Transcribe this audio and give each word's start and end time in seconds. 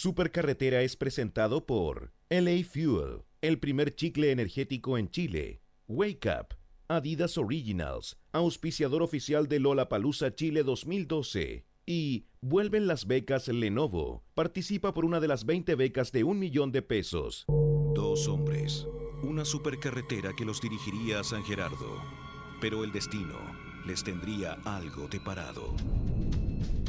Supercarretera 0.00 0.82
es 0.82 0.94
presentado 0.94 1.66
por 1.66 2.12
LA 2.30 2.62
Fuel, 2.62 3.24
el 3.40 3.58
primer 3.58 3.96
chicle 3.96 4.30
energético 4.30 4.96
en 4.96 5.10
Chile. 5.10 5.60
Wake 5.88 6.28
Up, 6.28 6.54
Adidas 6.86 7.36
Originals, 7.36 8.16
auspiciador 8.30 9.02
oficial 9.02 9.48
de 9.48 9.58
Lola 9.58 9.88
Palusa 9.88 10.36
Chile 10.36 10.62
2012. 10.62 11.66
Y 11.84 12.26
vuelven 12.40 12.86
las 12.86 13.08
becas 13.08 13.48
Lenovo. 13.48 14.22
Participa 14.34 14.94
por 14.94 15.04
una 15.04 15.18
de 15.18 15.26
las 15.26 15.44
20 15.44 15.74
becas 15.74 16.12
de 16.12 16.22
un 16.22 16.38
millón 16.38 16.70
de 16.70 16.82
pesos. 16.82 17.44
Dos 17.48 18.28
hombres, 18.28 18.86
una 19.24 19.44
supercarretera 19.44 20.32
que 20.36 20.44
los 20.44 20.60
dirigiría 20.60 21.18
a 21.18 21.24
San 21.24 21.42
Gerardo, 21.42 22.00
pero 22.60 22.84
el 22.84 22.92
destino 22.92 23.36
les 23.84 24.04
tendría 24.04 24.58
algo 24.64 25.08
de 25.08 25.18
parado. 25.18 25.74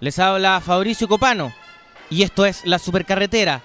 Les 0.00 0.18
habla 0.18 0.60
Fabricio 0.60 1.08
Copano 1.08 1.52
y 2.10 2.22
esto 2.22 2.44
es 2.44 2.64
La 2.66 2.78
Supercarretera. 2.78 3.62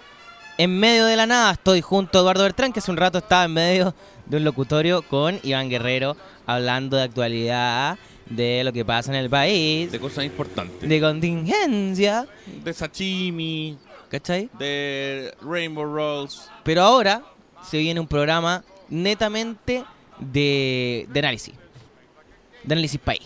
En 0.58 0.80
medio 0.80 1.06
de 1.06 1.16
la 1.16 1.26
nada 1.26 1.52
estoy 1.52 1.82
junto 1.82 2.18
a 2.18 2.22
Eduardo 2.22 2.44
Bertrán, 2.44 2.72
que 2.72 2.80
hace 2.80 2.92
un 2.92 2.98
rato 2.98 3.18
estaba 3.18 3.46
en 3.46 3.54
medio 3.54 3.96
de 4.26 4.38
un 4.38 4.44
locutorio 4.44 5.02
con 5.02 5.40
Iván 5.44 5.70
Guerrero 5.70 6.16
hablando 6.46 6.98
de 6.98 7.04
actualidad, 7.04 7.98
de 8.28 8.64
lo 8.64 8.72
que 8.72 8.86
pasa 8.86 9.12
en 9.12 9.18
el 9.18 9.30
país, 9.30 9.92
de 9.92 10.00
cosas 10.00 10.24
importantes. 10.24 10.88
de 10.88 11.02
contingencia, 11.02 12.28
De 12.64 12.74
sashimi, 12.74 13.78
¿cachai? 14.10 14.50
de 14.58 15.34
rainbow 15.42 15.84
rolls. 15.86 16.50
Pero 16.64 16.84
ahora 16.84 17.24
se 17.70 17.78
viene 17.78 18.00
un 18.00 18.08
programa 18.08 18.64
netamente 18.90 19.84
de, 20.20 21.08
de 21.10 21.20
análisis. 21.20 21.54
De 22.64 22.74
análisis 22.74 23.00
país. 23.00 23.24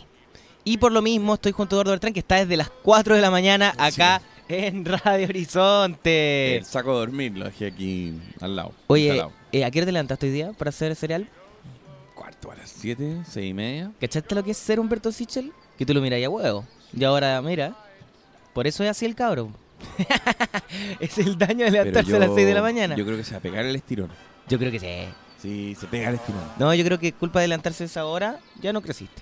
Y 0.68 0.78
por 0.80 0.92
lo 0.92 1.02
mismo 1.04 1.36
estoy 1.36 1.52
junto 1.52 1.76
a 1.76 1.78
Eduardo 1.78 1.92
Bertrán, 1.92 2.12
que 2.12 2.20
está 2.20 2.38
desde 2.38 2.58
las 2.58 2.70
4 2.70 3.16
de 3.16 3.22
la 3.22 3.30
mañana 3.30 3.74
acá 3.78 4.20
en 4.50 4.84
Radio 4.84 5.28
Horizonte. 5.28 6.58
El 6.58 6.66
saco 6.66 6.94
de 6.94 7.00
dormir 7.00 7.38
lo 7.38 7.46
dejé 7.46 7.68
aquí 7.68 8.14
al 8.42 8.56
lado. 8.56 8.74
Oye, 8.88 9.24
eh, 9.52 9.64
¿a 9.64 9.70
qué 9.70 9.80
hora 9.80 9.86
te 9.86 9.92
levantaste 9.92 10.26
hoy 10.26 10.32
día 10.34 10.52
para 10.54 10.70
hacer 10.70 10.96
cereal? 10.96 11.30
cuarto 12.16 12.50
a 12.52 12.56
las 12.56 12.70
siete, 12.72 13.22
seis 13.30 13.52
y 13.52 13.54
media. 13.54 13.92
¿Cachaste 14.00 14.34
lo 14.34 14.44
que 14.44 14.52
es 14.52 14.58
ser 14.58 14.80
Humberto 14.80 15.12
Sichel? 15.12 15.52
Que 15.78 15.86
tú 15.86 15.94
lo 15.94 16.02
miras 16.02 16.24
a 16.24 16.30
huevo. 16.30 16.66
Y 16.98 17.04
ahora, 17.04 17.40
mira, 17.42 17.76
por 18.54 18.66
eso 18.66 18.84
es 18.84 18.90
así 18.90 19.06
el 19.06 19.14
cabro. 19.14 19.52
es 21.00 21.18
el 21.20 21.38
daño 21.38 21.66
de 21.66 21.72
levantarse 21.72 22.16
a 22.16 22.20
las 22.20 22.30
yo- 22.30 22.36
6 22.36 22.48
de 22.48 22.54
la 22.54 22.62
mañana. 22.62 22.96
Yo 22.96 23.00
Yo, 23.02 23.06
creo 23.06 23.18
que 23.18 23.24
se 23.24 23.32
va 23.32 23.38
a 23.38 23.42
pegar 23.42 23.66
el 23.66 23.76
estirón. 23.76 24.10
creo 24.48 24.72
que 24.72 24.80
sí. 24.80 24.88
Sí, 25.42 25.76
se 25.80 25.86
pega 25.86 26.10
el 26.10 26.16
estirón. 26.16 26.42
No, 26.58 26.74
yo 26.74 26.84
creo 26.84 26.98
que 26.98 27.12
culpa 27.14 27.42
de 27.42 27.50
levantarse 27.50 27.84
a 27.84 27.86
esa 27.86 28.06
hora, 28.06 28.40
ya 28.62 28.74
no 28.74 28.82
creciste. 28.82 29.22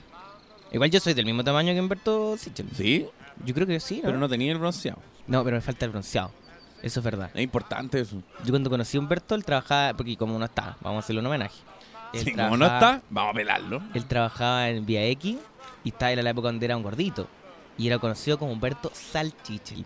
Igual 0.73 0.89
yo 0.91 0.99
soy 0.99 1.13
del 1.13 1.25
mismo 1.25 1.43
tamaño 1.43 1.73
que 1.73 1.79
Humberto 1.79 2.35
Sichel. 2.37 2.67
Sí, 2.75 3.05
Yo 3.45 3.53
creo 3.53 3.65
que 3.67 3.79
sí, 3.79 3.97
¿no? 3.97 4.03
pero 4.07 4.17
no 4.17 4.27
tenía 4.27 4.51
el 4.51 4.57
bronceado. 4.57 4.99
No, 5.27 5.43
pero 5.43 5.55
me 5.57 5.61
falta 5.61 5.85
el 5.85 5.91
bronceado. 5.91 6.31
Eso 6.81 6.99
es 6.99 7.03
verdad. 7.03 7.29
Es 7.33 7.41
importante 7.41 7.99
eso. 8.01 8.21
Yo 8.43 8.49
cuando 8.51 8.69
conocí 8.69 8.97
a 8.97 8.99
Humberto, 8.99 9.35
él 9.35 9.45
trabajaba, 9.45 9.93
porque 9.95 10.17
como 10.17 10.37
no 10.37 10.43
está, 10.45 10.75
vamos 10.81 10.97
a 10.97 10.99
hacerle 11.05 11.21
un 11.21 11.27
homenaje. 11.27 11.55
Él 12.11 12.25
Sí, 12.25 12.33
como 12.33 12.57
no 12.57 12.65
está, 12.65 13.01
vamos 13.09 13.31
a 13.31 13.35
pelarlo. 13.37 13.81
Él 13.93 14.05
trabajaba 14.05 14.69
en 14.69 14.85
Vía 14.85 15.05
X 15.07 15.37
y 15.83 15.89
estaba 15.89 16.11
en 16.11 16.23
la 16.23 16.29
época 16.31 16.49
donde 16.49 16.65
era 16.65 16.75
un 16.75 16.83
gordito. 16.83 17.27
Y 17.77 17.87
era 17.87 17.97
conocido 17.99 18.37
como 18.37 18.51
Humberto 18.51 18.91
Salchichel. 18.93 19.85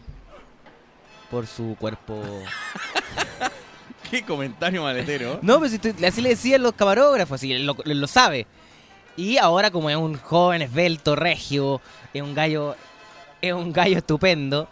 Por 1.30 1.46
su 1.46 1.76
cuerpo. 1.80 2.22
Qué 4.10 4.24
comentario 4.24 4.82
maletero. 4.84 5.40
No, 5.42 5.58
pero 5.60 5.70
si 5.70 5.80
tú- 5.80 5.94
así 6.06 6.22
le 6.22 6.30
decían 6.30 6.64
los 6.64 6.74
camarógrafos, 6.74 7.36
así 7.36 7.52
él 7.52 7.66
lo, 7.66 7.76
él 7.86 8.00
lo 8.00 8.08
sabe. 8.08 8.48
Y 9.18 9.38
ahora, 9.38 9.72
como 9.72 9.90
es 9.90 9.96
un 9.98 10.16
joven 10.18 10.62
esbelto, 10.62 11.16
regio, 11.16 11.82
es 12.14 12.22
un 12.22 12.34
gallo, 12.34 12.76
es 13.42 13.52
un 13.54 13.74
gallo 13.74 13.98
estupendo. 13.98 14.70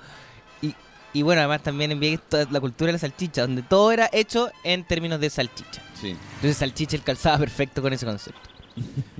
Y, 0.61 0.73
y 1.13 1.22
bueno, 1.23 1.41
además 1.41 1.63
también 1.63 1.91
en 1.91 2.00
Vía 2.00 2.11
X 2.13 2.22
toda 2.29 2.45
la 2.51 2.59
cultura 2.61 2.88
de 2.88 2.94
la 2.94 3.00
salchicha, 3.00 3.41
donde 3.41 3.63
todo 3.63 3.91
era 3.91 4.07
hecho 4.13 4.51
en 4.63 4.84
términos 4.84 5.19
de 5.19 5.29
salchicha. 5.29 5.81
Sí. 6.00 6.09
Entonces 6.35 6.57
Salchicha 6.57 6.95
él 6.95 7.01
calzaba 7.03 7.39
perfecto 7.39 7.81
con 7.81 7.91
ese 7.91 8.05
concepto. 8.05 8.41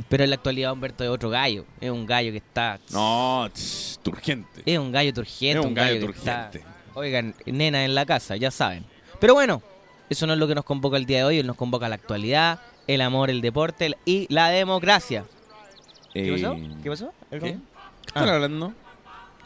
Pero 0.10 0.24
en 0.26 0.30
la 0.30 0.36
actualidad 0.36 0.74
Humberto 0.74 1.04
es 1.04 1.10
otro 1.10 1.30
gallo. 1.30 1.66
Es 1.80 1.90
un 1.90 2.06
gallo 2.06 2.32
que 2.32 2.38
está... 2.38 2.78
No, 2.92 3.50
tss, 3.54 4.00
turgente. 4.04 4.62
Es 4.66 4.78
un 4.78 4.92
gallo 4.92 5.14
turgente. 5.14 5.60
Es 5.60 5.66
un 5.66 5.74
gallo 5.74 5.96
está- 6.12 6.52
turgente. 6.52 6.64
Oigan, 6.94 7.34
nena 7.46 7.84
en 7.86 7.96
la 7.96 8.06
casa, 8.06 8.36
ya 8.36 8.52
saben. 8.52 8.86
Pero 9.20 9.34
bueno, 9.34 9.62
eso 10.10 10.28
no 10.28 10.34
es 10.34 10.40
lo 10.40 10.48
que 10.48 10.56
nos 10.56 10.64
convoca 10.66 10.98
el 10.98 11.06
día 11.06 11.20
de 11.20 11.24
hoy. 11.26 11.40
Él 11.40 11.48
nos 11.48 11.56
convoca 11.56 11.88
la 11.90 11.96
actualidad, 11.96 12.60
el 12.88 13.02
amor, 13.02 13.30
el 13.30 13.42
deporte 13.42 13.96
y 14.06 14.28
la 14.34 14.50
democracia. 14.50 15.26
¿Qué 16.14 16.32
pasó? 16.32 16.54
Eh, 16.54 16.70
¿Qué 16.84 16.90
pasó? 16.90 17.14
¿Qué? 17.30 17.36
¿Algo? 17.36 17.46
¿Qué 17.48 17.58
están 18.08 18.30
Ah. 18.30 18.34
hablando? 18.36 18.74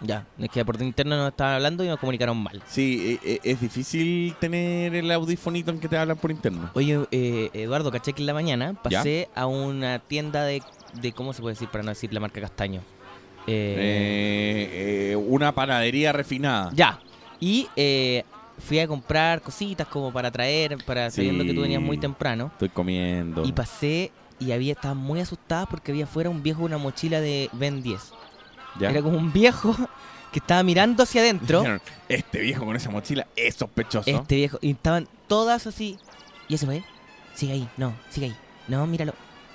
Ya, 0.02 0.26
es 0.40 0.50
que 0.50 0.64
por 0.64 0.82
interno 0.82 1.18
nos 1.18 1.30
estaban 1.32 1.56
hablando 1.56 1.84
y 1.84 1.88
nos 1.90 2.00
comunicaron 2.00 2.38
mal. 2.38 2.62
Sí, 2.68 3.20
eh, 3.22 3.30
eh, 3.34 3.40
es 3.44 3.60
difícil 3.60 4.34
tener 4.40 4.96
el 4.96 5.12
audifonito 5.12 5.72
en 5.72 5.80
que 5.82 5.90
te 5.90 5.98
hablan 5.98 6.16
por 6.16 6.32
interno. 6.32 6.70
Oye, 6.74 7.00
eh, 7.12 7.50
Eduardo, 7.54 7.92
caché 7.92 8.14
que 8.14 8.22
en 8.22 8.28
la 8.28 8.34
mañana 8.34 8.76
pasé 8.82 9.28
a 9.36 9.46
una 9.46 10.00
tienda 10.00 10.46
de, 10.46 10.64
de... 11.02 11.12
¿Cómo 11.12 11.34
se 11.34 11.42
puede 11.42 11.56
decir 11.56 11.68
para 11.68 11.84
no 11.84 11.90
decir 11.90 12.14
la 12.14 12.22
marca 12.22 12.40
Castaño? 12.40 12.82
Eh, 13.48 15.16
una 15.28 15.54
panadería 15.54 16.12
refinada. 16.14 16.72
Ya. 16.74 17.00
Y 17.40 17.68
eh, 17.76 18.24
fui 18.60 18.80
a 18.80 18.88
comprar 18.88 19.42
cositas 19.42 19.88
como 19.88 20.12
para 20.12 20.30
traer, 20.32 20.78
para 20.86 21.10
sabiendo 21.12 21.44
que 21.44 21.54
tú 21.54 21.62
venías 21.62 21.82
muy 21.82 21.98
Sí. 21.98 22.02
temprano. 22.02 22.50
Estoy 22.54 22.70
comiendo. 22.70 23.44
Y 23.46 23.52
pasé 23.52 24.12
y 24.40 24.52
había 24.52 24.74
estaba 24.74 24.94
muy 24.94 25.20
asustada 25.20 25.66
porque 25.66 25.92
había 25.92 26.06
afuera 26.06 26.30
un 26.30 26.42
viejo 26.44 26.62
con 26.62 26.72
una 26.72 26.78
mochila 26.78 27.20
de 27.22 27.50
Ben 27.54 27.82
10. 27.82 28.14
¿Ya? 28.80 28.90
Era 28.92 29.02
como 29.02 29.18
un 29.18 29.34
viejo 29.34 29.76
que 30.32 30.40
estaba 30.40 30.62
mirando 30.64 31.04
hacia 31.04 31.22
adentro. 31.22 31.60
Dijeron, 31.62 31.82
Este 32.08 32.40
viejo 32.40 32.66
con 32.66 32.76
esa 32.76 32.90
mochila 32.90 33.28
es 33.36 33.56
sospechoso. 33.56 34.10
este 34.10 34.36
viejo. 34.36 34.58
Y 34.62 34.72
estaban 34.72 35.08
todas 35.28 35.68
así. 35.68 35.98
¿Y 36.48 36.56
ese 36.56 36.66
fue? 36.66 36.84
Sigue 37.34 37.54
ahí, 37.54 37.70
no, 37.78 37.94
sigue 38.10 38.28
ahí. 38.28 38.36
No, 38.68 38.86
míralo. 38.88 39.14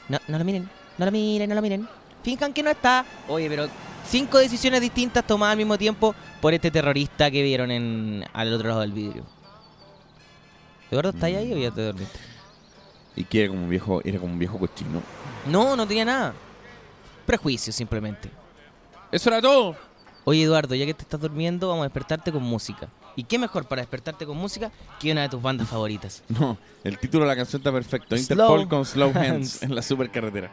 No, 0.09 0.19
no 0.29 0.39
lo 0.39 0.45
miren, 0.45 0.69
no 0.99 1.05
lo 1.07 1.13
miren, 1.13 1.49
no 1.49 1.55
lo 1.55 1.63
miren. 1.63 1.89
Finjan 2.23 2.53
que 2.53 2.63
no 2.63 2.71
está. 2.71 3.05
Oye, 3.29 3.49
pero 3.49 3.69
cinco 4.09 4.39
decisiones 4.39 4.81
distintas 4.81 5.27
tomadas 5.27 5.53
al 5.53 5.59
mismo 5.59 5.77
tiempo 5.79 6.15
por 6.45 6.53
este 6.53 6.71
terrorista 6.71 7.31
que 7.31 7.43
vieron 7.43 7.71
en 7.71 8.23
al 8.35 8.53
otro 8.53 8.69
lado 8.69 8.83
del 8.83 8.93
vidrio. 8.93 9.25
¿Eduardo 10.91 11.09
está 11.09 11.25
ahí 11.25 11.51
o 11.51 11.57
ya 11.57 11.71
te 11.71 11.81
dormiste? 11.81 12.19
Y 13.17 13.25
que 13.25 13.41
era 13.45 13.49
como 13.49 13.63
un 13.63 13.71
viejo, 13.71 14.03
era 14.05 14.19
como 14.19 14.35
un 14.35 14.39
viejo 14.39 14.59
cochino. 14.59 15.01
No, 15.47 15.75
no 15.75 15.89
tenía 15.89 16.05
nada. 16.05 16.35
Prejuicio 17.25 17.73
simplemente. 17.73 18.31
Eso 19.11 19.31
era 19.31 19.41
todo. 19.41 19.75
Oye, 20.25 20.43
Eduardo, 20.43 20.75
ya 20.75 20.85
que 20.85 20.93
te 20.93 21.05
estás 21.05 21.19
durmiendo, 21.19 21.69
vamos 21.69 21.81
a 21.81 21.87
despertarte 21.87 22.31
con 22.31 22.43
música. 22.43 22.91
¿Y 23.17 23.25
qué 23.25 23.39
mejor 23.39 23.67
para 23.67 23.81
despertarte 23.81 24.27
con 24.27 24.37
música 24.37 24.71
que 25.01 25.13
una 25.13 25.23
de 25.23 25.31
tus 25.31 25.41
bandas 25.41 25.67
favoritas? 25.67 26.23
No, 26.29 26.59
el 26.85 26.99
título 26.99 27.25
de 27.25 27.31
la 27.31 27.37
canción 27.37 27.61
está 27.61 27.73
perfecto. 27.73 28.19
Slow 28.19 28.21
Interpol 28.21 28.69
con 28.69 28.85
Slow 28.85 29.13
Hands. 29.15 29.31
Hands 29.31 29.63
en 29.63 29.75
la 29.75 29.81
supercarretera. 29.81 30.51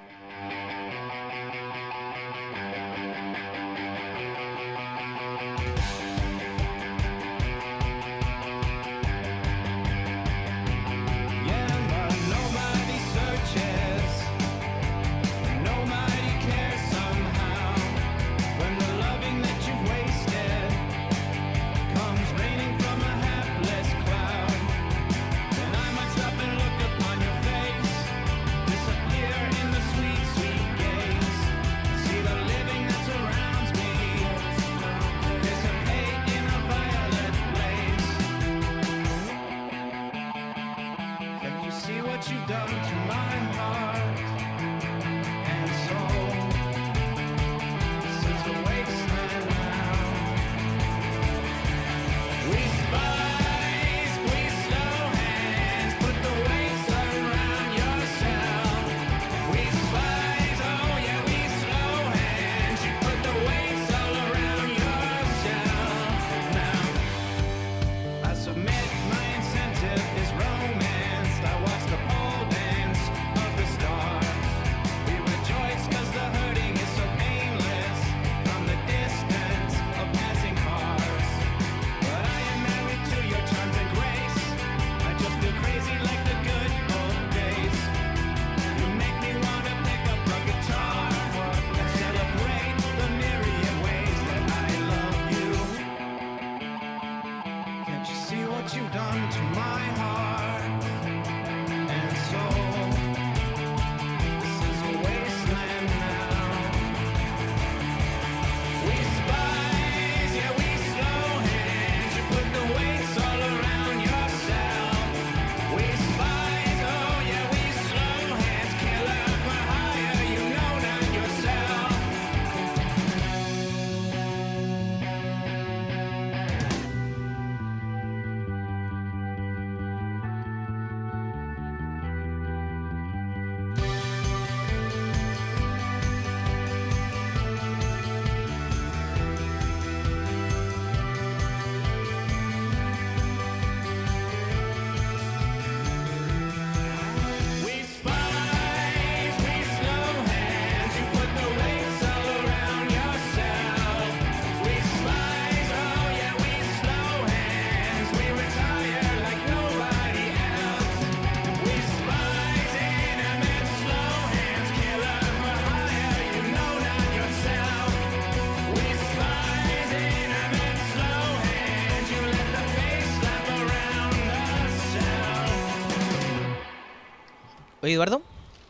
Oye, 177.91 177.95
Eduardo, 177.95 178.21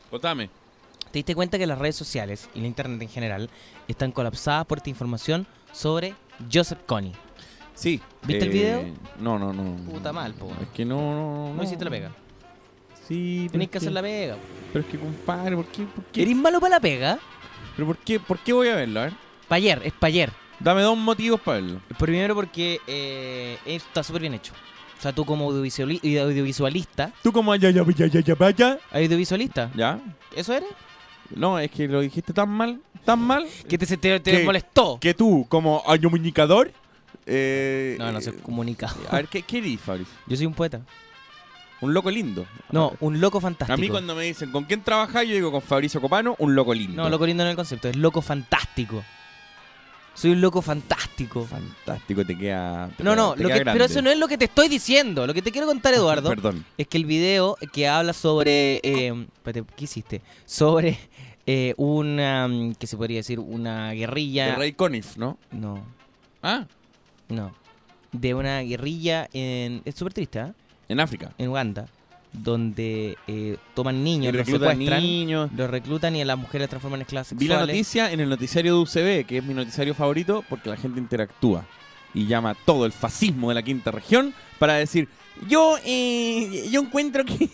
Contame. 0.10 0.50
¿te 1.12 1.20
diste 1.20 1.36
cuenta 1.36 1.60
que 1.60 1.68
las 1.68 1.78
redes 1.78 1.96
sociales 1.96 2.50
y 2.56 2.62
la 2.62 2.66
internet 2.66 3.00
en 3.04 3.08
general 3.08 3.50
están 3.88 4.12
colapsadas 4.12 4.66
por 4.66 4.80
esta 4.80 4.90
información 4.90 5.46
sobre 5.72 6.16
Joseph 6.52 6.80
Kony? 6.88 7.12
Sí. 7.76 8.02
¿Viste 8.24 8.46
el 8.46 8.50
video? 8.50 8.84
No, 9.20 9.38
no, 9.38 9.54
no. 9.54 9.76
Puta 9.92 10.12
mal, 10.12 10.34
po. 10.34 10.52
Es 10.60 10.70
que 10.70 10.86
no, 10.86 11.00
no, 11.00 11.50
no. 11.50 11.54
No 11.54 11.64
hiciste 11.64 11.86
la 11.86 11.92
pega. 11.92 12.12
Sí, 13.08 13.48
Tenés 13.52 13.66
es 13.68 13.72
que 13.72 13.78
hacer 13.78 13.92
la 13.92 14.02
pega. 14.02 14.38
Pero 14.74 14.86
es 14.86 14.92
que, 14.92 14.98
compadre, 14.98 15.56
¿por 15.56 15.68
qué? 15.68 15.84
¿Por 15.84 16.04
qué? 16.06 16.24
¿Eres 16.24 16.36
malo 16.36 16.60
para 16.60 16.76
la 16.76 16.80
pega? 16.80 17.20
¿Pero 17.76 17.86
por 17.86 17.98
qué? 17.98 18.20
¿Por 18.20 18.40
qué 18.40 18.54
voy 18.54 18.70
a 18.70 18.76
verlo? 18.76 19.02
A 19.02 19.04
ver. 19.04 19.14
Ayer, 19.50 19.82
es 19.86 19.94
para 19.94 20.08
ayer. 20.08 20.32
Dame 20.60 20.82
dos 20.82 20.98
motivos 20.98 21.40
para 21.42 21.62
verlo. 21.62 21.82
Primero 22.00 22.34
porque 22.34 22.80
eh, 22.88 23.60
está 23.66 24.02
súper 24.02 24.22
bien 24.22 24.34
hecho. 24.34 24.54
O 25.02 25.04
sea, 25.04 25.14
tú 25.14 25.26
como 25.26 25.52
audiovisuali- 25.52 26.00
audiovisualista, 26.22 27.12
Tú 27.24 27.34
como 27.34 27.56
ya, 27.56 27.72
ya, 27.72 27.84
ya, 27.98 28.06
ya, 28.06 28.20
ya, 28.20 28.36
vaya. 28.36 28.78
audiovisualista, 28.92 29.72
¿Ya? 29.76 30.00
¿eso 30.36 30.54
eres? 30.54 30.70
No, 31.36 31.58
es 31.58 31.72
que 31.72 31.88
lo 31.88 32.02
dijiste 32.02 32.34
tan 32.34 32.50
mal, 32.50 32.80
tan 33.04 33.18
mal, 33.20 33.48
¿Que 33.68 33.80
te, 33.80 33.88
te, 33.88 33.98
te 34.20 34.32
¿Qué? 34.32 34.44
molestó? 34.44 35.00
que 35.02 35.16
tú, 35.16 35.48
como 35.50 35.82
comunicador, 36.04 36.72
eh, 37.26 37.96
No, 37.98 38.12
no 38.12 38.20
eh, 38.20 38.22
soy 38.22 38.34
comunicado. 38.44 38.96
A 39.10 39.16
ver, 39.16 39.28
¿qué, 39.28 39.42
qué 39.42 39.58
eres, 39.58 39.80
Fabri? 39.82 40.06
Yo 40.28 40.38
soy 40.38 40.46
un 40.46 40.54
poeta. 40.54 40.82
Un 41.82 41.96
loco 41.96 42.12
lindo. 42.12 42.46
No, 42.70 42.94
un 43.00 43.20
loco 43.20 43.42
fantástico. 43.42 43.74
A 43.74 43.78
mí 43.78 43.90
cuando 43.90 44.14
me 44.14 44.22
dicen, 44.26 44.52
¿con 44.52 44.66
quién 44.66 44.84
trabajas? 44.84 45.26
Yo 45.28 45.34
digo, 45.34 45.52
con 45.52 45.64
Fabricio 45.64 46.00
Copano, 46.00 46.36
un 46.38 46.54
loco 46.54 46.76
lindo. 46.76 47.02
No, 47.02 47.10
loco 47.10 47.26
lindo 47.26 47.44
no 47.44 47.50
es 47.50 47.54
el 47.54 47.56
concepto, 47.56 47.90
es 47.90 47.96
loco 47.96 48.22
fantástico. 48.22 49.04
Soy 50.14 50.32
un 50.32 50.42
loco 50.42 50.62
fantástico. 50.62 51.46
Fantástico, 51.46 52.26
te 52.26 52.38
queda... 52.38 52.90
te 52.98 53.04
No, 53.04 53.16
no, 53.16 53.34
te 53.34 53.44
lo 53.44 53.50
queda 53.50 53.60
que- 53.60 53.66
pero 53.72 53.86
eso 53.86 54.02
no 54.02 54.10
es 54.10 54.18
lo 54.20 54.28
que 54.28 54.38
te 54.38 54.46
estoy 54.46 54.68
diciendo. 54.68 55.26
Lo 55.26 55.34
que 55.34 55.42
te 55.42 55.52
quiero 55.52 55.66
contar, 55.68 55.94
Eduardo, 55.96 56.30
Perdón. 56.30 56.66
es 56.78 56.88
que 56.88 56.98
el 56.98 57.06
video 57.06 57.58
que 57.74 57.88
habla 57.88 58.14
sobre. 58.14 58.82
Eh, 58.84 59.26
espérate, 59.38 59.64
¿qué 59.76 59.84
hiciste? 59.86 60.22
Sobre 60.46 61.00
eh, 61.48 61.74
una. 61.78 62.48
mm, 62.48 62.74
¿Qué 62.76 62.88
se 62.88 62.98
podría 62.98 63.18
decir? 63.18 63.40
Una 63.40 63.94
guerrilla. 63.94 64.48
De 64.48 64.56
Ray 64.56 64.74
Conniff, 64.74 65.18
¿no? 65.18 65.38
No, 65.52 65.84
Ah, 66.44 66.66
no. 67.30 67.54
De 68.12 68.34
una 68.34 68.60
guerrilla 68.62 69.30
en. 69.34 69.82
Es 69.86 69.96
súper 69.96 70.14
triste, 70.14 70.40
¿ah? 70.40 70.54
en 70.90 71.00
África. 71.00 71.32
En 71.38 71.48
Uganda. 71.50 71.88
Donde 72.34 73.18
eh, 73.28 73.58
toman 73.74 74.04
niños, 74.04 74.34
los 74.34 74.46
reclutan 74.46 74.70
secuestran, 74.72 75.04
niños. 75.04 75.50
los 75.56 75.70
reclutan 75.70 76.16
y 76.16 76.22
a 76.22 76.26
las 76.26 76.38
mujeres 76.38 76.62
las 76.62 76.70
transforman 76.70 77.00
en 77.00 77.02
esclavas 77.02 77.30
Vi 77.36 77.48
la 77.48 77.56
sexuales. 77.56 77.76
noticia 77.76 78.12
en 78.12 78.20
el 78.22 78.30
noticiario 78.30 78.76
de 78.76 78.82
UCB, 78.82 79.26
que 79.28 79.38
es 79.40 79.44
mi 79.44 79.54
noticiario 79.54 79.94
favorito, 79.94 80.44
porque 80.50 80.70
la 80.70 80.78
gente 80.78 81.00
interactúa 81.00 81.66
y 82.14 82.28
llama 82.28 82.56
todo 82.66 82.86
el 82.86 82.94
fascismo 82.94 83.50
de 83.50 83.56
la 83.56 83.64
quinta 83.64 83.92
región 83.92 84.34
para 84.60 84.76
decir, 84.76 85.10
yo, 85.50 85.78
eh, 85.86 86.68
yo 86.72 86.82
encuentro 86.82 87.26
que... 87.26 87.50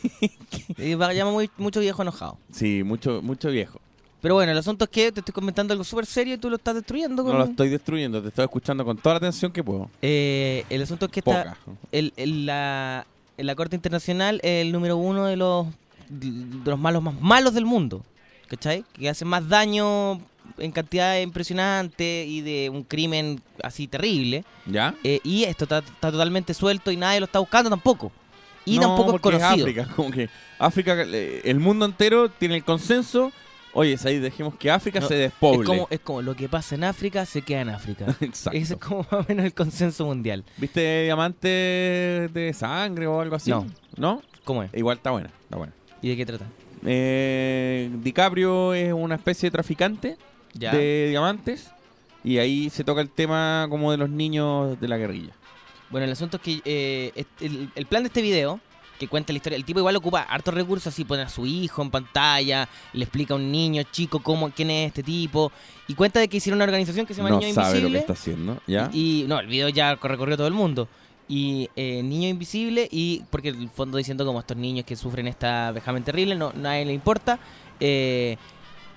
Y 0.78 0.94
va- 0.94 1.12
llama 1.14 1.32
muy- 1.32 1.50
mucho 1.58 1.80
viejo 1.80 2.02
enojado. 2.04 2.38
sí, 2.52 2.84
mucho, 2.84 3.22
mucho 3.24 3.50
viejo. 3.50 3.80
Pero 4.22 4.34
bueno, 4.36 4.52
el 4.52 4.58
asunto 4.58 4.86
es 4.86 4.90
que 4.92 5.12
te 5.12 5.22
estoy 5.22 5.34
comentando 5.34 5.74
algo 5.74 5.84
súper 5.84 6.06
serio 6.06 6.36
y 6.36 6.38
tú 6.38 6.50
lo 6.50 6.56
estás 6.58 6.76
destruyendo. 6.76 7.24
No 7.24 7.30
con- 7.30 7.38
lo 7.40 7.46
estoy 7.46 7.70
destruyendo, 7.70 8.22
te 8.22 8.28
estoy 8.30 8.46
escuchando 8.46 8.84
con 8.86 8.98
toda 8.98 9.14
la 9.16 9.18
atención 9.18 9.52
que 9.52 9.64
puedo. 9.64 9.90
Eh, 10.02 10.66
el 10.70 10.82
asunto 10.84 11.06
es 11.06 11.12
que 11.12 11.20
está, 11.22 11.56
Poca. 11.56 11.58
el, 11.92 12.14
el- 12.18 12.46
la, 12.46 13.06
en 13.38 13.46
la 13.46 13.56
Corte 13.56 13.76
Internacional 13.76 14.40
es 14.44 14.66
el 14.66 14.72
número 14.72 14.98
uno 14.98 15.26
de 15.26 15.38
los, 15.38 15.68
de 16.10 16.70
los 16.70 16.80
malos 16.80 17.04
más 17.04 17.20
malos 17.22 17.54
del 17.54 17.66
mundo. 17.66 18.04
¿Cachai? 18.48 18.86
Que 18.94 19.10
hacen 19.10 19.28
más 19.28 19.48
daño 19.50 20.22
en 20.58 20.72
cantidad 20.72 21.20
impresionante 21.20 22.26
y 22.26 22.42
de 22.42 22.70
un 22.70 22.84
crimen 22.84 23.42
así 23.62 23.88
terrible. 23.88 24.46
¿Ya? 24.66 24.96
Eh, 25.04 25.20
y 25.24 25.44
esto 25.44 25.66
está, 25.66 25.80
está 25.80 26.12
totalmente 26.12 26.54
suelto 26.54 26.90
y 26.92 26.98
nadie 26.98 27.20
lo 27.20 27.26
está 27.26 27.40
buscando 27.40 27.70
tampoco. 27.70 28.12
Y 28.66 28.80
No, 28.80 28.88
tampoco 28.96 29.16
es 29.16 29.22
conocido. 29.22 29.66
África, 29.66 29.88
como 29.96 30.12
que 30.12 30.30
África, 30.60 30.96
eh, 30.98 31.42
el 31.46 31.60
mundo 31.60 31.86
entero 31.86 32.30
tiene 32.30 32.56
el 32.56 32.64
consenso. 32.64 33.32
Oye, 33.80 33.94
es 33.94 34.04
ahí 34.08 34.18
dejemos 34.18 34.56
que 34.56 34.72
África 34.72 35.00
No, 35.00 35.08
se 35.08 35.14
es, 35.14 35.20
despoble. 35.32 35.64
como, 35.66 35.88
es 35.92 36.00
como 36.00 36.24
lo 36.24 36.36
que 36.36 36.50
pasa 36.50 36.74
en 36.74 36.84
África 36.84 37.26
se 37.28 37.44
queda 37.44 37.62
en 37.62 37.70
África. 37.70 38.06
Exacto. 38.22 38.58
Ese 38.58 38.74
es 38.74 38.80
como 38.80 39.06
más 39.12 39.14
o 39.14 39.26
menos 39.30 39.46
el 39.46 39.54
consenso 39.54 40.06
mundial. 40.08 40.44
¿Viste 40.58 41.04
Diamante 41.04 41.48
de 42.34 42.54
sangre 42.58 43.06
o 43.06 43.22
algo 43.22 43.36
así? 43.36 43.52
No. 43.52 43.68
¿No? 43.98 44.22
¿Cómo 44.44 44.64
es? 44.64 44.72
Igual 44.74 44.98
está 44.98 45.12
buena, 45.12 45.30
está 45.44 45.58
buena. 45.58 45.74
¿Y 46.02 46.10
de 46.10 46.18
qué 46.18 46.26
trata? 46.26 46.46
Eh, 46.86 47.90
DiCaprio 48.02 48.74
es 48.74 48.94
una 48.94 49.16
especie 49.16 49.48
de 49.48 49.52
traficante 49.52 50.18
Ya. 50.54 50.72
de 50.74 51.08
diamantes 51.10 51.72
y 52.24 52.40
ahí 52.40 52.70
se 52.72 52.84
toca 52.84 53.02
el 53.02 53.10
tema 53.10 53.68
como 53.70 53.92
de 53.92 53.98
los 53.98 54.10
niños 54.10 54.80
de 54.80 54.88
la 54.88 54.98
guerrilla. 54.98 55.34
Bueno, 55.92 56.06
el 56.06 56.12
asunto 56.12 56.38
es 56.38 56.44
que 56.44 56.62
eh, 56.66 57.26
el, 57.42 57.70
el 57.76 57.86
plan 57.86 58.04
de 58.04 58.08
este 58.08 58.22
video, 58.22 58.60
que 59.00 59.08
cuenta 59.08 59.32
la 59.34 59.38
historia, 59.38 59.56
el 59.58 59.66
tipo 59.66 59.80
igual 59.80 59.96
ocupa 59.96 60.22
hartos 60.22 60.54
recursos, 60.54 60.88
así 60.94 61.06
pone 61.06 61.22
a 61.24 61.30
su 61.30 61.46
hijo 61.46 61.82
en 61.82 61.92
pantalla, 61.92 62.68
le 62.94 63.04
explica 63.04 63.34
a 63.34 63.38
un 63.38 63.52
niño 63.52 63.84
chico 63.92 64.20
cómo, 64.22 64.50
quién 64.52 64.72
es 64.72 64.88
este 64.88 65.04
tipo, 65.04 65.52
y 65.88 65.94
cuenta 65.94 66.20
de 66.20 66.28
que 66.28 66.38
hicieron 66.38 66.58
una 66.58 66.66
organización 66.66 67.06
que 67.06 67.14
se 67.14 67.20
llama 67.22 67.30
No 67.30 67.40
Niño 67.40 67.54
sabe 67.54 67.82
lo 67.82 67.90
que 67.90 67.98
Invisible. 67.98 68.00
está 68.00 68.14
haciendo, 68.14 68.62
¿ya? 68.68 68.90
Y, 68.94 69.24
y- 69.24 69.28
no, 69.28 69.40
el 69.40 69.48
video 69.48 69.70
ya 69.70 69.96
recorrió 69.96 70.36
todo 70.38 70.48
el 70.48 70.54
mundo. 70.54 70.88
Y 71.30 71.70
eh, 71.76 72.02
Niño 72.04 72.30
Invisible, 72.30 72.88
y 72.90 73.22
porque 73.30 73.50
el 73.50 73.70
fondo 73.70 73.98
diciendo 73.98 74.26
como 74.26 74.40
estos 74.40 74.56
niños 74.56 74.86
que 74.86 74.96
sufren 74.96 75.28
esta 75.28 75.72
vejamen 75.72 76.04
terrible, 76.04 76.36
no 76.36 76.54
nadie 76.56 76.86
le 76.86 76.94
importa. 76.94 77.38
eh, 77.80 78.38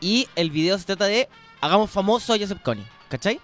y 0.01 0.27
el 0.37 0.51
video 0.51 0.79
se 0.79 0.85
trata 0.87 1.05
de 1.07 1.29
hagamos 1.61 1.91
famoso 1.91 2.33
a 2.33 2.39
Joseph 2.39 2.63
Kony, 2.63 2.83
¿cachai? 3.09 3.39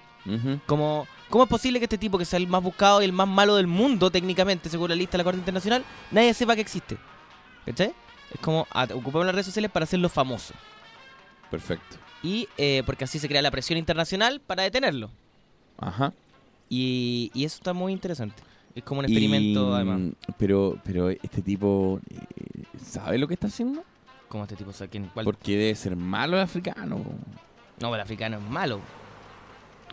Como, 0.67 1.07
¿Cómo 1.31 1.45
es 1.45 1.51
posible 1.51 1.79
que 1.81 1.85
este 1.87 1.99
tipo, 1.99 2.19
que 2.19 2.25
sea 2.25 2.39
el 2.39 2.47
más 2.47 2.63
buscado 2.63 3.03
y 3.03 3.05
el 3.05 3.13
más 3.13 3.27
malo 3.29 3.57
del 3.57 3.67
mundo, 3.67 4.11
técnicamente, 4.11 4.69
según 4.69 4.89
la 4.91 4.95
lista 4.95 5.13
de 5.13 5.19
la 5.19 5.25
Corte 5.25 5.39
Internacional, 5.41 5.85
nadie 6.11 6.33
sepa 6.35 6.55
que 6.55 6.61
existe? 6.61 6.97
¿Cachai? 7.65 7.93
Es 8.33 8.41
como, 8.41 8.67
ocupamos 8.95 9.27
las 9.27 9.35
redes 9.35 9.47
sociales 9.47 9.71
para 9.71 9.85
hacerlo 9.85 10.09
famoso. 10.09 10.55
Perfecto. 11.51 11.97
Y 12.23 12.49
eh, 12.57 12.83
porque 12.87 13.05
así 13.05 13.19
se 13.19 13.29
crea 13.29 13.43
la 13.43 13.51
presión 13.51 13.79
internacional 13.79 14.41
para 14.41 14.63
detenerlo. 14.63 15.11
Ajá. 15.79 16.13
Y, 16.69 17.31
y 17.35 17.45
eso 17.45 17.57
está 17.57 17.73
muy 17.73 17.93
interesante. 17.93 18.43
Es 18.75 18.83
como 18.85 19.01
un 19.01 19.07
experimento, 19.07 19.71
Y, 19.71 19.75
además. 19.75 20.01
Pero, 20.39 20.79
pero 20.85 21.11
este 21.11 21.41
tipo 21.43 22.01
eh, 22.11 22.65
sabe 22.85 23.19
lo 23.19 23.27
que 23.29 23.35
está 23.35 23.47
haciendo. 23.47 23.83
Como 24.29 24.43
este 24.45 24.57
tipo, 24.57 24.71
o 24.71 24.73
sea, 24.73 24.87
¿quién- 24.89 25.07
cuál? 25.15 25.25
Porque 25.25 25.57
debe 25.57 25.75
ser 25.75 25.97
malo 25.97 26.37
el 26.37 26.43
africano. 26.43 27.01
No, 27.81 27.95
el 27.95 28.01
africano 28.01 28.39
es 28.39 28.43
malo. 28.43 28.81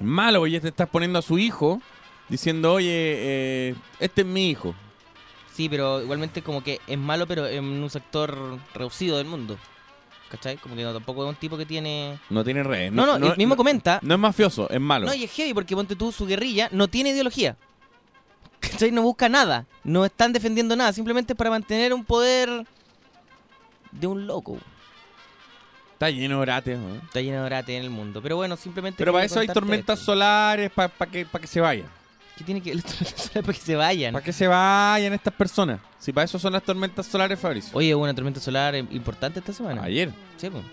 Malo, 0.02 0.40
porque 0.40 0.52
ya 0.52 0.60
te 0.60 0.70
estás 0.70 0.90
poniendo 0.90 1.20
a 1.20 1.22
su 1.22 1.38
hijo 1.38 1.82
diciendo, 2.30 2.74
oye, 2.74 2.90
eh, 2.90 3.76
este 4.00 4.22
es 4.22 4.28
mi 4.28 4.50
hijo. 4.50 4.74
Sí, 5.54 5.70
pero 5.70 6.02
igualmente 6.02 6.42
como 6.42 6.64
que 6.64 6.80
es 6.88 6.98
malo, 6.98 7.28
pero 7.28 7.48
en 7.48 7.64
un 7.64 7.90
sector 7.90 8.60
reducido 8.74 9.18
del 9.18 9.28
mundo. 9.28 9.58
¿Cachai? 10.30 10.58
Como 10.58 10.76
que 10.76 10.82
no, 10.82 10.92
tampoco 10.94 11.24
es 11.24 11.30
un 11.30 11.36
tipo 11.36 11.58
que 11.58 11.66
tiene... 11.68 12.18
No 12.32 12.44
tiene 12.44 12.64
redes. 12.64 12.92
No, 12.92 13.06
no, 13.06 13.28
él 13.28 13.38
mismo 13.38 13.56
comenta... 13.56 14.00
No 14.02 14.16
es 14.16 14.20
mafioso, 14.20 14.68
es 14.68 14.82
malo. 14.82 15.06
No, 15.06 15.14
y 15.14 15.26
es 15.26 15.32
heavy 15.32 15.54
porque 15.54 15.76
ponte 15.76 15.96
tú, 15.96 16.12
su 16.12 16.26
guerrilla 16.26 16.70
no 16.72 16.88
tiene 16.88 17.12
ideología. 17.12 17.56
¿Cachai? 18.60 18.92
No 18.92 19.04
busca 19.04 19.30
nada. 19.30 19.68
No 19.84 20.06
están 20.06 20.34
defendiendo 20.34 20.76
nada. 20.76 20.92
Simplemente 20.92 21.36
para 21.36 21.52
mantener 21.52 21.94
un 21.94 22.04
poder 22.04 22.66
de 23.92 24.08
un 24.08 24.26
loco. 24.26 24.58
Está 26.08 26.18
lleno 26.20 26.36
de 26.38 26.42
orates, 26.42 26.78
¿no? 26.80 26.96
Está 26.96 27.22
lleno 27.22 27.40
de 27.40 27.46
orate 27.46 27.78
en 27.78 27.84
el 27.84 27.90
mundo. 27.90 28.22
Pero 28.22 28.36
bueno, 28.36 28.56
simplemente. 28.58 28.98
Pero 28.98 29.14
para 29.14 29.26
eso 29.26 29.40
hay 29.40 29.48
tormentas 29.48 30.00
esto. 30.00 30.12
solares, 30.14 30.72
para 30.72 30.90
que, 31.12 31.26
pa' 31.26 31.40
que 31.40 31.48
se 31.48 31.62
vayan. 31.62 31.88
¿Qué 32.38 32.44
tiene 32.44 32.62
que 32.62 32.72
ver 32.74 32.78
las 32.84 32.86
tormentas 32.86 33.22
solares 33.26 33.44
para 33.46 33.54
que 33.58 33.64
se 33.66 33.76
vayan? 33.76 34.14
Para 34.14 34.26
que 34.26 34.34
se 34.34 34.48
vayan 34.48 35.14
estas 35.14 35.34
personas. 35.34 35.80
Si 36.00 36.12
para 36.12 36.26
eso 36.26 36.40
son 36.40 36.54
las 36.54 36.64
tormentas 36.64 37.06
solares, 37.06 37.40
Fabricio. 37.40 37.72
Oye, 37.78 37.94
hubo 37.96 38.04
una 38.04 38.14
tormenta 38.14 38.40
solar 38.40 38.76
eh, 38.76 38.86
importante 38.92 39.40
esta 39.40 39.54
semana. 39.54 39.84
Ayer. 39.84 40.12
Sí, 40.38 40.50
pues. 40.50 40.64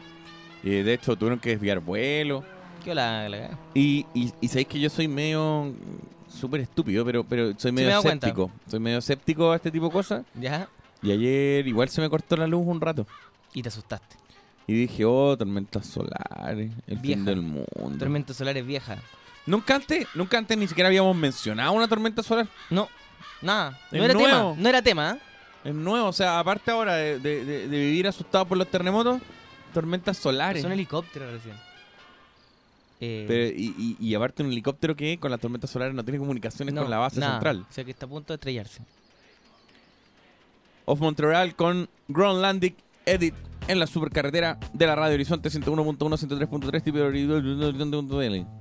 Y 0.63 0.83
de 0.83 0.95
hecho 0.95 1.17
tuvieron 1.17 1.39
que 1.39 1.51
desviar 1.51 1.81
vuelos. 1.81 2.45
¿Qué 2.85 2.91
hola? 2.93 3.29
la- 3.29 3.59
Y, 3.75 4.07
y, 4.15 4.33
y 4.41 4.49
sabéis 4.49 4.69
que 4.69 4.81
yo 4.81 4.89
soy 4.91 5.07
medio 5.07 5.65
mm, 5.67 6.31
súper 6.41 6.63
estúpido, 6.63 7.05
pero, 7.05 7.25
pero 7.25 7.53
soy 7.59 7.73
medio 7.73 8.01
cuenta. 8.03 8.27
escéptico. 8.27 8.51
Soy 8.71 8.81
medio 8.81 8.99
escéptico 8.99 9.53
a 9.53 9.57
este 9.57 9.71
tipo 9.71 9.87
de 9.87 9.93
cosas. 9.93 10.25
¿Ya? 10.35 10.67
Y 11.03 11.13
ayer 11.13 11.67
igual 11.69 11.89
se 11.91 12.01
me 12.01 12.09
cortó 12.11 12.37
la 12.37 12.47
luz 12.47 12.63
un 12.67 12.81
rato. 12.81 13.07
Y 13.53 13.63
te 13.63 13.69
asustaste. 13.69 14.17
Y 14.67 14.75
dije, 14.75 15.05
oh, 15.05 15.37
tormentas 15.37 15.87
solares, 15.87 16.71
el 16.87 16.99
Vieja. 16.99 17.17
fin 17.17 17.25
del 17.25 17.43
mundo. 17.43 17.97
Tormenta 17.99 18.33
solar 18.35 18.57
es 18.57 18.65
vieja. 18.67 18.99
Nunca 19.47 19.75
antes, 19.75 20.07
nunca 20.15 20.39
antes 20.39 20.57
ni 20.57 20.69
siquiera 20.69 20.89
habíamos 20.89 21.17
mencionado 21.17 21.73
una 21.73 21.89
tormenta 21.89 22.23
solar. 22.23 22.47
No, 22.69 22.89
nada. 23.43 23.71
No 23.91 23.99
Es 23.99 24.05
era 24.05 24.15
nuevo. 24.15 24.29
tema. 24.51 24.55
No 24.63 24.69
era 24.69 24.83
tema. 24.83 25.11
¿eh? 25.65 25.69
Es 25.71 25.75
nuevo, 25.75 26.09
o 26.09 26.13
sea, 26.13 26.39
aparte 26.39 26.71
ahora 26.71 26.95
de, 26.95 27.19
de- 27.19 27.45
de- 27.45 27.69
de 27.69 27.79
vivir 27.79 28.07
asustado 28.07 28.45
por 28.47 28.57
los 28.59 28.71
terremotos, 28.71 29.21
tormentas 29.75 30.17
solares. 30.19 30.63
Son 30.63 30.71
helicópteros 30.73 31.33
recién. 31.33 31.57
Eh, 33.01 33.25
Pero- 33.27 33.59
y, 33.59 33.75
y- 34.01 34.07
y 34.09 34.15
aparte 34.15 34.43
un 34.43 34.51
helicóptero 34.53 34.95
que 34.95 35.19
con 35.19 35.31
las 35.31 35.41
tormentas 35.41 35.71
solares 35.71 35.95
no 35.95 36.05
tiene 36.05 36.19
comunicaciones 36.19 36.73
no, 36.75 36.83
con 36.83 36.91
la 36.91 36.99
base 36.99 37.19
nada. 37.19 37.33
central. 37.33 37.67
O 37.69 37.73
sea 37.73 37.83
que 37.85 37.91
está 37.91 38.07
a 38.07 38.09
punto 38.09 38.33
de 38.33 38.37
estrellarse. 38.37 38.83
Of 40.85 41.01
Montreal 41.01 41.55
con 41.57 41.89
Groenlandic 42.09 42.75
Edit 43.07 43.35
en 43.69 43.79
la 43.79 43.87
supercarretera 43.87 44.59
de 44.73 44.87
la 44.87 44.95
radio 44.95 45.15
Horizonte 45.15 45.49
101.1, 45.49 45.99
103.3 45.99 46.83
tipo 46.83 46.99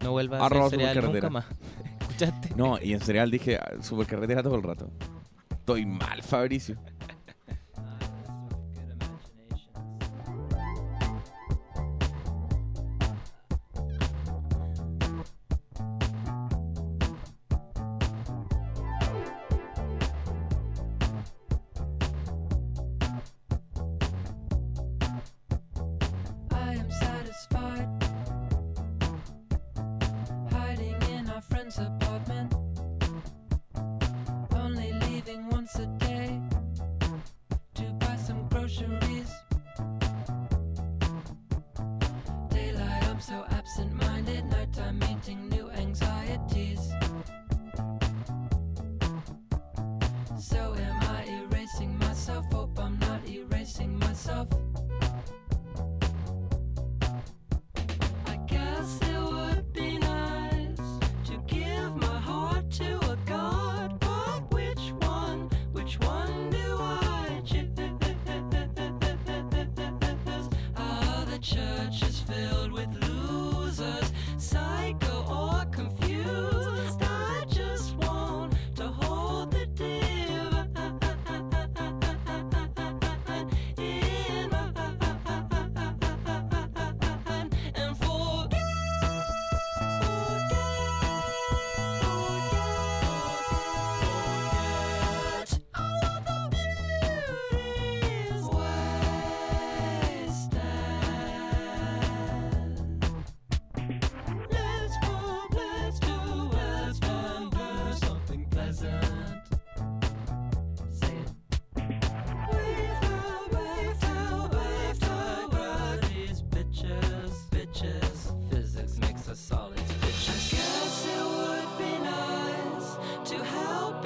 No 0.04 0.12
vuelvas 0.12 0.42
a 0.42 0.46
hacer 0.46 0.70
cereal 0.70 1.12
nunca 1.12 1.30
más. 1.30 1.46
¿Escuchaste? 2.02 2.50
No, 2.56 2.78
y 2.82 2.94
en 2.94 3.02
cereal 3.02 3.32
dije 3.32 3.58
ah, 3.58 3.82
supercarretera 3.82 4.44
todo 4.44 4.56
el 4.56 4.64
rato. 4.64 4.92
Estoy 5.52 5.86
mal, 5.86 6.24
Fabricio. 6.24 6.78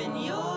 Señor. 0.03 0.52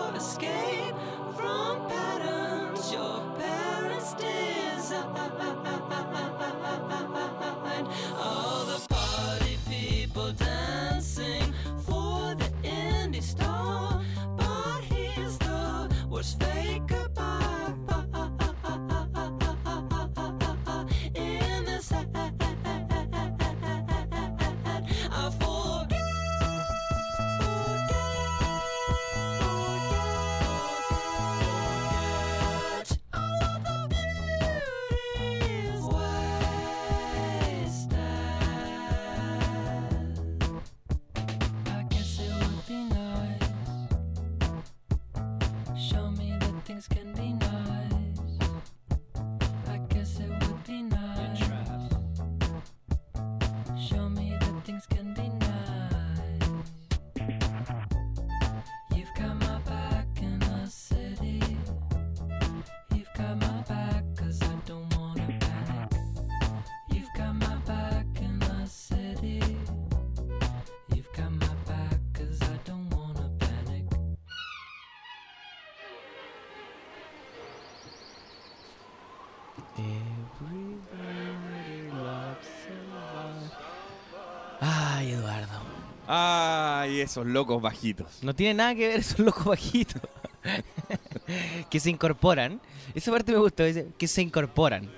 Ay, 84.59 85.11
Eduardo. 85.11 85.59
Ay, 86.07 87.01
esos 87.01 87.25
locos 87.25 87.61
bajitos. 87.61 88.23
No 88.23 88.33
tiene 88.33 88.53
nada 88.53 88.73
que 88.75 88.87
ver 88.87 88.99
esos 88.99 89.19
locos 89.19 89.45
bajitos. 89.45 90.01
que 91.69 91.79
se 91.79 91.89
incorporan. 91.89 92.61
Esa 92.95 93.11
parte 93.11 93.31
me 93.31 93.39
gustó, 93.39 93.63
dice, 93.63 93.87
que 93.97 94.07
se 94.07 94.21
incorporan. 94.21 94.89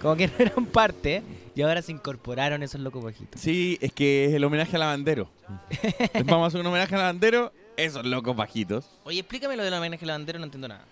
Como 0.00 0.16
que 0.16 0.28
no 0.28 0.34
eran 0.38 0.66
parte 0.66 1.22
y 1.54 1.62
ahora 1.62 1.82
se 1.82 1.92
incorporaron 1.92 2.62
esos 2.62 2.80
locos 2.80 3.04
bajitos. 3.04 3.40
Sí, 3.40 3.78
es 3.80 3.92
que 3.92 4.26
es 4.26 4.34
el 4.34 4.44
homenaje 4.44 4.76
a 4.76 4.78
Lavandero. 4.78 5.30
Vamos 6.24 6.44
a 6.44 6.46
hacer 6.48 6.60
un 6.60 6.66
homenaje 6.66 6.94
a 6.94 6.98
Lavandero 6.98 7.52
Esos 7.76 8.04
locos 8.04 8.34
bajitos. 8.34 8.86
Oye, 9.04 9.20
explícame 9.20 9.56
lo 9.56 9.64
del 9.64 9.74
homenaje 9.74 10.04
al 10.04 10.08
lavandero, 10.08 10.38
no 10.38 10.46
entiendo 10.46 10.68
nada. 10.68 10.84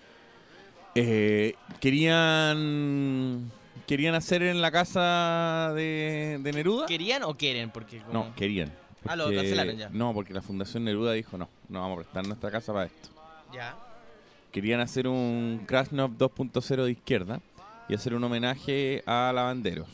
Eh, 0.95 1.55
querían 1.81 3.51
querían 3.87 4.15
hacer 4.15 4.43
en 4.43 4.63
la 4.63 4.71
casa 4.71 5.73
de, 5.75 6.39
de 6.41 6.53
Neruda. 6.53 6.87
¿Querían 6.87 7.23
o 7.25 7.37
quieren? 7.37 7.71
Porque 7.71 7.99
como... 8.01 8.13
No, 8.13 8.35
querían. 8.35 8.73
Ah, 9.07 9.17
lo 9.17 9.25
Porque- 9.25 9.37
cancelaron 9.39 9.77
ya. 9.77 9.89
No, 9.91 10.15
porque 10.15 10.33
la 10.33 10.41
Fundación 10.43 10.85
Neruda 10.85 11.13
dijo 11.13 11.37
no, 11.37 11.49
no 11.69 11.81
vamos 11.81 11.99
a 11.99 12.03
prestar 12.03 12.27
nuestra 12.27 12.51
casa 12.51 12.73
para 12.73 12.87
esto. 12.87 13.09
Ya. 13.53 13.77
Querían 14.53 14.81
hacer 14.81 15.07
un 15.09 15.65
Krasnov 15.67 16.13
2.0 16.13 16.85
de 16.85 16.91
izquierda 16.93 17.41
y 17.89 17.95
hacer 17.95 18.15
un 18.15 18.25
homenaje 18.25 19.03
a 19.05 19.31
lavanderos. 19.35 19.89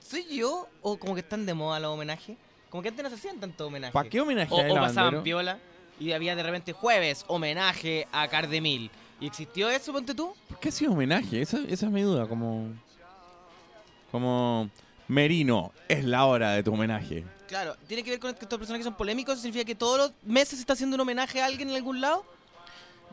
¿Soy 0.00 0.24
yo 0.34 0.68
o 0.82 0.96
como 0.98 1.14
que 1.14 1.20
están 1.20 1.44
de 1.46 1.52
moda 1.54 1.80
los 1.80 1.90
homenajes? 1.92 2.36
Como 2.70 2.82
que 2.82 2.88
antes 2.88 3.02
no 3.02 3.08
se 3.10 3.16
hacían 3.16 3.38
tanto 3.40 3.66
homenaje. 3.66 3.92
¿Para 3.92 4.08
qué 4.08 4.20
homenaje 4.20 4.52
O, 4.54 4.60
a 4.60 4.72
o 4.72 4.74
pasaban 4.76 5.22
piola 5.22 5.58
y 6.00 6.12
había 6.12 6.34
de 6.36 6.42
repente 6.42 6.72
jueves, 6.72 7.24
homenaje 7.28 8.06
a 8.12 8.28
Cardemil. 8.28 8.90
¿Y 9.20 9.26
existió 9.26 9.70
eso, 9.70 9.92
ponte 9.92 10.14
tú? 10.14 10.34
¿Por 10.48 10.58
qué 10.58 10.68
ha 10.68 10.72
sido 10.72 10.92
homenaje? 10.92 11.40
Esa, 11.40 11.58
esa 11.68 11.86
es 11.86 11.92
mi 11.92 12.02
duda, 12.02 12.26
como... 12.26 12.68
Como... 14.10 14.70
Merino, 15.06 15.72
es 15.88 16.04
la 16.04 16.24
hora 16.24 16.52
de 16.52 16.62
tu 16.62 16.72
homenaje. 16.72 17.24
Claro, 17.46 17.76
¿tiene 17.86 18.02
que 18.02 18.10
ver 18.10 18.18
con 18.18 18.32
que 18.34 18.44
estos 18.44 18.58
personajes 18.58 18.84
son 18.84 18.94
polémicos? 18.94 19.38
¿Significa 19.38 19.64
que 19.64 19.74
todos 19.74 19.98
los 19.98 20.12
meses 20.22 20.50
se 20.50 20.60
está 20.60 20.72
haciendo 20.72 20.94
un 20.94 21.00
homenaje 21.02 21.42
a 21.42 21.46
alguien 21.46 21.68
en 21.68 21.76
algún 21.76 22.00
lado? 22.00 22.24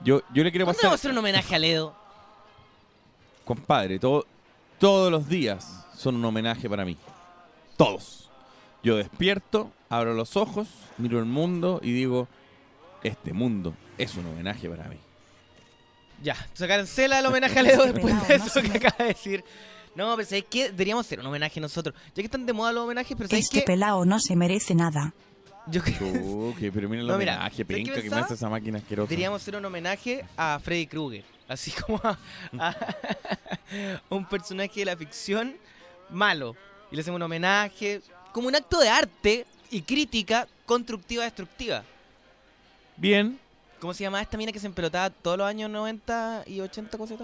Yo, 0.04 0.22
yo 0.34 0.44
le 0.44 0.52
quiero 0.52 0.66
¿Cuándo 0.66 0.78
pasar... 0.78 0.90
vamos 0.90 1.00
a 1.00 1.02
hacer 1.02 1.12
un 1.12 1.18
homenaje 1.18 1.54
a 1.54 1.60
Ledo? 1.60 1.96
Compadre, 3.44 4.00
todo, 4.00 4.26
todos 4.80 5.12
los 5.12 5.28
días 5.28 5.86
son 5.96 6.16
un 6.16 6.26
homenaje 6.26 6.70
para 6.70 6.86
mí. 6.86 6.98
Todos. 7.76 8.30
Yo 8.84 8.96
despierto, 8.96 9.72
abro 9.90 10.14
los 10.14 10.38
ojos, 10.38 10.68
miro 10.98 11.20
el 11.20 11.26
mundo 11.26 11.80
y 11.84 11.92
digo, 11.92 12.28
este 13.04 13.34
mundo 13.34 13.76
es 13.98 14.16
un 14.16 14.26
homenaje 14.28 14.70
para 14.70 14.86
mí. 14.86 14.98
Ya, 16.24 16.36
se 16.54 16.68
cancela 16.68 17.20
el 17.20 17.26
homenaje 17.26 17.58
a 17.60 17.64
Ledo 17.64 17.86
después 17.86 18.28
de 18.28 18.36
eso 18.36 18.62
que 18.62 18.78
acaba 18.78 18.96
de 19.00 19.06
decir. 19.06 19.44
No, 19.96 20.16
pero 20.16 20.28
¿sabes 20.28 20.46
qué? 20.50 20.70
Deberíamos 20.72 21.06
hacer 21.06 21.20
un 21.20 21.26
homenaje 21.26 21.60
nosotros. 21.60 21.96
Ya 22.10 22.16
que 22.16 22.22
están 22.24 22.46
de 22.46 22.54
moda 22.54 22.72
los 22.72 22.84
homenajes, 22.86 23.16
pero 23.18 23.28
¿sabes 23.30 23.46
Este 23.46 23.60
qué? 23.60 23.66
pelao 23.66 24.06
no 24.06 24.20
se 24.20 24.36
merece 24.36 24.74
nada. 24.76 25.14
Yo 25.68 25.82
creo 25.82 26.56
que- 26.58 26.72
pero 26.72 26.88
mira 26.90 27.02
el 27.02 27.08
No, 27.08 27.18
mira, 27.18 27.34
homenaje, 27.34 27.50
¿sabes 27.52 27.58
qué 27.58 27.66
penca, 27.66 27.92
que 27.92 27.98
me 27.98 28.02
pensaba? 28.04 28.22
hace 28.26 28.34
esa 28.36 28.50
máquina 28.50 28.78
asquerosa. 28.78 29.10
Deberíamos 29.10 29.42
hacer 29.42 29.56
un 29.56 29.66
homenaje 29.66 30.26
a 30.38 30.60
Freddy 30.64 30.88
Krueger. 30.88 31.24
Así 31.48 31.72
como 31.72 32.00
a, 32.04 32.18
a 32.58 32.76
un 34.10 34.26
personaje 34.26 34.80
de 34.80 34.86
la 34.86 34.96
ficción 34.96 35.56
malo. 36.10 36.56
Y 36.92 36.96
le 36.96 37.02
hacemos 37.02 37.18
un 37.18 37.24
homenaje 37.24 38.02
como 38.32 38.48
un 38.48 38.56
acto 38.56 38.80
de 38.80 38.88
arte 38.90 39.46
y 39.72 39.82
crítica 39.82 40.48
constructiva 40.66 41.24
destructiva. 41.26 41.84
Bien. 42.96 43.38
¿Cómo 43.82 43.96
se 43.96 44.04
llama 44.04 44.22
esta 44.22 44.38
mina 44.38 44.52
que 44.52 44.60
se 44.60 44.68
empelotaba 44.68 45.10
todos 45.10 45.40
los 45.40 45.48
años 45.48 45.68
90 45.72 46.44
y 46.46 46.62
80, 46.62 46.98
cosas 47.00 47.18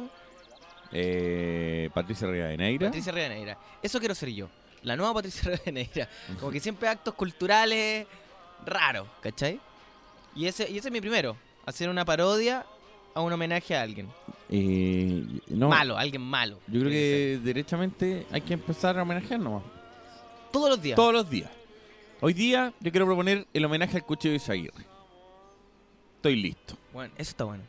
Eh, 0.92 1.88
Patricia 1.94 2.28
Rivadeneira. 2.28 2.88
Patricia 2.88 3.12
Rivadeneira. 3.12 3.58
Eso 3.84 4.00
quiero 4.00 4.16
ser 4.16 4.30
yo. 4.30 4.50
La 4.82 4.96
nueva 4.96 5.14
Patricia 5.14 5.44
Rivadeneira. 5.52 6.10
Como 6.40 6.52
que 6.52 6.60
siempre 6.60 6.90
actos 6.90 7.14
culturales 7.14 8.08
raros, 8.66 9.08
¿cachai? 9.22 9.60
Y 10.36 10.48
ese, 10.48 10.68
y 10.68 10.80
ese 10.80 10.88
es 10.88 10.92
mi 10.92 11.00
primero. 11.00 11.38
Hacer 11.68 11.90
una 11.90 12.04
parodia 12.04 12.66
a 13.14 13.22
un 13.22 13.32
homenaje 13.32 13.76
a 13.76 13.84
alguien. 13.84 14.10
Eh, 14.50 15.24
no, 15.50 15.70
Malo, 15.70 15.96
alguien 15.96 16.24
malo. 16.24 16.58
Yo 16.66 16.80
creo 16.80 16.90
que 16.92 17.40
derechamente 17.44 18.26
hay 18.32 18.42
que 18.42 18.54
empezar 18.56 18.98
a 18.98 19.04
homenajear 19.04 19.40
nomás. 19.40 19.62
Todos 20.52 20.72
los 20.72 20.82
días. 20.82 20.96
Todos 20.96 21.14
los 21.14 21.30
días. 21.30 21.52
Hoy 22.20 22.34
día 22.34 22.74
yo 22.80 22.90
quiero 22.90 23.06
proponer 23.06 23.46
el 23.54 23.64
homenaje 23.64 23.98
al 23.98 24.04
cuchillo 24.04 24.32
de 24.32 24.38
Isaguirre. 24.38 24.97
Estoy 26.18 26.36
listo. 26.36 26.76
Bueno, 26.94 27.14
eso 27.18 27.30
está 27.30 27.44
bueno. 27.44 27.64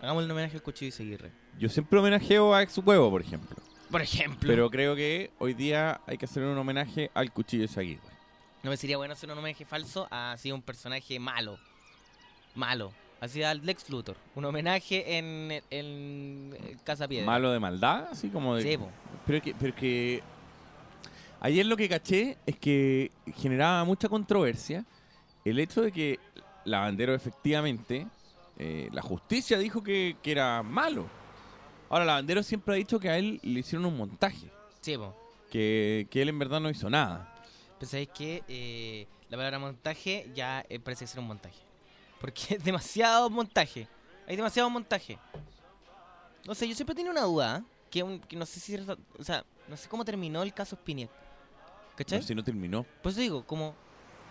Hagamos 0.00 0.24
el 0.24 0.30
homenaje 0.30 0.56
al 0.56 0.62
cuchillo 0.62 0.88
y 0.88 0.92
seguirre. 0.92 1.32
Yo 1.58 1.68
siempre 1.68 1.98
homenajeo 1.98 2.54
a 2.54 2.62
ex 2.62 2.78
huevo, 2.78 3.10
por 3.10 3.20
ejemplo. 3.20 3.56
Por 3.90 4.00
ejemplo. 4.00 4.48
Pero 4.48 4.70
creo 4.70 4.94
que 4.94 5.32
hoy 5.38 5.52
día 5.52 6.00
hay 6.06 6.16
que 6.16 6.26
hacer 6.26 6.44
un 6.44 6.56
homenaje 6.56 7.10
al 7.12 7.32
cuchillo 7.32 7.62
de 7.62 7.70
Isaguirre. 7.70 8.00
No 8.62 8.70
me 8.70 8.76
sería 8.76 8.96
bueno 8.96 9.14
hacer 9.14 9.30
un 9.30 9.38
homenaje 9.38 9.64
falso 9.64 10.06
a 10.10 10.32
así 10.32 10.52
un 10.52 10.62
personaje 10.62 11.18
malo. 11.18 11.58
Malo. 12.54 12.92
Así 13.20 13.42
al 13.42 13.66
Lex 13.66 13.90
Luthor. 13.90 14.16
Un 14.36 14.44
homenaje 14.44 15.18
en, 15.18 15.50
en, 15.70 16.56
en 16.60 16.78
Casa 16.84 17.08
Piedra. 17.08 17.26
Malo 17.26 17.50
de 17.50 17.58
maldad, 17.58 18.06
así 18.12 18.28
como 18.28 18.54
de... 18.54 18.62
Sí. 18.62 18.78
Pero 19.26 19.42
que, 19.42 19.54
pero 19.54 19.70
es 19.70 19.74
que 19.74 20.22
ayer 21.40 21.66
lo 21.66 21.76
que 21.76 21.88
caché 21.88 22.38
es 22.46 22.56
que 22.56 23.10
generaba 23.36 23.84
mucha 23.84 24.08
controversia 24.08 24.84
el 25.44 25.58
hecho 25.58 25.82
de 25.82 25.90
que 25.90 26.20
Lavandero 26.68 27.14
efectivamente, 27.14 28.06
eh, 28.58 28.88
la 28.92 29.02
justicia 29.02 29.58
dijo 29.58 29.82
que, 29.82 30.16
que 30.22 30.32
era 30.32 30.62
malo. 30.62 31.06
Ahora, 31.90 32.04
Lavandero 32.04 32.42
siempre 32.42 32.74
ha 32.74 32.76
dicho 32.76 32.98
que 33.00 33.08
a 33.08 33.18
él 33.18 33.40
le 33.42 33.60
hicieron 33.60 33.86
un 33.86 33.96
montaje, 33.96 34.50
Sí, 34.80 34.96
po. 34.96 35.14
que, 35.50 36.06
que 36.10 36.22
él 36.22 36.28
en 36.28 36.38
verdad 36.38 36.60
no 36.60 36.68
hizo 36.70 36.88
nada. 36.90 37.34
Pero 37.78 37.90
sabéis 37.90 38.08
que 38.10 38.42
eh, 38.48 39.06
la 39.30 39.36
palabra 39.36 39.58
montaje 39.58 40.30
ya 40.34 40.64
eh, 40.68 40.78
parece 40.80 41.06
ser 41.06 41.20
un 41.20 41.26
montaje. 41.28 41.58
Porque 42.20 42.42
es 42.56 42.64
demasiado 42.64 43.30
montaje. 43.30 43.86
Hay 44.26 44.36
demasiado 44.36 44.68
montaje. 44.68 45.18
No 46.46 46.54
sé, 46.54 46.68
yo 46.68 46.74
siempre 46.74 46.94
tenía 46.94 47.10
una 47.12 47.22
duda. 47.22 47.58
¿eh? 47.58 47.62
Que, 47.90 48.02
un- 48.02 48.20
que 48.20 48.36
no 48.36 48.44
sé 48.46 48.60
si. 48.60 48.76
O 49.18 49.24
sea, 49.24 49.44
no 49.68 49.76
sé 49.76 49.88
cómo 49.88 50.04
terminó 50.04 50.42
el 50.42 50.52
caso 50.52 50.76
Spiniak. 50.76 51.10
¿Cachai? 51.96 52.18
No 52.18 52.22
sé 52.22 52.28
si 52.28 52.34
no 52.34 52.42
terminó. 52.44 52.84
Pues 53.02 53.16
digo, 53.16 53.44
como. 53.46 53.74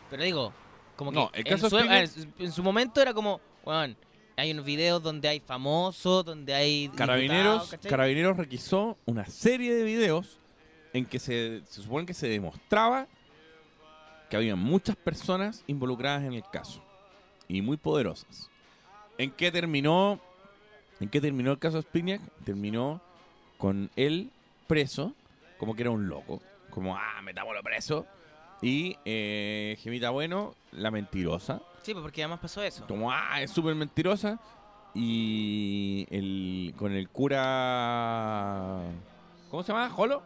Pero 0.10 0.23
digo, 0.23 0.54
como 0.98 1.12
que. 1.12 1.18
No, 1.18 1.32
el 1.34 1.48
en, 1.48 1.54
caso 1.54 1.70
su, 1.70 1.78
en 1.78 2.52
su 2.52 2.64
momento 2.64 3.02
era 3.02 3.14
como. 3.14 3.40
Bueno, 3.64 3.96
hay 4.36 4.52
unos 4.52 4.66
videos 4.66 5.02
donde 5.02 5.30
hay 5.30 5.40
famosos, 5.40 6.26
donde 6.26 6.54
hay. 6.54 6.90
Carabineros. 6.90 7.76
Carabineros 7.88 8.36
requisó 8.36 8.98
una 9.06 9.26
serie 9.26 9.74
de 9.74 9.84
videos 9.84 10.40
en 10.94 11.06
que 11.06 11.20
se, 11.20 11.62
se 11.66 11.82
supone 11.82 12.06
que 12.06 12.14
se 12.14 12.28
demostraba 12.28 13.08
que 14.30 14.36
había 14.36 14.56
muchas 14.56 14.96
personas 14.96 15.64
involucradas 15.68 16.24
en 16.24 16.34
el 16.34 16.44
caso 16.52 16.84
y 17.48 17.62
muy 17.62 17.78
poderosas. 17.78 18.50
¿En 19.18 19.32
qué 19.32 19.52
terminó? 19.52 20.20
¿En 21.00 21.10
qué 21.10 21.22
terminó 21.22 21.52
el 21.52 21.60
caso 21.60 21.82
Spinac? 21.82 22.22
Terminó 22.44 23.02
con 23.58 23.90
él 23.96 24.32
preso, 24.68 25.14
como 25.58 25.76
que 25.76 25.84
era 25.84 25.92
un 25.92 26.08
loco, 26.08 26.42
como 26.70 26.98
ah, 26.98 27.22
metámoslo 27.24 27.62
preso. 27.64 28.06
Y 28.62 28.98
eh, 29.06 29.78
Gemita 29.82 30.10
Bueno, 30.10 30.56
la 30.72 30.91
mentirosa, 30.91 31.62
Sí, 31.88 31.93
pues 31.93 32.04
porque 32.04 32.22
además 32.22 32.41
pasó 32.41 32.62
eso. 32.62 32.86
como 32.86 33.10
ah, 33.10 33.41
es 33.41 33.50
súper 33.50 33.74
mentirosa. 33.74 34.38
Y 34.93 36.06
el, 36.10 36.74
con 36.76 36.91
el 36.91 37.08
cura. 37.08 38.82
¿Cómo 39.50 39.63
se 39.63 39.72
llama? 39.72 39.89
¿Jolo? 39.89 40.22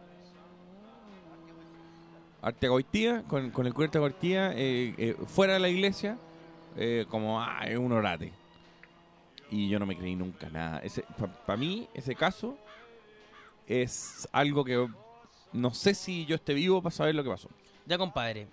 Artegoitía, 2.40 3.22
con, 3.28 3.52
con 3.52 3.66
el 3.68 3.74
cura 3.74 3.86
Artegoitía, 3.86 4.50
eh, 4.56 4.92
eh, 4.98 5.16
fuera 5.26 5.52
de 5.52 5.60
la 5.60 5.68
iglesia, 5.68 6.18
eh, 6.76 7.06
como 7.08 7.40
ah, 7.40 7.60
es 7.64 7.78
un 7.78 7.92
orate. 7.92 8.32
Y 9.48 9.68
yo 9.68 9.78
no 9.78 9.86
me 9.86 9.96
creí 9.96 10.16
nunca 10.16 10.48
nada. 10.50 10.82
Para 11.46 11.56
mí, 11.56 11.86
ese 11.94 12.16
caso 12.16 12.58
es 13.68 14.28
algo 14.32 14.64
que 14.64 14.88
no 15.52 15.74
sé 15.74 15.94
si 15.94 16.26
yo 16.26 16.34
esté 16.34 16.54
vivo 16.54 16.82
para 16.82 16.92
saber 16.92 17.14
lo 17.14 17.22
que 17.22 17.30
pasó. 17.30 17.48
Ya, 17.86 17.98
compadre. 17.98 18.46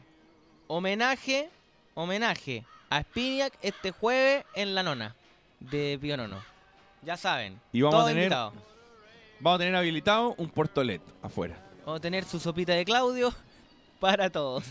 Homenaje, 0.67 1.49
homenaje 1.93 2.65
a 2.89 3.01
Spiniak 3.03 3.53
este 3.61 3.91
jueves 3.91 4.45
en 4.55 4.75
la 4.75 4.83
nona 4.83 5.15
de 5.59 5.97
Pío 6.01 6.17
Nono. 6.17 6.41
Ya 7.03 7.17
saben. 7.17 7.59
Y 7.71 7.81
vamos 7.81 7.95
a 7.95 7.97
todos 7.99 8.09
tener- 8.09 8.23
invitados. 8.23 8.53
Vamos 9.39 9.55
a 9.55 9.59
tener 9.59 9.75
habilitado 9.75 10.35
un 10.37 10.49
portolet 10.49 11.01
afuera. 11.21 11.55
Vamos 11.85 11.99
a 11.99 12.01
tener 12.01 12.25
su 12.25 12.39
sopita 12.39 12.73
de 12.73 12.83
Claudio 12.85 13.33
para 13.99 14.29
todos. 14.29 14.63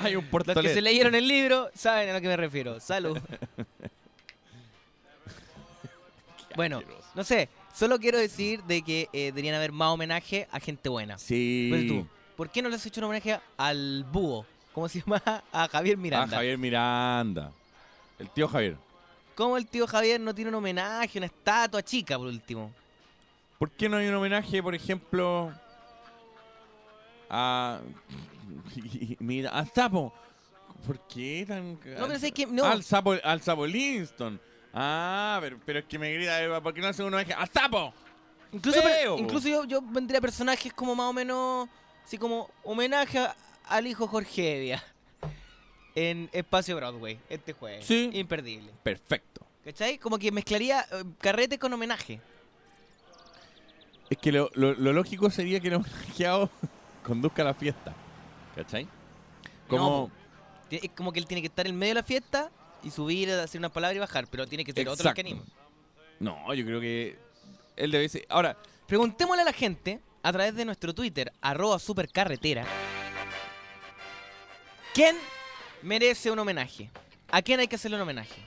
Hay 0.00 0.16
un 0.16 0.22
Los 0.22 0.30
portolet. 0.30 0.62
que 0.62 0.74
se 0.74 0.80
leyeron 0.80 1.14
el 1.14 1.28
libro 1.28 1.70
saben 1.74 2.10
a 2.10 2.14
lo 2.14 2.20
que 2.20 2.28
me 2.28 2.36
refiero. 2.36 2.80
Salud. 2.80 3.18
bueno, 6.56 6.82
no 7.14 7.24
sé. 7.24 7.48
Solo 7.74 7.98
quiero 7.98 8.18
decir 8.18 8.62
de 8.64 8.82
que 8.82 9.08
eh, 9.12 9.26
deberían 9.26 9.54
haber 9.54 9.72
más 9.72 9.90
homenaje 9.90 10.48
a 10.50 10.60
gente 10.60 10.88
buena. 10.88 11.18
Sí. 11.18 11.68
Pues 11.70 11.86
tú, 11.86 12.06
¿por 12.40 12.48
qué 12.48 12.62
no 12.62 12.70
le 12.70 12.76
has 12.76 12.86
hecho 12.86 13.02
un 13.02 13.04
homenaje 13.04 13.38
al 13.58 14.02
búho? 14.10 14.46
¿Cómo 14.72 14.88
se 14.88 15.00
llama? 15.06 15.22
A 15.52 15.68
Javier 15.68 15.98
Miranda. 15.98 16.36
Javier 16.38 16.56
Miranda. 16.56 17.52
El 18.18 18.30
tío 18.30 18.48
Javier. 18.48 18.78
¿Cómo 19.34 19.58
el 19.58 19.66
tío 19.66 19.86
Javier 19.86 20.18
no 20.18 20.34
tiene 20.34 20.48
un 20.48 20.54
homenaje, 20.54 21.18
una 21.18 21.26
estatua 21.26 21.82
chica 21.82 22.16
por 22.16 22.28
último? 22.28 22.72
¿Por 23.58 23.70
qué 23.72 23.90
no 23.90 23.98
hay 23.98 24.08
un 24.08 24.14
homenaje, 24.14 24.62
por 24.62 24.74
ejemplo, 24.74 25.52
a. 27.28 27.80
Mira, 29.18 29.50
al 29.50 29.70
sapo? 29.70 30.10
¿Por 30.86 30.98
qué 31.08 31.44
tan.? 31.46 31.72
No, 31.72 32.06
pero 32.06 32.18
sé 32.18 32.32
que 32.32 32.46
no. 32.46 32.64
Al 32.64 32.82
sapo, 32.82 33.16
al 33.22 33.42
sapo 33.42 33.66
Linston. 33.66 34.40
Ah, 34.72 35.36
pero, 35.42 35.58
pero 35.66 35.80
es 35.80 35.84
que 35.84 35.98
me 35.98 36.10
grita, 36.14 36.42
eh, 36.42 36.60
¿por 36.62 36.72
qué 36.72 36.80
no 36.80 36.88
hacen 36.88 37.04
un 37.04 37.12
homenaje? 37.12 37.34
¡Al 37.34 37.50
sapo! 37.50 37.92
Incluso, 38.52 38.82
feo, 38.82 39.18
incluso 39.18 39.46
yo, 39.46 39.64
yo 39.64 39.82
vendría 39.82 40.20
personajes 40.20 40.72
como 40.72 40.96
más 40.96 41.06
o 41.06 41.12
menos, 41.12 41.68
así 42.04 42.18
como 42.18 42.48
homenaje 42.64 43.18
a- 43.18 43.36
al 43.66 43.86
hijo 43.86 44.06
Jorge 44.06 44.58
Evia. 44.58 44.84
en 45.94 46.30
Espacio 46.32 46.76
Broadway 46.76 47.18
este 47.28 47.52
jueves. 47.52 47.84
Sí. 47.84 48.10
Imperdible. 48.12 48.70
Perfecto. 48.82 49.44
¿Cachai? 49.64 49.98
Como 49.98 50.18
que 50.18 50.30
mezclaría 50.32 50.80
eh, 50.92 51.04
carrete 51.20 51.58
con 51.58 51.72
homenaje. 51.72 52.20
Es 54.08 54.18
que 54.18 54.32
lo, 54.32 54.50
lo- 54.54 54.74
lo 54.74 54.92
lógico 54.92 55.30
sería 55.30 55.60
que 55.60 55.68
el 55.68 55.74
homenajeado 55.74 56.50
conduzca 57.04 57.44
la 57.44 57.54
fiesta. 57.54 57.94
¿Cachai? 58.56 58.86
Como. 59.68 60.10
Es 60.70 60.90
como 60.96 61.12
que 61.12 61.18
él 61.18 61.26
tiene 61.26 61.40
que 61.42 61.48
estar 61.48 61.66
en 61.66 61.76
medio 61.76 61.90
de 61.92 62.00
la 62.00 62.02
fiesta 62.04 62.50
y 62.84 62.90
subir, 62.90 63.30
hacer 63.32 63.58
unas 63.58 63.72
palabras 63.72 63.96
y 63.96 63.98
bajar, 63.98 64.26
pero 64.28 64.46
tiene 64.46 64.64
que 64.64 64.72
ser 64.72 64.88
otro 64.88 65.08
el 65.08 65.14
que 65.14 65.20
anime. 65.20 65.42
No, 66.20 66.52
yo 66.54 66.64
creo 66.64 66.80
que 66.80 67.18
él 67.76 67.90
debe 67.90 68.08
ser. 68.08 68.24
Ahora, 68.28 68.56
Preguntémosle 68.86 69.42
a 69.42 69.44
la 69.44 69.52
gente 69.52 70.00
a 70.22 70.32
través 70.32 70.54
de 70.54 70.64
nuestro 70.64 70.94
Twitter, 70.94 71.32
arroba 71.40 71.78
supercarretera, 71.78 72.64
¿quién 74.94 75.16
merece 75.82 76.30
un 76.30 76.38
homenaje? 76.38 76.90
¿A 77.30 77.42
quién 77.42 77.60
hay 77.60 77.68
que 77.68 77.76
hacerle 77.76 77.96
un 77.96 78.02
homenaje? 78.02 78.42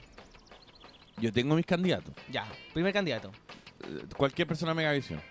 yo 1.16 1.32
tengo 1.32 1.54
mis 1.54 1.64
candidatos. 1.64 2.12
Ya, 2.28 2.46
primer 2.72 2.92
candidato. 2.92 3.30
Eh, 3.84 4.02
Cualquier 4.16 4.48
persona 4.48 4.72
de 4.72 4.76
Megavisión. 4.76 5.22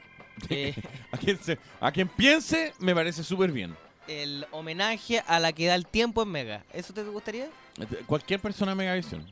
Eh, 0.50 0.74
A 1.12 1.18
quien, 1.18 1.38
se- 1.38 1.60
a 1.80 1.92
quien 1.92 2.08
piense, 2.08 2.74
me 2.80 2.96
parece 2.96 3.24
súper 3.24 3.52
bien. 3.52 3.76
el 4.08 4.48
homenaje 4.52 5.22
a 5.28 5.40
la 5.40 5.52
que 5.54 5.68
da 5.68 5.76
el 5.76 5.86
tiempo 5.86 6.24
en 6.24 6.30
Mega. 6.30 6.64
¿Eso 6.74 6.94
te 6.94 7.04
gustaría? 7.04 7.46
Eh, 7.80 7.86
Cualquier 8.06 8.40
persona 8.40 8.72
de 8.72 8.76
Megavisión. 8.76 9.30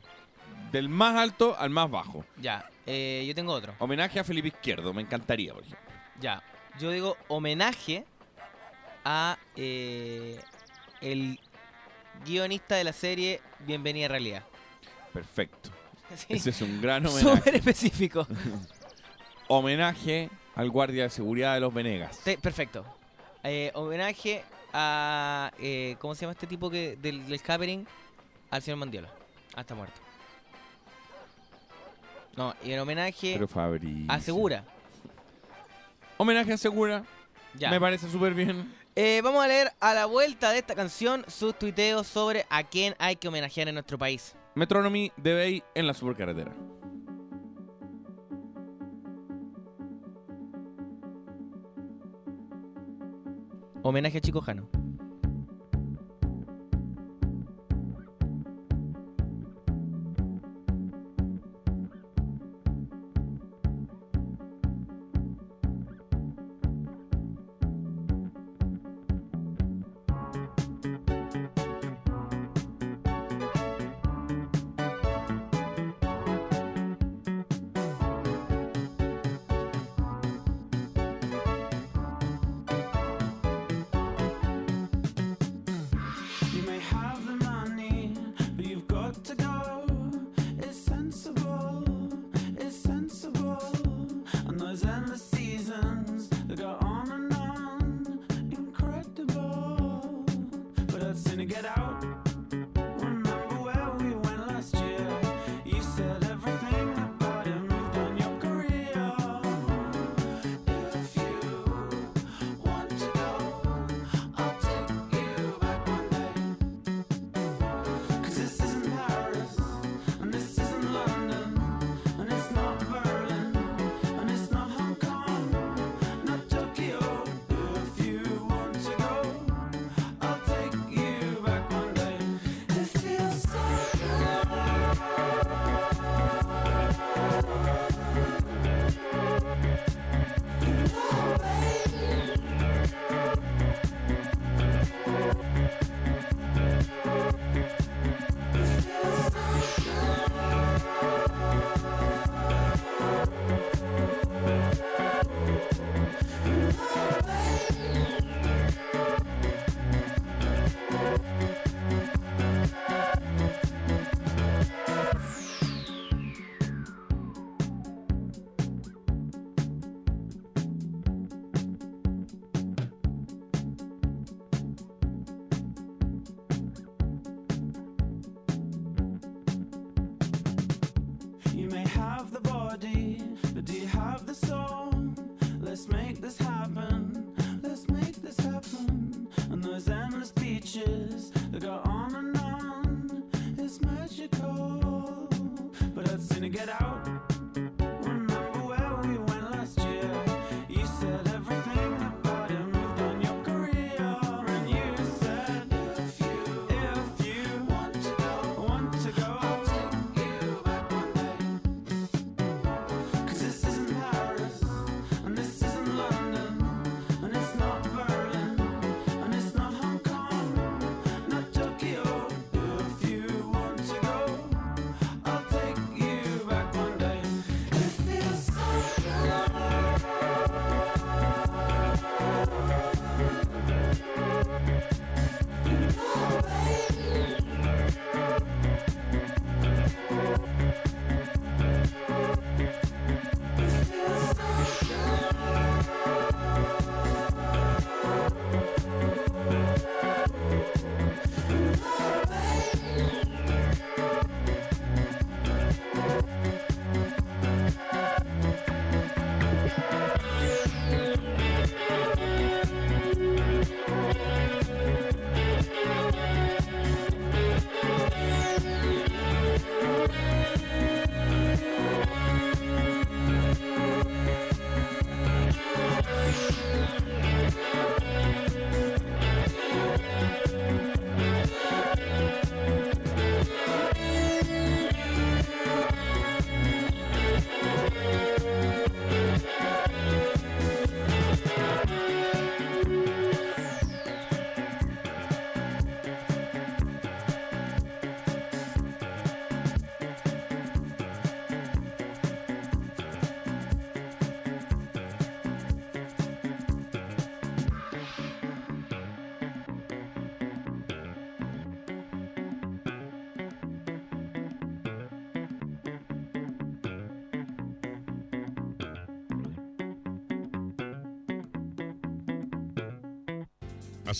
Del 0.70 0.88
más 0.88 1.16
alto 1.16 1.56
al 1.58 1.70
más 1.70 1.90
bajo. 1.90 2.24
Ya, 2.36 2.70
eh, 2.86 3.24
yo 3.26 3.34
tengo 3.34 3.52
otro. 3.52 3.74
Homenaje 3.78 4.20
a 4.20 4.24
Felipe 4.24 4.48
Izquierdo, 4.48 4.92
me 4.94 5.02
encantaría, 5.02 5.52
por 5.54 5.62
ejemplo. 5.62 5.80
Ya, 6.20 6.42
yo 6.78 6.90
digo 6.90 7.16
homenaje 7.28 8.04
a 9.04 9.38
eh, 9.56 10.40
el 11.00 11.38
guionista 12.24 12.76
de 12.76 12.84
la 12.84 12.92
serie 12.92 13.40
Bienvenida 13.60 14.06
a 14.06 14.08
Realidad. 14.10 14.42
Perfecto. 15.12 15.70
Sí, 16.14 16.26
Ese 16.34 16.50
es 16.50 16.60
un 16.60 16.82
gran 16.82 17.06
homenaje. 17.06 17.36
Súper 17.38 17.54
específico. 17.54 18.26
Homenaje 19.48 20.28
al 20.54 20.68
guardia 20.68 21.04
de 21.04 21.10
seguridad 21.10 21.54
de 21.54 21.60
los 21.60 21.72
Venegas. 21.72 22.18
Te- 22.18 22.36
perfecto. 22.36 22.84
Eh, 23.42 23.70
homenaje 23.74 24.44
a. 24.74 25.50
eh, 25.58 25.96
¿Cómo 26.00 26.14
se 26.14 26.22
llama 26.22 26.32
este 26.32 26.46
tipo 26.46 26.68
que 26.68 26.96
del, 26.96 27.26
del? 27.26 27.86
Al 28.50 28.60
señor 28.62 28.78
Mandiola. 28.78 29.08
Hasta 29.54 29.74
muerto. 29.74 29.98
No, 32.36 32.54
y 32.62 32.72
en 32.72 32.80
homenaje 32.80 33.32
Pero 33.34 33.48
Fabri. 33.48 34.04
a 34.08 34.20
Segura. 34.20 34.64
Homenaje 36.22 36.52
a 36.52 36.56
Segura. 36.56 37.02
Ya. 37.58 37.68
Me 37.68 37.80
parece 37.80 38.08
súper 38.08 38.32
bien. 38.32 38.72
Eh, 38.94 39.20
vamos 39.24 39.44
a 39.44 39.48
leer 39.48 39.72
a 39.80 39.92
la 39.92 40.06
vuelta 40.06 40.52
de 40.52 40.58
esta 40.58 40.76
canción 40.76 41.24
sus 41.26 41.58
tuiteos 41.58 42.06
sobre 42.06 42.46
a 42.48 42.62
quién 42.62 42.94
hay 43.00 43.16
que 43.16 43.26
homenajear 43.26 43.66
en 43.66 43.74
nuestro 43.74 43.98
país. 43.98 44.36
Metronomy 44.54 45.10
de 45.16 45.34
Bay 45.34 45.62
en 45.74 45.88
la 45.88 45.94
supercarretera. 45.94 46.54
Homenaje 53.82 54.18
a 54.18 54.20
Chico 54.20 54.40
Jano. 54.42 54.81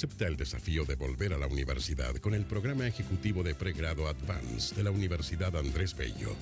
Acepta 0.03 0.27
el 0.27 0.37
desafío 0.37 0.85
de 0.85 0.97
volver 0.97 1.33
a 1.33 1.39
la 1.39 1.47
universidad 1.47 2.17
con 2.17 2.35
el 2.35 2.45
programa 2.45 2.89
ejecutivo 2.89 3.45
de 3.45 3.55
pregrado 3.55 4.09
Advance 4.09 4.75
de 4.75 4.83
la 4.83 4.91
Universidad 4.91 5.57
Andrés 5.57 5.95
Bello. 5.97 6.35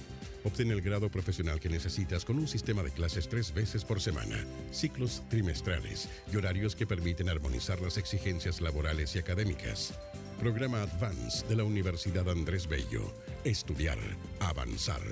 Obtén 0.45 0.71
el 0.71 0.81
grado 0.81 1.11
profesional 1.11 1.61
que 1.61 1.69
necesitas 1.69 2.25
con 2.25 2.39
un 2.39 2.49
sistema 2.49 2.83
de 2.83 2.91
clases 2.91 3.29
tres 3.29 3.53
veces 3.53 3.85
por 3.85 4.01
semana, 4.01 4.43
ciclos 4.71 5.23
trimestrales 5.29 6.09
y 6.33 6.37
horarios 6.39 6.75
que 6.75 6.87
permiten 6.87 7.29
armonizar 7.29 7.83
las 7.83 7.99
exigencias 7.99 8.63
laborales 8.63 9.15
y 9.15 9.19
académicas. 9.19 9.93
Programa 10.39 10.81
Advance 10.81 11.47
de 11.47 11.57
la 11.57 11.65
Universidad 11.65 12.31
Andrés 12.31 12.67
Bello. 12.67 13.13
Estudiar, 13.45 13.99
avanzar. 14.39 15.03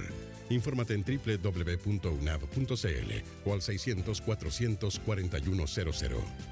Infórmate 0.49 0.95
en 0.95 1.05
www.unab.cl 1.05 1.91
o 3.45 3.53
al 3.53 3.61
600 3.61 4.23
400 4.23 5.01
4100. 5.01 6.48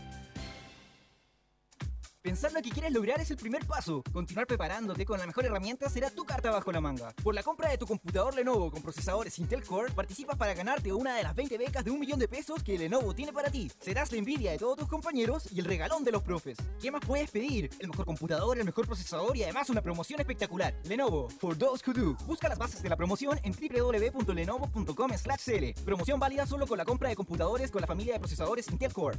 Lograr 2.90 3.20
es 3.20 3.30
el 3.30 3.36
primer 3.36 3.66
paso. 3.66 4.02
Continuar 4.12 4.46
preparándote 4.46 5.04
con 5.04 5.18
la 5.18 5.26
mejor 5.26 5.44
herramienta 5.44 5.90
será 5.90 6.08
tu 6.08 6.24
carta 6.24 6.50
bajo 6.50 6.70
la 6.70 6.80
manga. 6.80 7.12
Por 7.22 7.34
la 7.34 7.42
compra 7.42 7.68
de 7.68 7.78
tu 7.78 7.86
computador 7.86 8.34
Lenovo 8.34 8.70
con 8.70 8.80
procesadores 8.80 9.38
Intel 9.38 9.64
Core, 9.64 9.92
participas 9.92 10.36
para 10.36 10.54
ganarte 10.54 10.92
una 10.92 11.16
de 11.16 11.24
las 11.24 11.34
20 11.34 11.58
becas 11.58 11.84
de 11.84 11.90
un 11.90 11.98
millón 11.98 12.18
de 12.18 12.28
pesos 12.28 12.62
que 12.62 12.78
Lenovo 12.78 13.14
tiene 13.14 13.32
para 13.32 13.50
ti. 13.50 13.70
Serás 13.80 14.12
la 14.12 14.18
envidia 14.18 14.52
de 14.52 14.58
todos 14.58 14.78
tus 14.78 14.88
compañeros 14.88 15.48
y 15.52 15.58
el 15.58 15.66
regalón 15.66 16.04
de 16.04 16.12
los 16.12 16.22
profes. 16.22 16.56
¿Qué 16.80 16.90
más 16.90 17.02
puedes 17.04 17.30
pedir? 17.30 17.68
El 17.80 17.88
mejor 17.88 18.06
computador, 18.06 18.58
el 18.58 18.64
mejor 18.64 18.86
procesador 18.86 19.36
y 19.36 19.42
además 19.42 19.68
una 19.68 19.82
promoción 19.82 20.20
espectacular. 20.20 20.74
Lenovo, 20.84 21.28
for 21.28 21.58
those 21.58 21.82
who 21.86 21.92
do. 21.92 22.16
Busca 22.26 22.48
las 22.48 22.56
bases 22.56 22.82
de 22.82 22.88
la 22.88 22.96
promoción 22.96 23.38
en 23.42 23.52
www.lenovo.com/cl. 23.52 25.84
Promoción 25.84 26.20
válida 26.20 26.46
solo 26.46 26.66
con 26.66 26.78
la 26.78 26.84
compra 26.84 27.08
de 27.08 27.16
computadores 27.16 27.70
con 27.70 27.80
la 27.80 27.86
familia 27.86 28.14
de 28.14 28.20
procesadores 28.20 28.70
Intel 28.70 28.92
Core. 28.92 29.18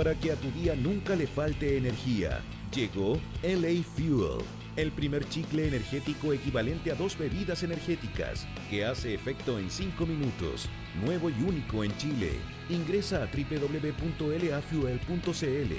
Para 0.00 0.14
que 0.14 0.32
a 0.32 0.36
tu 0.36 0.50
día 0.52 0.74
nunca 0.74 1.14
le 1.14 1.26
falte 1.26 1.76
energía, 1.76 2.40
llegó 2.74 3.20
LA 3.42 3.82
Fuel, 3.82 4.42
el 4.76 4.92
primer 4.92 5.28
chicle 5.28 5.68
energético 5.68 6.32
equivalente 6.32 6.90
a 6.90 6.94
dos 6.94 7.18
bebidas 7.18 7.62
energéticas, 7.64 8.46
que 8.70 8.86
hace 8.86 9.12
efecto 9.12 9.58
en 9.58 9.70
5 9.70 10.06
minutos, 10.06 10.70
nuevo 11.04 11.28
y 11.28 11.34
único 11.42 11.84
en 11.84 11.94
Chile. 11.98 12.30
Ingresa 12.70 13.24
a 13.24 13.26
www.lafuel.cl 13.26 15.74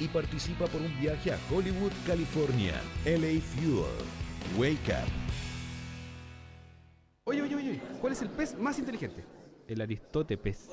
y 0.00 0.08
participa 0.08 0.64
por 0.68 0.80
un 0.80 0.98
viaje 0.98 1.32
a 1.32 1.38
Hollywood, 1.50 1.92
California. 2.06 2.80
LA 3.04 3.42
Fuel. 3.42 3.84
Wake 4.56 4.88
up. 4.88 5.06
Oye, 7.24 7.42
oye, 7.42 7.56
oye, 7.56 7.78
¿cuál 8.00 8.14
es 8.14 8.22
el 8.22 8.30
pez 8.30 8.58
más 8.58 8.78
inteligente? 8.78 9.22
El 9.68 9.82
Aristóteles. 9.82 10.70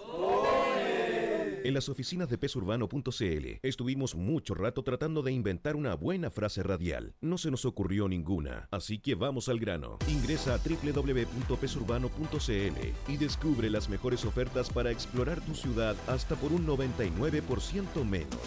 En 1.63 1.73
las 1.73 1.88
oficinas 1.88 2.30
de 2.30 2.38
pesurbano.cl 2.38 3.60
estuvimos 3.62 4.15
mucho 4.15 4.54
rato 4.54 4.84
tratando 4.84 5.21
de 5.21 5.32
inventar 5.32 5.78
una 5.78 5.95
buena 5.95 6.30
frase 6.30 6.62
radial. 6.62 7.15
No 7.21 7.38
se 7.38 7.52
nos 7.52 7.63
ocurrió 7.63 8.10
ninguna, 8.10 8.67
así 8.69 8.99
que 8.99 9.15
vamos 9.15 9.47
al 9.47 9.60
grano. 9.60 9.97
Ingresa 10.10 10.56
a 10.56 10.58
www.pesurbano.cl 10.58 13.08
y 13.08 13.17
descubre 13.17 13.69
las 13.69 13.88
mejores 13.88 14.26
ofertas 14.26 14.69
para 14.69 14.91
explorar 14.91 15.39
tu 15.39 15.56
ciudad 15.56 15.95
hasta 16.08 16.36
por 16.36 16.52
un 16.52 16.67
99% 16.67 18.04
menos. 18.04 18.41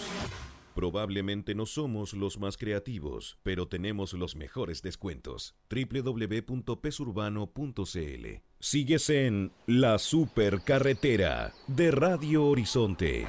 Probablemente 0.77 1.55
no 1.55 1.65
somos 1.65 2.13
los 2.13 2.39
más 2.39 2.59
creativos, 2.59 3.39
pero 3.43 3.67
tenemos 3.67 4.13
los 4.13 4.37
mejores 4.37 4.83
descuentos. 4.83 5.55
www.pesurbano.cl 5.71 8.27
Sigues 8.61 9.09
en 9.09 9.53
La 9.65 9.99
Supercarretera 9.99 11.55
de 11.67 11.91
Radio 11.93 12.45
Horizonte. 12.45 13.27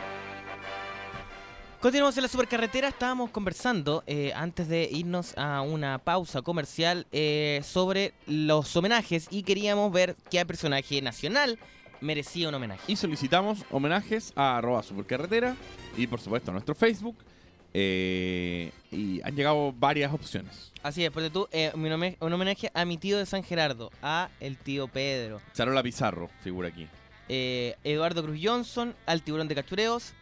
Continuamos 1.79 2.17
en 2.17 2.23
la 2.23 2.27
supercarretera, 2.27 2.89
estábamos 2.89 3.29
conversando 3.29 4.03
eh, 4.07 4.33
antes 4.35 4.67
de 4.67 4.89
irnos 4.91 5.33
a 5.37 5.61
una 5.61 5.99
pausa 5.99 6.41
comercial 6.41 7.07
eh, 7.13 7.61
sobre 7.63 8.13
los 8.25 8.75
homenajes 8.75 9.29
y 9.31 9.43
queríamos 9.43 9.89
ver 9.93 10.17
qué 10.29 10.45
personaje 10.45 11.01
nacional 11.01 11.57
merecía 12.01 12.49
un 12.49 12.55
homenaje. 12.55 12.91
Y 12.91 12.97
solicitamos 12.97 13.63
homenajes 13.71 14.33
a 14.35 14.57
arroba 14.57 14.83
supercarretera 14.83 15.55
y 15.95 16.07
por 16.07 16.19
supuesto 16.19 16.51
a 16.51 16.53
nuestro 16.53 16.75
Facebook. 16.75 17.23
Eh, 17.73 18.71
y 18.91 19.21
han 19.23 19.35
llegado 19.35 19.73
varias 19.77 20.13
opciones. 20.13 20.71
Así 20.83 21.03
es, 21.03 21.11
porque 21.11 21.29
tú, 21.29 21.47
eh, 21.51 21.71
un 21.73 21.85
home- 21.91 22.17
un 22.19 22.33
homenaje 22.33 22.71
a 22.73 22.85
mi 22.85 22.97
tío 22.97 23.17
de 23.17 23.25
San 23.25 23.43
Gerardo, 23.43 23.91
a 24.01 24.29
el 24.39 24.57
tío 24.57 24.87
Pedro, 24.87 25.41
Charola 25.53 25.83
Pizarro 25.83 26.29
figura 26.43 26.69
aquí. 26.69 26.87
eh, 27.29 27.75
Eduardo 27.83 28.23
Cruz 28.23 28.39
Johnson, 28.41 28.95
al 29.05 29.21
tiburón 29.21 29.47
de 29.47 29.55
cachureos, 29.55 30.13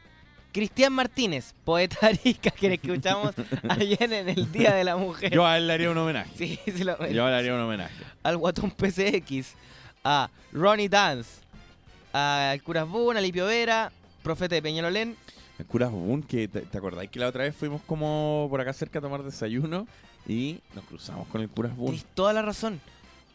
Cristian 0.52 0.92
Martínez, 0.94 1.54
poeta 1.64 1.98
arica 2.08 2.50
que 2.52 2.70
le 2.70 2.76
escuchamos 2.76 3.34
ayer 3.70 4.12
en 4.12 4.30
el 4.30 4.52
Día 4.52 4.74
de 4.74 4.84
la 4.84 4.96
Mujer. 4.98 5.32
Yo 5.32 5.46
a 5.46 5.58
él 5.58 5.68
le 5.68 5.74
haría 5.74 5.92
un 5.92 5.98
homenaje. 5.98 6.32
Sí, 6.38 6.60
se 6.66 6.84
lo. 6.84 6.98
Yo 7.10 7.28
le 7.30 7.36
haría 7.36 7.54
un 7.54 7.60
homenaje. 7.62 7.94
al 8.24 8.38
Guatón 8.38 8.72
PCX, 8.72 9.54
a 10.04 10.30
Ronnie 10.52 10.90
Dance, 10.90 11.42
al 12.14 12.62
Curas 12.64 12.88
Boone, 12.88 13.20
a 13.20 13.22
Lipio 13.22 13.46
Vera, 13.46 13.92
Profeta 14.24 14.56
de 14.56 14.62
Peñalolén. 14.62 15.16
El 15.60 15.66
cura 15.66 15.88
Bobún, 15.88 16.22
que 16.24 16.48
te, 16.48 16.62
¿te 16.62 16.78
acordáis 16.78 17.10
que 17.10 17.20
la 17.20 17.28
otra 17.28 17.44
vez 17.44 17.56
fuimos 17.56 17.82
como 17.88 18.48
por 18.50 18.60
acá 18.60 18.74
cerca 18.74 19.00
a 19.00 19.02
tomar 19.02 19.24
desayuno 19.24 19.88
y 20.28 20.60
nos 20.76 20.84
cruzamos 20.86 21.28
con 21.28 21.42
el 21.42 21.50
cura 21.50 21.70
Bobún? 21.70 21.94
Tienes 21.96 22.14
toda 22.14 22.34
la 22.34 22.42
razón. 22.42 22.82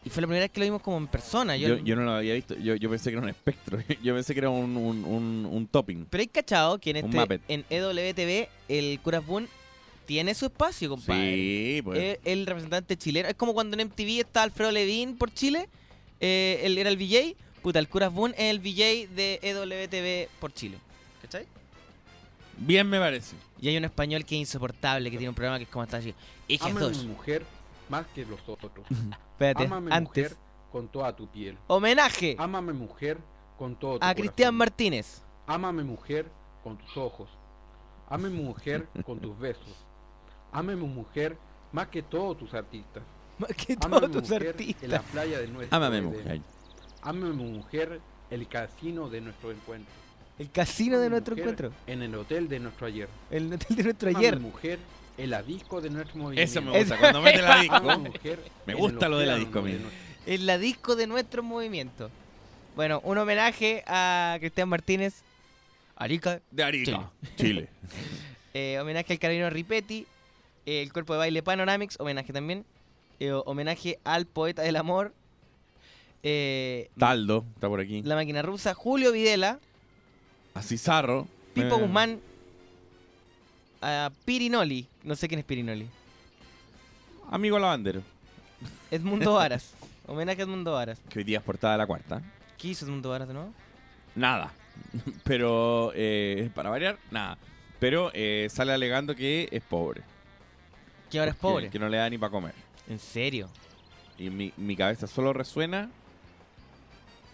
Y 0.03 0.09
fue 0.09 0.21
la 0.21 0.27
primera 0.27 0.43
vez 0.45 0.51
que 0.51 0.59
lo 0.59 0.65
vimos 0.65 0.81
como 0.81 0.97
en 0.97 1.07
persona. 1.07 1.55
Yo, 1.57 1.69
Yo, 1.69 1.77
yo 1.77 1.95
no 1.95 2.03
lo 2.03 2.11
había 2.13 2.33
visto, 2.33 2.55
yo, 2.57 2.75
yo 2.75 2.89
pensé 2.89 3.09
que 3.11 3.17
era 3.17 3.23
un 3.23 3.29
espectro, 3.29 3.77
yo 4.03 4.15
pensé 4.15 4.33
que 4.33 4.39
era 4.39 4.49
un, 4.49 4.75
un, 4.75 5.05
un, 5.05 5.47
un 5.49 5.67
topping. 5.67 6.05
Pero 6.09 6.21
hay 6.21 6.27
cachado 6.27 6.79
que 6.79 6.89
en, 6.91 6.97
este, 6.97 7.39
en 7.47 7.65
EWTV 7.69 8.47
el 8.67 8.99
Curas 9.01 9.25
Boone 9.25 9.47
tiene 10.07 10.33
su 10.33 10.45
espacio, 10.45 10.89
compadre. 10.89 11.35
Sí, 11.35 11.81
pues. 11.83 11.99
Es 11.99 12.19
el 12.25 12.45
representante 12.47 12.97
chileno. 12.97 13.29
Es 13.29 13.35
como 13.35 13.53
cuando 13.53 13.77
en 13.79 13.87
MTV 13.87 14.19
está 14.21 14.43
Alfredo 14.43 14.71
Levin 14.71 15.17
por 15.17 15.31
Chile. 15.33 15.69
eh, 16.19 16.61
él 16.63 16.77
era 16.77 16.89
el 16.89 16.97
VJ. 16.97 17.35
Puta, 17.61 17.77
el 17.79 17.87
Curas 17.87 18.11
Boone 18.11 18.33
es 18.37 18.49
el 18.49 18.59
VJ 18.59 19.07
de 19.15 19.39
EWTV 19.43 20.29
por 20.39 20.51
Chile. 20.51 20.77
¿Cachai? 21.21 21.45
Bien 22.63 22.87
me 22.87 22.99
parece. 22.99 23.35
Y 23.59 23.67
hay 23.69 23.77
un 23.77 23.85
español 23.85 24.23
que 24.25 24.35
es 24.35 24.41
insoportable, 24.41 25.09
que 25.09 25.17
tiene 25.17 25.29
un 25.29 25.35
programa 25.35 25.57
que 25.57 25.63
es 25.63 25.69
como 25.69 25.83
está 25.83 25.97
así. 25.97 26.13
Hijas 26.47 26.69
Ama 26.71 26.85
a 26.85 26.89
mi 26.89 27.05
mujer 27.05 27.43
más 27.89 28.05
que 28.13 28.25
los 28.25 28.39
otros. 28.47 28.71
Espérate, 29.31 29.65
Ámame 29.65 29.91
antes. 29.93 30.07
mujer 30.31 30.37
con 30.71 30.87
toda 30.87 31.15
tu 31.15 31.27
piel. 31.27 31.57
Homenaje 31.67 32.35
Ámame 32.39 32.73
mujer 32.73 33.17
con 33.57 33.75
todo 33.75 33.99
tu 33.99 34.05
a 34.05 34.13
Cristian 34.13 34.35
corazón. 34.49 34.55
Martínez. 34.57 35.21
Ámame 35.47 35.83
mujer 35.83 36.31
con 36.63 36.77
tus 36.77 36.95
ojos. 36.97 37.29
Ámame 38.09 38.29
mujer 38.35 38.87
con 39.05 39.19
tus 39.19 39.37
besos. 39.39 39.75
Ámame 40.51 40.75
mujer 40.77 41.37
más 41.71 41.87
que 41.87 42.03
todos 42.03 42.37
tus 42.37 42.53
artistas. 42.53 43.03
Más 43.39 43.49
que 43.55 43.75
Ámame 43.81 44.07
todos 44.07 44.11
tus 44.23 44.29
mujer 44.29 44.49
artistas. 44.49 44.83
en 44.83 44.91
la 44.91 45.01
playa 45.01 45.39
de 45.39 45.47
nuestro 45.47 45.75
Ámame 45.77 45.97
Edén. 45.97 46.05
mujer. 46.09 46.41
Ámame 47.01 47.33
mujer 47.33 47.99
el 48.29 48.47
casino 48.47 49.09
de 49.09 49.21
nuestro 49.21 49.51
encuentro. 49.51 49.93
El 50.41 50.49
casino 50.51 50.99
de 50.99 51.09
nuestro 51.09 51.37
encuentro. 51.37 51.71
En 51.85 52.01
el 52.01 52.15
hotel 52.15 52.49
de 52.49 52.59
nuestro 52.59 52.87
ayer. 52.87 53.07
El 53.29 53.53
hotel 53.53 53.77
de 53.77 53.83
nuestro 53.83 54.09
ayer. 54.09 54.39
mujer 54.39 54.79
en 55.17 55.29
la 55.29 55.43
disco 55.43 55.81
de 55.81 55.89
nuestro 55.91 56.15
movimiento. 56.17 56.51
Eso 56.51 56.61
me 56.63 56.77
gusta, 56.79 56.97
cuando 56.97 57.21
mete 57.21 57.41
la 57.43 57.61
disco. 57.61 57.99
Mujer 57.99 58.39
Me 58.65 58.73
gusta 58.73 59.07
lo 59.07 59.19
de 59.19 59.25
la 59.27 59.35
disco 59.35 59.59
a 59.59 59.61
mí. 59.61 59.73
de 59.73 59.79
nuestro- 59.79 60.01
En 60.25 60.45
la 60.47 60.57
disco 60.57 60.95
de 60.95 61.05
nuestro 61.07 61.43
movimiento. 61.43 62.09
Bueno, 62.75 63.01
un 63.03 63.17
homenaje 63.19 63.83
a 63.85 64.37
Cristian 64.39 64.67
Martínez. 64.69 65.21
Arica. 65.95 66.41
De 66.49 66.63
Arica, 66.63 67.11
Chile. 67.37 67.69
Eh, 68.53 68.77
homenaje 68.81 69.13
al 69.13 69.19
carabinero 69.19 69.49
Ripetti. 69.49 70.05
eh, 70.65 70.81
el 70.81 70.91
cuerpo 70.91 71.13
de 71.13 71.19
baile 71.19 71.41
Panoramics. 71.43 71.97
Homenaje 71.99 72.33
también. 72.33 72.65
Eh, 73.19 73.31
homenaje 73.31 73.99
al 74.03 74.25
poeta 74.25 74.61
del 74.63 74.75
amor. 74.75 75.13
eh, 76.23 76.89
Taldo, 76.97 77.45
está 77.55 77.67
por 77.69 77.79
aquí. 77.79 78.01
la 78.03 78.15
máquina 78.15 78.41
rusa. 78.41 78.73
Julio 78.73 79.11
Videla. 79.11 79.59
A 80.53 80.61
Cizarro. 80.61 81.27
Pipo 81.53 81.75
Eh, 81.75 81.79
Guzmán. 81.81 82.19
A 83.81 84.11
Pirinoli. 84.25 84.87
No 85.03 85.15
sé 85.15 85.27
quién 85.27 85.39
es 85.39 85.45
Pirinoli. 85.45 85.87
Amigo 87.31 87.57
lavandero. 87.57 88.01
Edmundo 88.91 89.33
Varas. 89.35 89.73
homenaje 90.07 90.41
a 90.41 90.43
Edmundo 90.43 90.73
Varas. 90.73 90.99
Que 91.09 91.19
hoy 91.19 91.25
día 91.25 91.39
es 91.39 91.43
portada 91.43 91.73
de 91.73 91.77
la 91.79 91.87
cuarta. 91.87 92.21
¿Qué 92.57 92.69
hizo 92.69 92.85
Edmundo 92.85 93.09
Varas 93.09 93.27
de 93.27 93.33
nuevo? 93.33 93.53
Nada. 94.15 94.51
Pero, 95.23 95.91
eh, 95.95 96.49
para 96.53 96.69
variar, 96.69 96.97
nada. 97.09 97.37
Pero 97.79 98.11
eh, 98.13 98.47
sale 98.51 98.73
alegando 98.73 99.15
que 99.15 99.47
es 99.51 99.63
pobre. 99.63 100.03
Que 101.09 101.19
ahora 101.19 101.31
es 101.31 101.37
pobre. 101.37 101.69
Que 101.69 101.79
no 101.79 101.89
le 101.89 101.97
da 101.97 102.09
ni 102.09 102.17
para 102.17 102.29
comer. 102.31 102.53
¿En 102.87 102.99
serio? 102.99 103.49
Y 104.17 104.29
mi, 104.29 104.53
mi 104.57 104.75
cabeza 104.75 105.07
solo 105.07 105.33
resuena. 105.33 105.89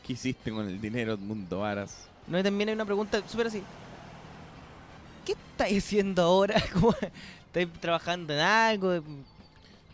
¿Qué 0.05 0.13
hiciste 0.13 0.51
con 0.51 0.67
el 0.67 0.79
dinero, 0.79 1.13
Edmundo 1.13 1.59
Varas? 1.59 2.07
No, 2.27 2.37
y 2.39 2.43
también 2.43 2.69
hay 2.69 2.75
una 2.75 2.85
pregunta 2.85 3.21
súper 3.27 3.47
así. 3.47 3.63
¿Qué 5.25 5.33
estáis 5.33 5.83
haciendo 5.83 6.21
ahora? 6.23 6.61
¿Cómo- 6.73 6.95
¿Estáis 7.47 7.69
trabajando 7.79 8.33
en 8.33 8.39
algo? 8.39 9.01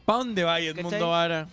¿Para 0.06 0.18
dónde 0.20 0.44
va 0.44 0.60
Edmundo 0.60 0.90
¿Cachai? 0.90 1.08
Varas? 1.08 1.48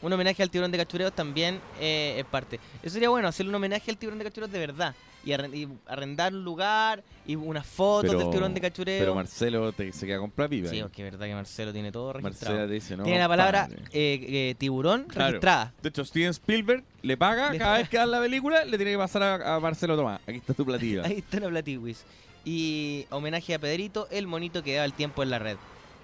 Un 0.00 0.12
homenaje 0.12 0.42
al 0.42 0.50
tiburón 0.50 0.70
de 0.70 0.78
cachureos 0.78 1.12
también 1.12 1.60
eh, 1.80 2.14
es 2.18 2.24
parte. 2.24 2.60
Eso 2.82 2.94
sería 2.94 3.08
bueno, 3.08 3.26
hacerle 3.28 3.50
un 3.50 3.56
homenaje 3.56 3.90
al 3.90 3.98
tiburón 3.98 4.18
de 4.18 4.24
cachureos 4.26 4.50
de 4.52 4.58
verdad. 4.60 4.94
Y, 5.28 5.32
arren- 5.32 5.54
y 5.54 5.68
arrendar 5.86 6.32
un 6.32 6.42
lugar 6.42 7.02
y 7.26 7.36
unas 7.36 7.66
fotos 7.66 8.10
Pero- 8.10 8.18
del 8.20 8.30
tiburón 8.30 8.54
de 8.54 8.60
cachureo. 8.62 8.98
Pero 9.00 9.14
Marcelo 9.14 9.72
te- 9.72 9.92
se 9.92 10.06
queda 10.06 10.18
con 10.18 10.32
viva. 10.48 10.70
sí, 10.70 10.78
es 10.78 10.96
verdad 10.96 11.26
que 11.26 11.34
Marcelo 11.34 11.72
tiene 11.72 11.92
todo 11.92 12.12
registrado. 12.14 12.54
Marcelo 12.54 12.68
te 12.68 12.74
dice, 12.74 12.96
no. 12.96 13.04
tiene 13.04 13.18
la 13.18 13.28
palabra 13.28 13.68
eh, 13.92 14.26
eh, 14.50 14.54
tiburón 14.56 15.04
Claro. 15.04 15.32
registrada. 15.32 15.74
De 15.82 15.88
hecho, 15.90 16.04
Steven 16.04 16.30
Spielberg 16.30 16.82
le 17.02 17.16
paga 17.16 17.52
Le 17.52 17.58
cada 17.58 17.70
paga. 17.72 17.78
vez 17.80 17.88
que 17.90 17.96
da 17.98 18.06
la 18.06 18.20
película, 18.20 18.64
le 18.64 18.76
tiene 18.78 18.92
que 18.92 18.98
pasar 18.98 19.22
a, 19.22 19.56
a 19.56 19.60
Marcelo 19.60 19.96
Tomás. 19.96 20.20
Aquí 20.26 20.38
está 20.38 20.54
tu 20.54 20.64
platillo. 20.64 21.02
Ahí 21.04 21.18
está 21.18 21.40
la 21.40 21.48
Platiwis. 21.48 22.04
Y 22.44 23.04
homenaje 23.10 23.52
a 23.54 23.58
Pedrito, 23.58 24.08
el 24.10 24.26
monito 24.26 24.62
que 24.62 24.74
daba 24.74 24.86
el 24.86 24.94
tiempo 24.94 25.22
en 25.22 25.30
la 25.30 25.38
red. 25.38 25.56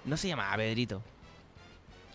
No 0.05 0.17
se 0.19 0.29
llamaba 0.29 0.57
Pedrito. 0.57 1.01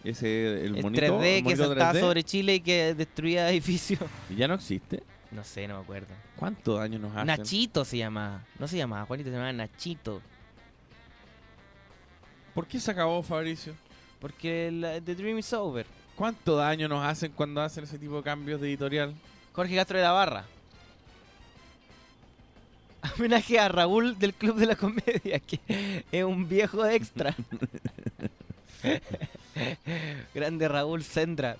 Ese, 0.04 0.65
el 0.65 0.76
El, 0.78 0.82
monito, 0.84 1.02
3D 1.06 1.24
el 1.24 1.38
que 1.38 1.43
monito 1.43 1.65
saltaba 1.65 1.93
3D, 1.93 2.00
sobre 2.00 2.24
Chile 2.24 2.56
y 2.56 2.60
que 2.62 2.93
destruía 2.95 3.50
edificios. 3.52 4.00
Ya 4.36 4.48
no 4.48 4.54
existe. 4.54 5.04
No 5.32 5.44
sé, 5.44 5.68
no 5.68 5.76
me 5.78 5.84
acuerdo. 5.84 6.08
¿Cuántos 6.36 6.80
años 6.80 7.00
nos 7.02 7.12
hacen? 7.15 7.28
Nachito 7.28 7.86
se 7.86 7.98
llamaba. 7.98 8.42
No 8.58 8.68
se 8.68 8.78
llamaba 8.78 9.06
Juanito, 9.06 9.30
se 9.30 9.34
llamaba 9.36 9.54
Nachito. 9.54 10.22
¿Por 12.54 12.65
qué 12.68 12.80
se 12.80 12.89
acabó, 12.92 13.22
Fabricio? 13.22 13.76
Porque 14.20 14.72
la- 14.72 15.00
The 15.00 15.15
Dream 15.15 15.38
is 15.39 15.54
Over. 15.54 15.86
¿Cuánto 16.15 16.56
daño 16.58 16.88
nos 16.89 17.06
hacen 17.06 17.32
cuando 17.32 17.62
hacen 17.62 17.84
ese 17.84 17.98
tipo 18.00 18.18
de 18.18 18.24
cambios 18.24 18.60
de 18.60 18.68
editorial? 18.70 19.13
Jorge 19.54 19.76
Castro 19.76 19.98
de 19.98 20.04
la 20.04 20.12
Barra. 20.12 20.46
Homenaje 23.18 23.60
a 23.60 23.70
Raúl 23.70 24.18
del 24.20 24.34
Club 24.34 24.58
de 24.58 24.65
la 24.65 24.76
Comedia, 24.76 25.39
que 25.39 26.04
es 26.12 26.24
un 26.24 26.50
viejo 26.50 26.86
extra. 26.86 27.36
Grande 30.34 30.68
Raúl 30.68 31.04
Sendra. 31.04 31.58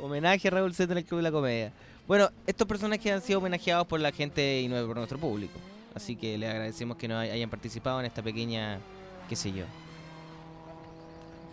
Homenaje 0.00 0.48
a 0.48 0.50
Raúl 0.52 0.74
Sendra 0.74 0.96
del 0.96 1.04
Club 1.04 1.18
de 1.18 1.22
la 1.24 1.32
Comedia. 1.32 1.72
Bueno, 2.10 2.28
estos 2.44 2.66
personajes 2.66 3.12
han 3.12 3.22
sido 3.22 3.38
homenajeados 3.38 3.86
por 3.86 4.00
la 4.00 4.10
gente 4.10 4.62
y 4.62 4.66
no 4.66 4.84
por 4.84 4.96
nuestro 4.96 5.16
público. 5.16 5.52
Así 5.94 6.16
que 6.16 6.36
le 6.36 6.48
agradecemos 6.48 6.96
que 6.96 7.06
nos 7.06 7.18
hay- 7.18 7.30
hayan 7.30 7.48
participado 7.48 8.00
en 8.00 8.06
esta 8.06 8.20
pequeña, 8.20 8.80
qué 9.28 9.36
sé 9.36 9.52
yo. 9.52 9.62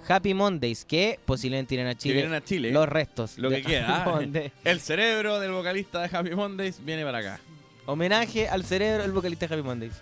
Happy 0.07 0.33
Mondays, 0.33 0.83
que 0.83 1.19
posiblemente 1.27 1.75
irán 1.75 1.85
a 1.85 1.91
Que 1.93 1.99
Chile. 1.99 2.13
vienen 2.15 2.33
a 2.33 2.43
Chile. 2.43 2.71
Los 2.71 2.89
restos. 2.89 3.37
Lo 3.37 3.51
que 3.51 3.61
queda. 3.61 4.03
El 4.63 4.79
cerebro 4.79 5.39
del 5.39 5.51
vocalista 5.51 6.01
de 6.07 6.17
Happy 6.17 6.31
Mondays 6.33 6.83
viene 6.83 7.03
para 7.03 7.19
acá. 7.19 7.39
Homenaje 7.85 8.49
al 8.49 8.63
cerebro 8.65 9.03
del 9.03 9.11
vocalista 9.11 9.45
de 9.45 9.53
Happy 9.53 9.63
Mondays. 9.63 9.93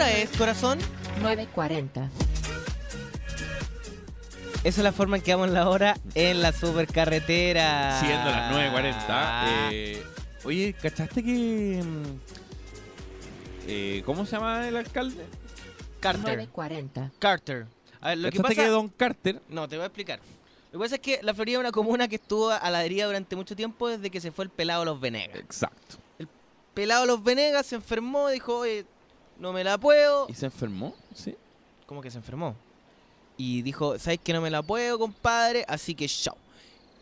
Hora 0.00 0.12
es, 0.16 0.30
corazón? 0.30 0.78
9.40. 1.22 2.08
Esa 4.64 4.80
es 4.80 4.84
la 4.84 4.92
forma 4.92 5.16
en 5.16 5.22
que 5.22 5.34
vamos 5.34 5.50
la 5.50 5.68
hora 5.68 5.96
en 6.14 6.40
la 6.42 6.52
supercarretera. 6.52 7.98
Siendo 8.00 8.30
las 8.30 8.52
Ah. 8.52 9.68
9.40. 9.68 9.68
eh, 9.72 10.02
oye, 10.44 10.74
¿cachaste 10.80 11.22
que... 11.22 11.82
mm, 11.84 12.04
eh, 13.68 14.02
¿Cómo 14.06 14.24
se 14.24 14.32
llama 14.36 14.66
el 14.68 14.76
alcalde? 14.76 15.24
Carter. 16.00 16.22
940. 16.22 17.10
Carter. 17.18 17.66
A 18.00 18.08
ver, 18.10 18.18
lo 18.18 18.30
que 18.30 18.36
¿Cachaste 18.38 18.56
pasa... 18.56 18.66
que 18.66 18.70
Don 18.72 18.88
Carter... 18.88 19.42
No, 19.50 19.68
te 19.68 19.76
voy 19.76 19.82
a 19.84 19.86
explicar. 19.86 20.18
Lo 20.72 20.78
que 20.78 20.84
pasa 20.84 20.94
es 20.94 21.00
que 21.02 21.20
la 21.22 21.34
Florida 21.34 21.56
es 21.58 21.60
una 21.60 21.72
comuna 21.72 22.08
que 22.08 22.14
estuvo 22.16 22.50
a 22.50 22.70
la 22.70 22.78
deriva 22.80 23.04
durante 23.06 23.36
mucho 23.36 23.54
tiempo 23.56 23.88
desde 23.88 24.08
que 24.10 24.20
se 24.20 24.30
fue 24.32 24.44
el 24.46 24.50
pelado 24.50 24.84
Los 24.84 24.98
Venegas. 25.00 25.36
Exacto. 25.38 25.96
Pelado 26.74 27.04
Los 27.06 27.22
Venegas 27.22 27.66
se 27.66 27.74
enfermó, 27.74 28.28
dijo, 28.28 28.58
oye, 28.58 28.86
no 29.40 29.52
me 29.52 29.64
la 29.64 29.78
puedo. 29.78 30.26
¿Y 30.28 30.34
se 30.34 30.46
enfermó? 30.46 30.94
Sí. 31.14 31.34
¿Cómo 31.86 32.00
que 32.00 32.10
se 32.10 32.18
enfermó? 32.18 32.54
Y 33.36 33.62
dijo, 33.62 33.98
¿sabes 33.98 34.20
que 34.22 34.32
no 34.32 34.40
me 34.40 34.50
la 34.50 34.62
puedo, 34.62 34.98
compadre? 34.98 35.64
Así 35.66 35.94
que 35.94 36.06
chao. 36.06 36.36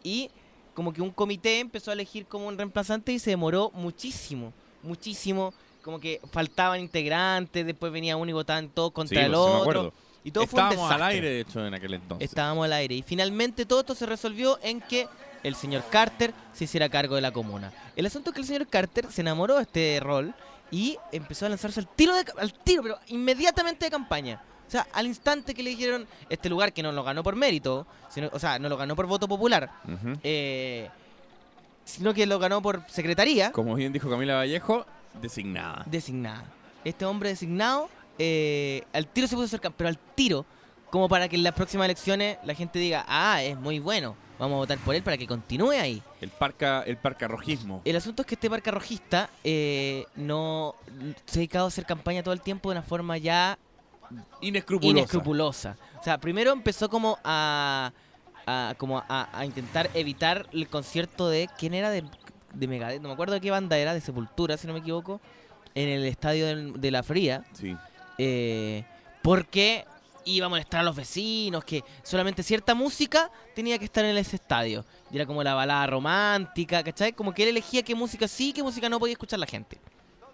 Y 0.04 0.30
como 0.72 0.92
que 0.92 1.02
un 1.02 1.10
comité 1.10 1.58
empezó 1.58 1.90
a 1.90 1.94
elegir 1.94 2.26
como 2.26 2.46
un 2.46 2.56
reemplazante 2.56 3.12
y 3.12 3.18
se 3.18 3.30
demoró 3.30 3.72
muchísimo, 3.74 4.52
muchísimo. 4.82 5.52
Como 5.82 5.98
que 5.98 6.20
faltaban 6.30 6.80
integrantes, 6.80 7.66
después 7.66 7.92
venía 7.92 8.16
uno 8.16 8.30
y 8.30 8.34
votaban 8.34 8.68
todos 8.68 8.92
contra 8.92 9.20
Sí, 9.20 9.24
el 9.26 9.32
pues, 9.32 9.44
sí 9.44 9.52
me 9.52 9.58
otro. 9.58 9.92
Y 10.22 10.30
todo 10.30 10.46
fue 10.46 10.62
un 10.62 10.68
Estábamos 10.68 10.92
al 10.92 11.02
aire, 11.02 11.30
de 11.30 11.40
hecho, 11.40 11.66
en 11.66 11.74
aquel 11.74 11.94
entonces. 11.94 12.28
Estábamos 12.28 12.64
al 12.64 12.72
aire. 12.74 12.94
Y 12.94 13.02
finalmente 13.02 13.66
todo 13.66 13.80
esto 13.80 13.94
se 13.94 14.06
resolvió 14.06 14.58
en 14.62 14.80
que 14.80 15.08
el 15.42 15.54
señor 15.54 15.82
Carter 15.90 16.32
se 16.52 16.64
hiciera 16.64 16.88
cargo 16.88 17.14
de 17.16 17.22
la 17.22 17.32
comuna. 17.32 17.72
El 17.96 18.06
asunto 18.06 18.30
es 18.30 18.34
que 18.34 18.40
el 18.42 18.46
señor 18.46 18.66
Carter 18.68 19.10
se 19.10 19.22
enamoró 19.22 19.56
de 19.56 19.62
este 19.62 20.00
rol 20.00 20.34
y 20.70 20.96
empezó 21.12 21.46
a 21.46 21.48
lanzarse 21.48 21.80
al 21.80 21.88
tiro, 21.88 22.14
de, 22.14 22.24
al 22.38 22.52
tiro, 22.52 22.82
pero 22.82 22.98
inmediatamente 23.08 23.86
de 23.86 23.90
campaña. 23.90 24.42
O 24.66 24.70
sea, 24.70 24.86
al 24.92 25.06
instante 25.06 25.54
que 25.54 25.62
le 25.62 25.70
dijeron 25.70 26.06
este 26.28 26.48
lugar 26.50 26.72
que 26.74 26.82
no 26.82 26.92
lo 26.92 27.02
ganó 27.02 27.22
por 27.22 27.34
mérito, 27.36 27.86
sino, 28.10 28.28
o 28.32 28.38
sea, 28.38 28.58
no 28.58 28.68
lo 28.68 28.76
ganó 28.76 28.94
por 28.94 29.06
voto 29.06 29.26
popular, 29.26 29.70
eh, 30.22 30.90
sino 31.84 32.12
que 32.12 32.26
lo 32.26 32.38
ganó 32.38 32.60
por 32.60 32.82
secretaría 32.90 33.50
Como 33.52 33.74
bien 33.74 33.94
dijo 33.94 34.10
Camila 34.10 34.34
Vallejo, 34.34 34.84
designada. 35.22 35.84
designada. 35.86 36.44
Este 36.84 37.06
hombre 37.06 37.30
designado, 37.30 37.88
eh, 38.18 38.82
al 38.92 39.06
tiro 39.06 39.26
se 39.26 39.36
puso 39.36 39.48
cerca, 39.48 39.70
pero 39.70 39.88
al 39.88 39.96
tiro, 39.98 40.44
como 40.90 41.08
para 41.08 41.28
que 41.28 41.36
en 41.36 41.44
las 41.44 41.54
próximas 41.54 41.86
elecciones 41.86 42.36
la 42.44 42.52
gente 42.54 42.78
diga, 42.78 43.06
ah, 43.08 43.42
es 43.42 43.58
muy 43.58 43.78
bueno, 43.78 44.16
vamos 44.38 44.54
a 44.54 44.58
votar 44.58 44.78
por 44.78 44.94
él 44.94 45.02
para 45.02 45.16
que 45.16 45.26
continúe 45.26 45.70
ahí. 45.72 46.02
El 46.20 46.30
parca, 46.30 46.82
el 46.82 46.96
parcarrojismo. 46.96 47.82
El 47.84 47.96
asunto 47.96 48.22
es 48.22 48.26
que 48.26 48.34
este 48.34 48.48
parque 48.50 48.70
rojista 48.70 49.28
eh, 49.44 50.04
no 50.16 50.74
se 51.26 51.38
ha 51.38 51.40
dedicado 51.40 51.64
a 51.64 51.68
hacer 51.68 51.84
campaña 51.86 52.22
todo 52.22 52.34
el 52.34 52.40
tiempo 52.40 52.70
de 52.70 52.76
una 52.78 52.82
forma 52.82 53.16
ya 53.18 53.58
Inescrupulosa. 54.40 54.98
inescrupulosa. 54.98 55.76
O 56.00 56.02
sea, 56.04 56.18
primero 56.18 56.52
empezó 56.52 56.88
como 56.88 57.18
a, 57.24 57.92
a- 58.46 58.74
como 58.78 58.98
a, 58.98 59.28
a 59.32 59.44
intentar 59.44 59.90
evitar 59.94 60.46
el 60.52 60.68
concierto 60.68 61.28
de 61.28 61.48
quién 61.58 61.74
era 61.74 61.90
de, 61.90 62.04
de 62.54 62.68
Megadeth, 62.68 63.02
no 63.02 63.08
me 63.08 63.14
acuerdo 63.14 63.34
de 63.34 63.40
qué 63.40 63.50
banda 63.50 63.76
era, 63.76 63.92
de 63.94 64.00
Sepultura, 64.00 64.56
si 64.56 64.66
no 64.66 64.72
me 64.72 64.78
equivoco, 64.78 65.20
en 65.74 65.88
el 65.88 66.04
estadio 66.06 66.46
de 66.72 66.90
la 66.90 67.02
Fría, 67.02 67.44
Sí. 67.52 67.76
eh, 68.16 68.84
porque 69.22 69.84
iba 70.36 70.46
a 70.46 70.48
molestar 70.48 70.80
a 70.80 70.82
los 70.82 70.96
vecinos, 70.96 71.64
que 71.64 71.84
solamente 72.02 72.42
cierta 72.42 72.74
música 72.74 73.30
tenía 73.54 73.78
que 73.78 73.84
estar 73.84 74.04
en 74.04 74.16
ese 74.16 74.36
estadio. 74.36 74.84
Y 75.10 75.16
era 75.16 75.26
como 75.26 75.42
la 75.42 75.54
balada 75.54 75.86
romántica, 75.86 76.82
¿cachai? 76.82 77.12
Como 77.12 77.32
que 77.32 77.42
él 77.44 77.50
elegía 77.50 77.82
qué 77.82 77.94
música 77.94 78.28
sí, 78.28 78.52
qué 78.52 78.62
música 78.62 78.88
no 78.88 78.98
podía 78.98 79.12
escuchar 79.12 79.38
la 79.38 79.46
gente. 79.46 79.78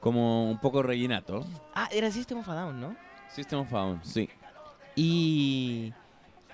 Como 0.00 0.50
un 0.50 0.58
poco 0.58 0.82
rellenato. 0.82 1.44
Ah, 1.74 1.88
era 1.92 2.10
System 2.10 2.38
of 2.38 2.48
a 2.48 2.54
Down, 2.54 2.80
¿no? 2.80 2.96
System 3.34 3.60
of 3.60 3.72
a 3.72 3.78
Down, 3.78 4.00
sí. 4.04 4.28
Y 4.96 5.92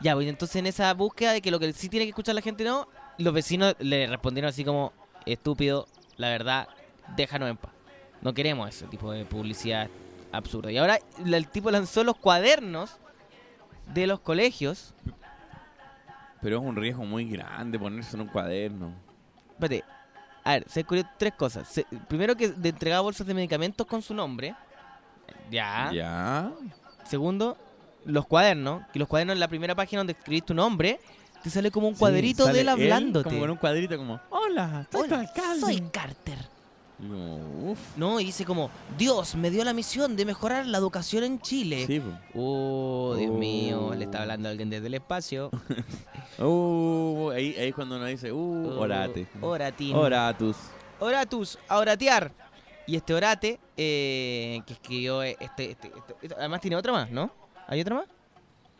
ya, 0.01 0.15
pues 0.15 0.29
entonces 0.29 0.57
en 0.57 0.67
esa 0.67 0.93
búsqueda 0.95 1.33
de 1.33 1.43
que 1.43 1.51
lo 1.51 1.59
que 1.59 1.73
sí 1.73 1.89
tiene 1.89 2.07
que 2.07 2.11
escuchar 2.11 2.35
la 2.35 2.43
gente 2.43 2.65
no, 2.65 2.89
los 3.19 3.35
vecinos 3.35 3.75
le 3.79 4.07
respondieron 4.07 4.49
así 4.49 4.65
como, 4.65 4.93
estúpido, 5.27 5.87
la 6.17 6.29
verdad, 6.29 6.69
déjanos 7.17 7.51
en 7.51 7.57
paz. 7.57 7.73
No 8.23 8.35
queremos 8.35 8.69
ese 8.69 8.87
tipo 8.87 9.13
de 9.13 9.25
publicidad 9.25 9.89
absurda. 10.33 10.71
Y 10.71 10.79
ahora 10.79 10.99
el 11.25 11.49
tipo 11.49 11.71
lanzó 11.71 12.05
los 12.05 12.17
cuadernos 12.17 12.99
de 13.93 14.07
los 14.07 14.21
colegios. 14.21 14.95
Pero 16.41 16.59
es 16.59 16.63
un 16.65 16.77
riesgo 16.77 17.05
muy 17.05 17.29
grande 17.29 17.79
ponerse 17.79 18.17
en 18.17 18.23
un 18.23 18.29
cuaderno. 18.29 18.93
Espérate, 19.51 19.85
a 20.45 20.53
ver, 20.53 20.65
se 20.69 20.81
descubrió 20.81 21.05
tres 21.19 21.35
cosas. 21.35 21.69
Se- 21.69 21.87
primero 22.09 22.35
que 22.37 22.49
de 22.49 22.69
entregaba 22.71 23.03
bolsas 23.03 23.27
de 23.27 23.35
medicamentos 23.35 23.87
con 23.87 24.01
su 24.01 24.15
nombre. 24.15 24.55
Ya. 25.51 25.91
Ya. 25.93 26.51
Segundo, 27.05 27.59
los 28.07 28.27
cuadernos. 28.27 28.87
Que 28.93 28.99
los 28.99 29.07
cuadernos 29.09 29.35
en 29.35 29.41
la 29.41 29.49
primera 29.49 29.75
página 29.75 30.01
donde 30.01 30.15
escribís 30.15 30.45
tu 30.47 30.55
nombre, 30.55 30.99
te 31.43 31.51
sale 31.51 31.71
como 31.71 31.89
un 31.89 31.95
Sí, 31.95 32.01
cuadrito 32.01 32.47
de 32.47 32.61
él 32.63 32.69
hablándote. 32.71 33.29
como 33.29 33.41
con 33.41 33.51
un 33.51 33.57
cuadrito 33.57 33.97
como, 33.99 34.19
hola, 34.31 34.87
soy 34.91 35.09
tu 35.09 35.15
Hola, 35.15 35.21
alcalde. 35.29 35.61
soy 35.61 35.81
Carter. 35.93 36.39
Como, 37.01 37.71
uf. 37.73 37.79
No, 37.97 38.21
y 38.21 38.25
dice 38.27 38.45
como, 38.45 38.71
Dios 38.99 39.35
me 39.35 39.51
dio 39.51 39.65
la 39.65 39.73
misión 39.73 40.17
de 40.17 40.25
mejorar 40.25 40.67
la 40.67 40.79
educación 40.79 41.25
en 41.25 41.41
Chile. 41.41 41.87
Sí. 41.87 42.03
Oh, 42.35 43.15
Dios 43.19 43.31
Oh. 43.33 43.39
mío, 43.39 43.95
le 43.97 44.05
está 44.05 44.23
hablando 44.23 44.49
alguien 44.49 44.69
desde 44.71 44.87
el 44.89 44.95
espacio. 44.95 45.51
Uh, 46.39 47.31
ahí, 47.35 47.55
ahí 47.59 47.69
es 47.69 47.75
cuando 47.75 47.97
uno 47.97 48.07
dice, 48.07 48.33
uh, 48.33 48.39
Oh, 48.71 48.81
orate. 48.81 49.27
Oratín. 49.43 49.95
Oratus. 49.95 50.57
Oratus, 50.99 51.59
a 51.69 51.77
oratear. 51.79 52.33
Y 52.87 52.97
este 52.97 53.13
orate, 53.13 53.61
eh, 53.77 54.61
que 54.67 54.73
escribió 54.73 55.23
este, 55.23 55.45
este, 55.45 55.69
este- 55.71 55.93
este- 56.23 56.35
Además 56.37 56.61
tiene 56.63 56.77
otra 56.77 56.93
más, 56.93 57.11
¿no? 57.11 57.31
¿Hay 57.67 57.81
otra 57.83 57.97
más? 57.97 58.07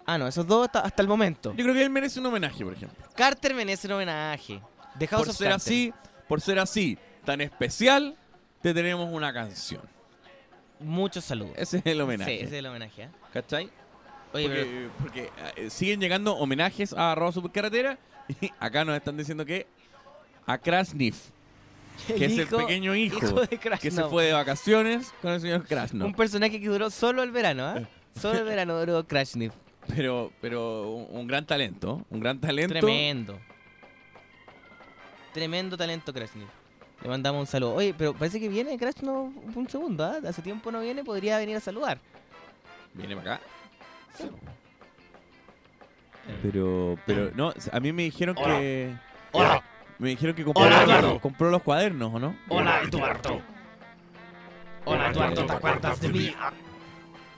Ah, 0.07 0.17
no, 0.17 0.27
esos 0.27 0.47
dos 0.47 0.67
hasta, 0.67 0.81
hasta 0.81 1.03
el 1.03 1.09
momento. 1.09 1.51
Yo 1.55 1.63
creo 1.65 1.75
que 1.75 1.83
él 1.83 1.91
merece 1.91 2.19
un 2.19 2.27
homenaje, 2.27 2.65
por 2.65 2.73
ejemplo. 2.73 3.05
Carter 3.15 3.55
merece 3.55 3.87
un 3.89 3.93
homenaje. 3.95 4.61
House 5.09 5.27
Por 5.27 5.35
ser 5.35 5.49
Carter. 5.51 5.53
así, 5.53 5.93
por 6.29 6.41
ser 6.41 6.59
así, 6.59 6.99
tan 7.25 7.41
especial, 7.41 8.17
te 8.63 8.75
tenemos 8.75 9.13
una 9.13 9.33
canción. 9.33 9.83
Muchos 10.79 11.25
saludos. 11.25 11.53
Ese 11.57 11.79
es 11.79 11.87
el 11.87 12.01
homenaje. 12.01 12.31
Sí, 12.31 12.37
ese 12.37 12.47
es 12.47 12.53
el 12.53 12.67
homenaje. 12.67 13.03
¿eh? 13.03 13.09
¿Cachai? 13.33 13.71
Oye, 14.33 14.47
porque 14.49 14.89
porque, 15.01 15.31
eh, 15.57 15.71
siguen 15.71 16.01
llegando 16.01 16.35
homenajes 16.37 16.93
a 16.93 17.13
Arroba 17.13 17.33
Supercarretera 17.33 17.99
y 18.41 18.51
acá 18.59 18.85
nos 18.85 18.97
están 18.97 19.17
diciendo 19.17 19.45
que 19.45 19.67
a 20.47 20.57
Krasnif, 20.59 21.31
que 22.07 22.25
es 22.25 22.39
el 22.39 22.47
pequeño 22.47 22.95
hijo, 22.95 23.19
hijo 23.19 23.41
de 23.41 23.59
que 23.59 23.91
se 23.91 24.05
fue 24.05 24.25
de 24.27 24.33
vacaciones 24.33 25.13
con 25.21 25.33
el 25.33 25.41
señor 25.41 25.67
Krasnov. 25.67 26.07
Un 26.07 26.15
personaje 26.15 26.61
que 26.61 26.69
duró 26.69 26.91
solo 26.91 27.23
el 27.23 27.31
verano, 27.31 27.65
¿ah? 27.65 27.81
Solo 28.21 28.41
el 28.41 28.45
verano 28.45 28.79
duró 28.79 29.07
Krasnif. 29.07 29.53
Pero, 29.87 30.33
pero 30.41 30.91
un, 30.91 31.21
un 31.21 31.27
gran 31.29 31.47
talento, 31.47 32.05
un 32.11 32.21
gran 32.21 32.41
talento. 32.41 32.75
Tremendo. 32.75 33.39
Tremendo 35.33 35.77
talento 35.77 36.13
Krasnif. 36.13 36.49
Le 37.03 37.09
mandamos 37.09 37.41
un 37.41 37.47
saludo. 37.47 37.75
Oye, 37.75 37.95
pero 37.97 38.13
parece 38.15 38.39
que 38.41 38.49
viene 38.49 38.77
Krasnov 38.79 39.31
un 39.57 39.69
segundo, 39.69 40.05
¿ah? 40.05 40.19
Hace 40.29 40.43
tiempo 40.43 40.71
no 40.71 40.81
viene, 40.81 41.03
podría 41.03 41.39
venir 41.39 41.57
a 41.57 41.61
saludar. 41.61 41.99
Viene 42.95 43.17
para 43.17 43.35
acá. 43.37 43.45
Pero, 46.43 46.97
pero, 47.07 47.31
no, 47.35 47.53
a 47.73 47.81
mí 47.81 47.93
me 47.93 48.03
dijeron 48.05 48.35
que. 48.35 48.95
Hola. 49.33 49.63
Me 49.99 50.11
dijeron 50.11 50.35
que 50.35 50.45
compró, 50.45 50.63
Hola, 50.65 50.77
los- 50.81 50.89
Eduardo. 50.89 51.21
compró 51.21 51.51
los 51.51 51.63
cuadernos, 51.63 52.15
¿o 52.15 52.19
no? 52.19 52.35
Hola, 52.49 52.81
Eduardo. 52.83 53.41
Hola, 54.87 55.11
Eduardo, 55.11 55.45
¿te 55.47 55.53
acuerdas 55.53 56.01
de 56.01 56.09
mí? 56.09 56.35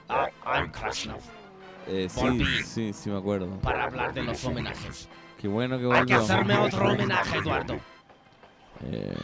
Ah, 0.09 0.29
I'm 0.45 0.71
Krasnov. 0.71 1.19
Eh, 1.87 2.07
sí, 2.09 2.63
sí, 2.63 2.93
sí 2.93 3.09
me 3.09 3.17
acuerdo. 3.17 3.47
Para 3.59 3.85
hablar 3.85 4.13
de 4.13 4.23
los 4.23 4.43
homenajes. 4.45 5.09
Qué 5.41 5.47
bueno 5.49 5.77
que 5.77 5.83
Hay 5.85 6.05
que 6.05 6.15
volvió. 6.15 6.19
hacerme 6.19 6.57
otro 6.57 6.87
homenaje, 6.91 7.37
Eduardo. 7.37 7.77
Eh, 8.85 9.15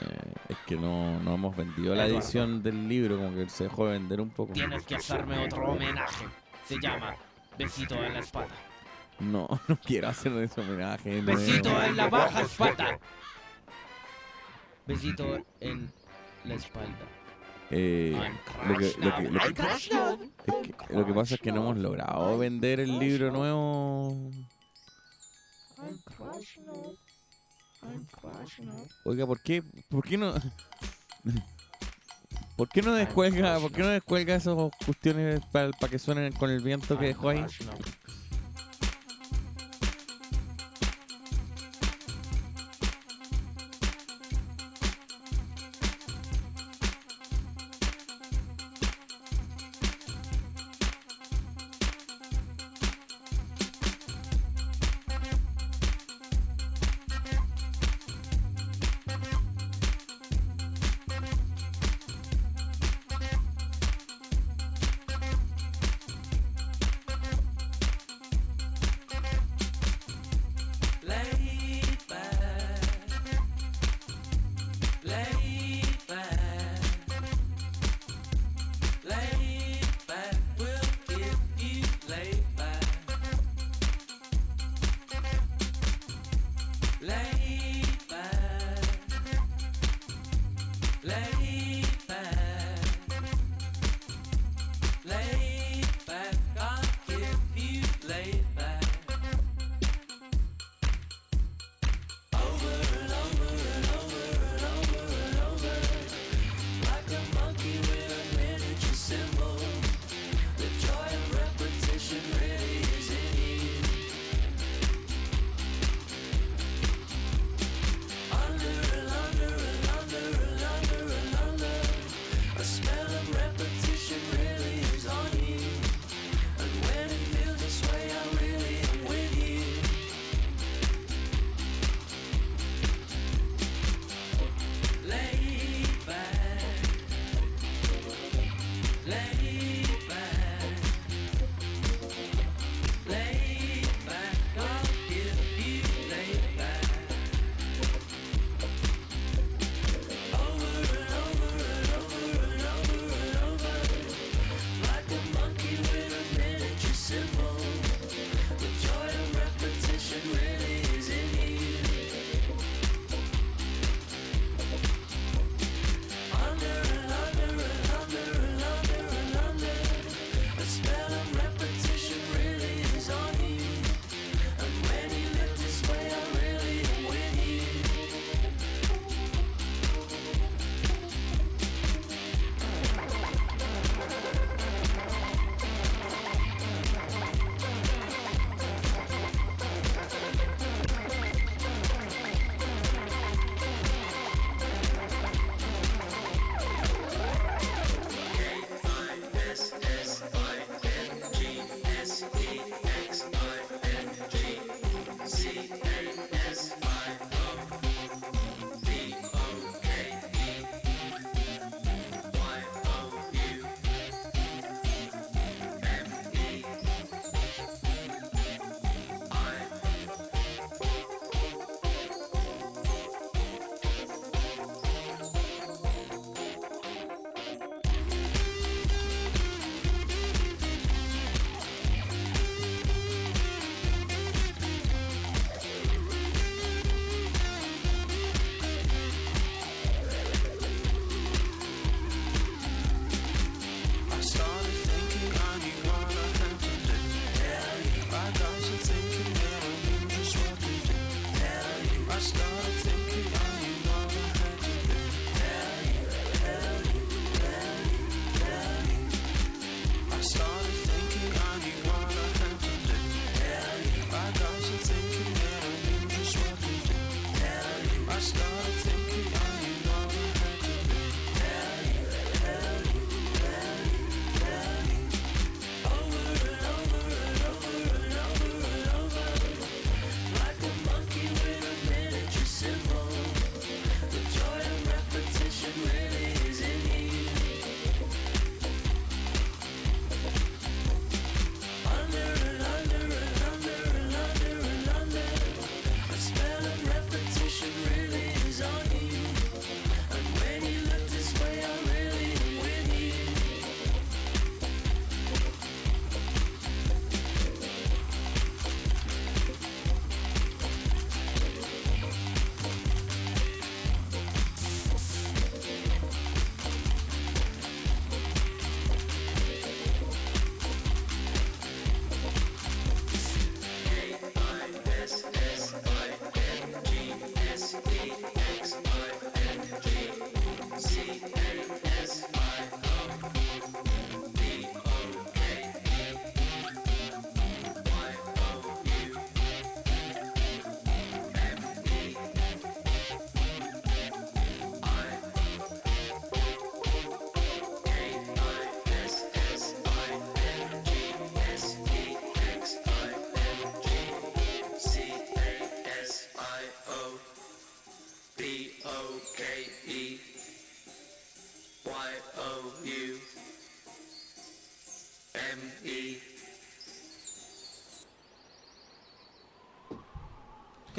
es 0.49 0.57
que 0.65 0.75
no, 0.75 1.19
no 1.21 1.35
hemos 1.35 1.55
vendido 1.55 1.93
la 1.95 2.05
edición 2.07 2.63
del 2.63 2.87
libro, 2.87 3.17
como 3.17 3.35
que 3.35 3.49
se 3.49 3.65
dejó 3.65 3.87
de 3.87 3.93
vender 3.93 4.21
un 4.21 4.29
poco. 4.29 4.53
Tienes 4.53 4.85
que 4.85 4.95
hacerme 4.95 5.37
otro 5.45 5.71
homenaje. 5.71 6.25
Se 6.65 6.77
llama 6.81 7.15
Besito 7.57 7.95
en 7.95 8.13
la 8.13 8.19
espalda. 8.19 8.55
No, 9.19 9.47
no 9.67 9.77
quiero 9.83 10.07
hacer 10.07 10.31
ese 10.33 10.61
homenaje. 10.61 11.21
no. 11.21 11.25
Besito 11.35 11.83
en 11.83 11.97
la 11.97 12.07
baja 12.09 12.41
espalda. 12.41 12.99
Besito 14.87 15.37
en 15.59 15.91
la 16.45 16.55
espalda. 16.55 17.05
Eh, 17.71 18.17
lo, 18.67 18.77
que, 18.77 18.93
lo, 18.97 19.15
que, 19.15 19.21
lo, 19.29 19.39
que, 19.39 19.47
es 19.47 19.89
que- 19.89 20.93
lo 20.95 21.05
que 21.05 21.13
pasa 21.13 21.35
es 21.35 21.41
que 21.41 21.51
no 21.51 21.61
hemos 21.61 21.77
logrado 21.77 22.37
vender 22.37 22.79
el 22.79 22.97
libro 22.97 23.29
nuevo. 23.31 24.31
Oiga, 29.03 29.25
¿por 29.25 29.41
qué, 29.41 29.63
por 29.89 30.05
qué 30.05 30.17
no, 30.17 30.33
por 32.57 32.69
qué 32.69 32.81
no 32.81 32.93
descuelga, 32.93 33.59
por 33.59 33.71
qué 33.71 33.81
no. 33.81 33.87
descuelga 33.87 34.35
esas 34.35 34.55
cuestiones 34.85 35.41
para 35.51 35.71
que 35.89 35.99
suenen 35.99 36.33
con 36.33 36.49
el 36.49 36.61
viento 36.61 36.97
que 36.97 37.07
dejó 37.07 37.29
ahí? 37.29 37.45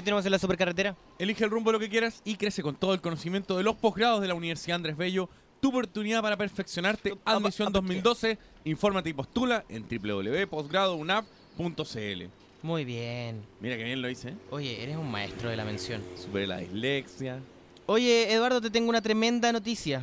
Continuamos 0.01 0.24
en 0.24 0.32
la 0.32 0.38
supercarretera. 0.38 0.96
Elige 1.18 1.44
el 1.44 1.51
rumbo 1.51 1.68
de 1.68 1.74
lo 1.74 1.78
que 1.78 1.90
quieras 1.90 2.22
y 2.24 2.36
crece 2.36 2.62
con 2.62 2.74
todo 2.74 2.94
el 2.94 3.03
conocimiento 3.03 3.59
de 3.59 3.62
los 3.62 3.76
posgrados 3.76 4.22
de 4.22 4.28
la 4.28 4.34
Universidad 4.34 4.76
Andrés 4.76 4.96
Bello. 4.96 5.28
Tu 5.61 5.68
oportunidad 5.68 6.22
para 6.22 6.38
perfeccionarte. 6.38 7.18
Admisión 7.22 7.70
2012. 7.70 8.38
Infórmate 8.64 9.11
y 9.11 9.12
postula 9.12 9.62
en 9.68 9.86
www.posgradounap.cl. 9.86 12.22
Muy 12.62 12.86
bien. 12.86 13.42
Mira 13.61 13.76
que 13.76 13.84
bien 13.84 14.01
lo 14.01 14.09
hice. 14.09 14.30
¿eh? 14.30 14.36
Oye, 14.48 14.82
eres 14.82 14.96
un 14.96 15.11
maestro 15.11 15.51
de 15.51 15.59
la 15.59 15.66
mención. 15.66 16.03
Superé 16.16 16.46
la 16.46 16.57
dislexia. 16.57 17.38
Oye, 17.84 18.32
Eduardo, 18.32 18.62
te 18.62 18.70
tengo 18.70 18.88
una 18.88 19.03
tremenda 19.03 19.53
noticia. 19.53 20.03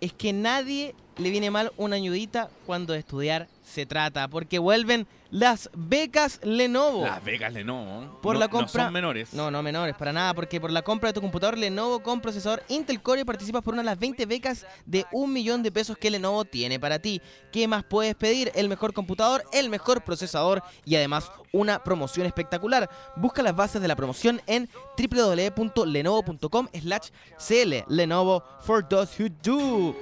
Es 0.00 0.14
que 0.14 0.32
nadie 0.32 0.94
le 1.18 1.30
viene 1.30 1.50
mal 1.50 1.72
una 1.76 1.96
ayudita 1.96 2.48
cuando 2.66 2.92
de 2.92 2.98
estudiar 3.00 3.48
se 3.64 3.86
trata, 3.86 4.26
porque 4.28 4.58
vuelven 4.58 5.06
las 5.30 5.70
becas 5.74 6.40
Lenovo. 6.42 7.04
Las 7.04 7.22
becas 7.22 7.52
Lenovo. 7.52 8.18
Por 8.20 8.34
no, 8.34 8.40
la 8.40 8.46
no 8.46 8.52
compra- 8.52 8.84
son 8.84 8.92
menores. 8.92 9.32
No, 9.32 9.48
no 9.48 9.62
menores, 9.62 9.94
para 9.94 10.12
nada, 10.12 10.34
porque 10.34 10.60
por 10.60 10.72
la 10.72 10.82
compra 10.82 11.10
de 11.10 11.12
tu 11.12 11.20
computador 11.20 11.56
Lenovo 11.56 12.02
con 12.02 12.20
procesador 12.20 12.64
Intel 12.68 13.00
Core 13.00 13.24
participas 13.24 13.62
por 13.62 13.74
una 13.74 13.82
de 13.82 13.86
las 13.86 13.98
20 13.98 14.26
becas 14.26 14.66
de 14.86 15.06
un 15.12 15.32
millón 15.32 15.62
de 15.62 15.70
pesos 15.70 15.96
que 15.96 16.10
Lenovo 16.10 16.44
tiene 16.44 16.80
para 16.80 16.98
ti. 16.98 17.22
¿Qué 17.52 17.68
más 17.68 17.84
puedes 17.84 18.16
pedir? 18.16 18.50
El 18.56 18.68
mejor 18.68 18.92
computador, 18.92 19.44
el 19.52 19.68
mejor 19.70 20.02
procesador 20.02 20.64
y 20.84 20.96
además 20.96 21.30
una 21.52 21.84
promoción 21.84 22.26
espectacular. 22.26 22.90
Busca 23.16 23.42
las 23.42 23.54
bases 23.54 23.80
de 23.80 23.86
la 23.88 23.94
promoción 23.94 24.40
en 24.48 24.68
www.lenovo.com 24.98 26.68
slash 26.80 27.08
cl 27.38 27.84
Lenovo 27.88 28.42
for 28.62 28.82
those 28.88 29.14
who 29.22 29.28
do. 29.42 29.94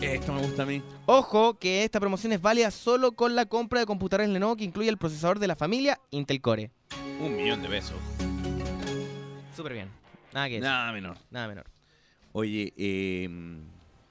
Esto 0.00 0.32
me 0.32 0.40
gusta 0.42 0.62
a 0.62 0.66
mí. 0.66 0.82
Ojo 1.06 1.58
que 1.58 1.84
esta 1.84 2.00
promoción 2.00 2.32
es 2.32 2.40
válida 2.40 2.70
solo 2.70 3.12
con 3.12 3.34
la 3.34 3.46
compra 3.46 3.80
de 3.80 3.86
computadores 3.86 4.30
Lenovo 4.30 4.56
que 4.56 4.64
incluye 4.64 4.88
el 4.88 4.96
procesador 4.98 5.38
de 5.38 5.46
la 5.48 5.56
familia 5.56 6.00
Intel 6.10 6.40
Core. 6.40 6.70
Un 7.20 7.36
millón 7.36 7.62
de 7.62 7.68
pesos. 7.68 7.96
Súper 9.56 9.72
bien. 9.72 9.88
Nada 10.32 10.46
que 10.46 10.54
decir. 10.54 10.64
Nada 10.68 10.92
menor. 10.92 11.18
Nada 11.30 11.48
menor. 11.48 11.64
Oye, 12.32 12.72
eh, 12.76 13.28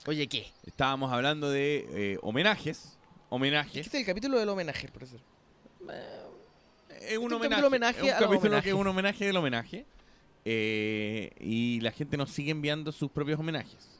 Oye, 0.05 0.27
¿qué? 0.27 0.51
estábamos 0.65 1.11
hablando 1.13 1.49
de 1.49 1.87
eh, 1.91 2.17
homenajes. 2.21 2.97
Homenajes. 3.29 3.85
Este 3.85 3.97
es 3.97 4.01
el 4.01 4.05
capítulo 4.07 4.39
del 4.39 4.49
homenaje, 4.49 4.87
por 4.89 5.03
eso. 5.03 5.15
Es 7.01 7.17
un 7.17 7.25
un 7.25 7.33
homenaje. 7.33 7.61
capítulo 7.61 7.67
homenaje 7.67 7.97
es 7.99 8.03
un 8.03 8.09
a 8.09 8.11
los 8.11 8.19
capítulo 8.19 8.39
homenajes. 8.39 8.63
que 8.63 8.69
es 8.69 8.75
un 8.75 8.87
homenaje 8.87 9.25
del 9.25 9.37
homenaje. 9.37 9.85
Eh, 10.45 11.31
y 11.39 11.79
la 11.81 11.91
gente 11.91 12.17
nos 12.17 12.31
sigue 12.31 12.51
enviando 12.51 12.91
sus 12.91 13.11
propios 13.11 13.39
homenajes. 13.39 13.96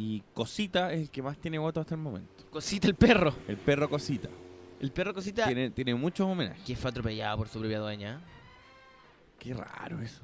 Y 0.00 0.22
Cosita 0.32 0.92
es 0.92 1.00
el 1.00 1.10
que 1.10 1.20
más 1.22 1.36
tiene 1.38 1.58
votos 1.58 1.80
hasta 1.80 1.96
el 1.96 2.00
momento. 2.00 2.44
Cosita 2.50 2.86
el 2.86 2.94
perro. 2.94 3.34
El 3.48 3.56
perro 3.56 3.90
Cosita. 3.90 4.28
El 4.80 4.92
perro 4.92 5.12
Cosita 5.12 5.44
Tiene, 5.46 5.70
tiene 5.70 5.92
muchos 5.96 6.24
homenajes. 6.24 6.62
que 6.64 6.76
fue 6.76 6.90
atropellado 6.90 7.36
por 7.38 7.48
su 7.48 7.58
propia 7.58 7.80
dueña. 7.80 8.20
Qué 9.40 9.52
raro 9.54 10.00
eso. 10.00 10.22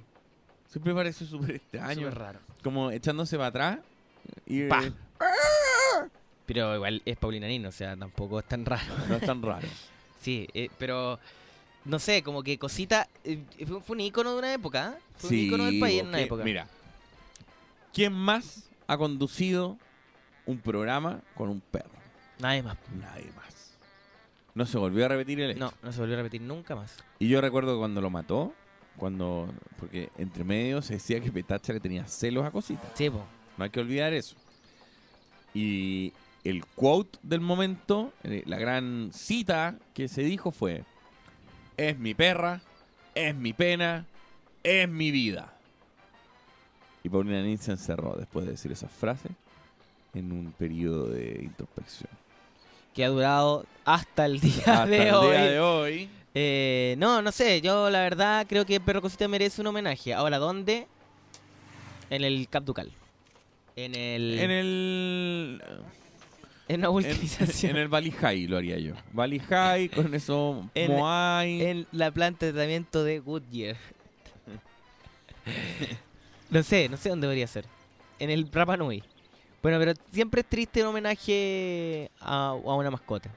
Siempre 0.69 0.95
parece 0.95 1.27
súper 1.27 1.57
extraño. 1.57 2.03
Súper 2.07 2.15
raro. 2.19 2.39
Como 2.63 2.93
echándose 2.93 3.37
para 3.37 3.49
atrás. 3.49 3.79
Y, 4.47 4.69
Pa. 4.69 4.85
eh, 4.85 4.93
Pero 6.47 6.77
igual 6.77 7.03
es 7.05 7.17
Paulina 7.17 7.49
Nino, 7.49 7.69
o 7.69 7.73
sea, 7.73 7.97
tampoco 7.97 8.39
es 8.39 8.47
tan 8.47 8.65
raro. 8.65 8.95
no 9.09 9.17
es 9.17 9.23
tan 9.27 9.43
raro. 9.43 9.67
Sí, 10.21 10.49
eh, 10.55 10.71
pero 10.79 11.19
no 11.85 11.99
sé, 11.99 12.23
como 12.23 12.43
que 12.43 12.59
Cosita 12.59 13.07
eh, 13.25 13.45
fue, 13.67 13.83
un 13.97 14.01
ícono 14.01 14.33
de 14.33 14.39
una 14.39 14.55
época. 14.55 14.97
Fue 15.19 15.29
un 15.29 15.37
Sí, 15.37 15.47
ícono 15.49 15.65
del 15.67 15.79
país 15.79 16.01
en 16.01 16.07
una 16.09 16.19
época. 16.21 16.43
Mira, 16.45 16.67
¿quién 17.93 18.11
más 18.15 18.71
ha 18.87 18.97
conducido 18.97 19.79
un 20.47 20.59
programa 20.59 21.23
con 21.35 21.49
un 21.49 21.61
perro? 21.61 21.91
Nadie 22.39 22.63
más. 22.63 22.77
Nadie 22.99 23.31
más. 23.37 23.77
No 24.55 24.67
se 24.67 24.79
volvió 24.79 25.05
a 25.05 25.09
repetir 25.09 25.41
el 25.41 25.51
hecho. 25.53 25.61
No, 25.61 25.73
no 25.83 25.93
se 25.93 26.01
volvió 26.01 26.15
a 26.15 26.19
repetir 26.19 26.43
nunca 26.43 26.77
más. 26.77 26.97
Y 27.19 27.29
yo 27.29 27.41
recuerdo 27.41 27.79
cuando 27.79 28.01
lo 28.01 28.11
mató, 28.11 28.55
cuando 28.97 29.49
porque 29.79 30.11
entre 30.19 30.45
medio 30.45 30.81
se 30.83 30.95
decía 30.95 31.21
que 31.21 31.33
Petacha 31.33 31.73
le 31.73 31.81
tenía 31.81 32.07
celos 32.07 32.45
a 32.45 32.51
cositas. 32.51 32.91
Sí, 32.95 33.11
po. 33.11 33.25
No 33.57 33.65
hay 33.65 33.71
que 33.71 33.81
olvidar 33.81 34.13
eso. 34.13 34.37
Y 35.55 36.13
el 36.45 36.65
quote 36.67 37.19
del 37.23 37.41
momento, 37.41 38.13
eh, 38.23 38.43
la 38.47 38.59
gran 38.59 39.11
cita 39.13 39.77
que 39.93 40.09
se 40.09 40.23
dijo 40.23 40.53
fue: 40.53 40.85
Es 41.77 41.99
mi 41.99 42.15
perra, 42.15 42.63
es 43.15 43.35
mi 43.35 43.53
pena, 43.53 44.07
es 44.63 44.89
mi 44.89 45.11
vida. 45.11 45.57
Y 47.05 47.09
Paulina 47.09 47.41
Nin 47.43 47.59
se 47.59 47.71
encerró 47.71 48.17
después 48.19 48.45
de 48.47 48.53
decir 48.53 48.73
esa 48.73 48.89
frase 48.89 49.29
en 50.15 50.33
un 50.33 50.51
periodo 50.53 51.07
de 51.09 51.39
introspección. 51.45 52.11
Que 52.95 53.05
ha 53.05 53.09
durado 53.09 53.67
hasta 53.85 54.25
el 54.27 54.41
día 54.41 54.57
Hasta 54.67 54.87
de 54.87 55.09
el 55.09 55.15
hoy. 55.15 55.27
día 55.31 55.45
de 55.45 55.61
hoy. 55.61 56.09
Eh, 56.35 56.97
no, 56.99 57.23
no 57.23 57.31
sé, 57.31 57.61
yo 57.61 57.91
la 57.91 58.01
verdad 58.01 58.47
creo 58.49 58.65
que 58.67 58.81
Perro 58.81 59.01
Cosita 59.03 59.29
merece 59.29 59.61
un 59.61 59.69
homenaje. 59.69 60.13
Ahora, 60.15 60.39
¿dónde? 60.39 60.87
En 62.11 62.25
el 62.25 62.49
Cap 62.49 62.65
Ducal. 62.65 62.91
En 63.77 63.95
el... 63.95 64.39
En 64.39 64.51
el. 64.51 65.63
en 66.69 66.79
una 66.81 66.87
En, 66.87 66.93
vulcanización. 66.93 67.73
en 67.73 67.77
el 67.79 67.89
Valley 67.89 68.13
High 68.13 68.47
lo 68.47 68.57
haría 68.57 68.79
yo. 68.79 68.95
Valley 69.13 69.41
High, 69.41 69.89
con 69.91 70.15
eso 70.15 70.69
En- 70.75 70.93
Moai. 70.93 71.61
en 71.63 71.87
la 71.93 72.11
planta 72.13 72.47
de 72.47 72.53
tratamiento 72.53 73.05
de 73.05 73.19
Goodyear. 73.19 73.77
no 76.55 76.63
sé, 76.63 76.89
no 76.89 76.97
sé 76.97 77.09
dónde 77.09 77.27
debería 77.27 77.49
ser. 77.49 77.67
En 78.21 78.31
el 78.31 78.51
Rapa 78.51 78.77
Nui. 78.77 79.03
Bueno, 79.61 79.79
pero 79.81 79.93
siempre 80.13 80.43
es 80.43 80.47
triste 80.47 80.83
un 80.83 80.89
homenaje 80.89 82.13
a, 82.21 82.51
a 82.51 82.53
una 82.55 82.93
mascota. 82.93 83.29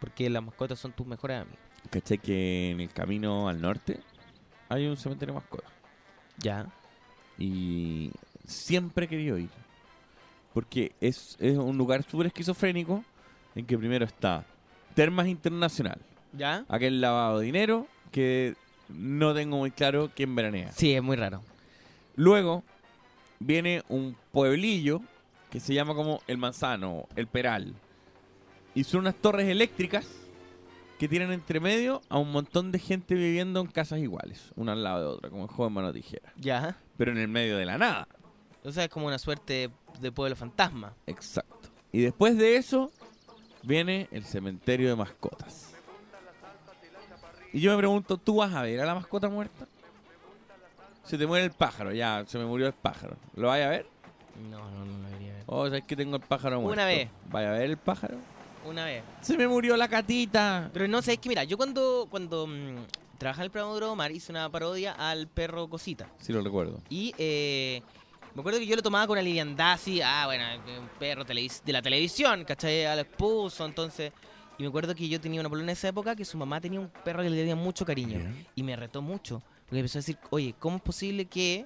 Porque 0.00 0.30
las 0.30 0.42
mascotas 0.42 0.78
son 0.78 0.92
tus 0.92 1.06
mejores 1.06 1.42
amigos. 1.42 1.58
¿Cachai 1.90 2.16
que 2.16 2.70
en 2.70 2.80
el 2.80 2.90
camino 2.90 3.46
al 3.46 3.60
norte 3.60 4.00
hay 4.70 4.86
un 4.86 4.96
cementerio 4.96 5.34
de 5.34 5.40
mascotas? 5.40 5.70
Ya. 6.38 6.66
Y 7.36 8.10
siempre 8.46 9.04
he 9.04 9.08
querido 9.08 9.36
ir. 9.36 9.50
Porque 10.54 10.92
es, 10.98 11.36
es 11.40 11.58
un 11.58 11.76
lugar 11.76 12.02
súper 12.04 12.28
esquizofrénico 12.28 13.04
en 13.54 13.66
que 13.66 13.76
primero 13.76 14.06
está 14.06 14.46
Termas 14.94 15.26
Internacional. 15.26 16.00
¿Ya? 16.32 16.64
Aquel 16.68 17.02
lavado 17.02 17.40
de 17.40 17.46
dinero 17.46 17.86
que 18.10 18.54
no 18.88 19.34
tengo 19.34 19.58
muy 19.58 19.72
claro 19.72 20.10
quién 20.14 20.34
veranea. 20.34 20.72
Sí, 20.72 20.94
es 20.94 21.02
muy 21.02 21.16
raro. 21.16 21.42
Luego 22.16 22.62
viene 23.38 23.82
un 23.88 24.16
pueblillo 24.30 25.00
que 25.50 25.60
se 25.60 25.74
llama 25.74 25.94
como 25.94 26.20
El 26.26 26.38
Manzano, 26.38 27.08
El 27.16 27.26
Peral. 27.26 27.74
Y 28.74 28.84
son 28.84 29.00
unas 29.00 29.14
torres 29.16 29.48
eléctricas 29.48 30.06
que 30.98 31.08
tienen 31.08 31.32
entre 31.32 31.60
medio 31.60 32.00
a 32.08 32.18
un 32.18 32.32
montón 32.32 32.72
de 32.72 32.78
gente 32.78 33.14
viviendo 33.14 33.60
en 33.60 33.66
casas 33.66 33.98
iguales, 33.98 34.52
una 34.54 34.72
al 34.72 34.84
lado 34.84 35.00
de 35.00 35.06
otra, 35.08 35.30
como 35.30 35.42
el 35.42 35.50
joven 35.50 35.72
mano 35.72 35.92
tijera. 35.92 36.32
Ya. 36.36 36.78
Pero 36.96 37.12
en 37.12 37.18
el 37.18 37.28
medio 37.28 37.56
de 37.56 37.66
la 37.66 37.76
nada. 37.76 38.08
O 38.64 38.70
sea, 38.70 38.84
es 38.84 38.90
como 38.90 39.08
una 39.08 39.18
suerte 39.18 39.70
de 40.00 40.12
pueblo 40.12 40.36
fantasma. 40.36 40.94
Exacto. 41.06 41.70
Y 41.90 42.00
después 42.00 42.38
de 42.38 42.56
eso 42.56 42.92
viene 43.62 44.08
el 44.12 44.24
cementerio 44.24 44.88
de 44.88 44.96
mascotas. 44.96 45.74
Y 47.52 47.60
yo 47.60 47.72
me 47.72 47.78
pregunto, 47.78 48.16
¿tú 48.16 48.36
vas 48.36 48.54
a 48.54 48.62
ver 48.62 48.80
a 48.80 48.86
la 48.86 48.94
mascota 48.94 49.28
muerta? 49.28 49.66
Se 51.04 51.18
te 51.18 51.26
muere 51.26 51.44
el 51.44 51.52
pájaro, 51.52 51.92
ya, 51.92 52.24
se 52.26 52.38
me 52.38 52.44
murió 52.44 52.66
el 52.66 52.72
pájaro. 52.72 53.16
¿Lo 53.34 53.48
vas 53.48 53.60
a 53.60 53.68
ver? 53.68 53.86
No, 54.50 54.70
no, 54.70 54.84
no 54.84 54.98
lo 54.98 55.08
debería 55.08 55.32
ver. 55.34 55.44
Oh, 55.46 55.66
¿sabes 55.66 55.84
que 55.84 55.96
tengo 55.96 56.16
el 56.16 56.22
pájaro 56.22 56.60
muerto? 56.60 56.74
Una 56.74 56.86
vez. 56.86 57.08
¿Vaya 57.30 57.50
a 57.50 57.52
ver 57.52 57.70
el 57.70 57.76
pájaro? 57.76 58.16
Una 58.64 58.84
vez. 58.84 59.02
Se 59.20 59.36
me 59.36 59.48
murió 59.48 59.76
la 59.76 59.88
catita. 59.88 60.70
Pero 60.72 60.86
no 60.88 61.02
sé, 61.02 61.14
es 61.14 61.18
que 61.18 61.28
mira, 61.28 61.44
yo 61.44 61.56
cuando, 61.56 62.06
cuando 62.08 62.46
mm, 62.46 62.76
trabajaba 63.18 63.42
en 63.42 63.46
el 63.46 63.50
programa 63.50 63.78
de 63.78 63.84
Omar 63.86 64.12
hice 64.12 64.30
una 64.32 64.48
parodia 64.50 64.92
al 64.92 65.26
perro 65.26 65.68
Cosita. 65.68 66.08
Sí, 66.18 66.32
lo 66.32 66.40
recuerdo. 66.40 66.80
Y 66.88 67.12
eh, 67.18 67.82
me 68.34 68.40
acuerdo 68.40 68.60
que 68.60 68.66
yo 68.66 68.76
lo 68.76 68.82
tomaba 68.82 69.06
con 69.06 69.14
una 69.14 69.22
liviandad 69.22 69.72
así, 69.72 70.00
ah, 70.00 70.22
bueno, 70.26 70.44
un 70.80 70.88
perro 70.98 71.24
de 71.24 71.50
la 71.66 71.82
televisión, 71.82 72.44
¿cachai? 72.44 72.86
Al 72.86 73.00
esposo, 73.00 73.66
entonces... 73.66 74.12
Y 74.58 74.62
me 74.62 74.68
acuerdo 74.68 74.94
que 74.94 75.08
yo 75.08 75.20
tenía 75.20 75.40
una 75.40 75.48
polola 75.48 75.64
en 75.64 75.70
esa 75.70 75.88
época 75.88 76.14
que 76.14 76.24
su 76.24 76.36
mamá 76.36 76.60
tenía 76.60 76.78
un 76.78 76.88
perro 76.88 77.22
que 77.22 77.30
le 77.30 77.36
tenía 77.36 77.56
mucho 77.56 77.84
cariño. 77.84 78.20
Y 78.54 78.62
me 78.62 78.76
retó 78.76 79.02
mucho. 79.02 79.42
Porque 79.72 79.78
empezó 79.80 79.98
a 79.98 80.00
decir, 80.00 80.18
oye, 80.28 80.54
¿cómo 80.58 80.76
es 80.76 80.82
posible 80.82 81.24
que 81.24 81.64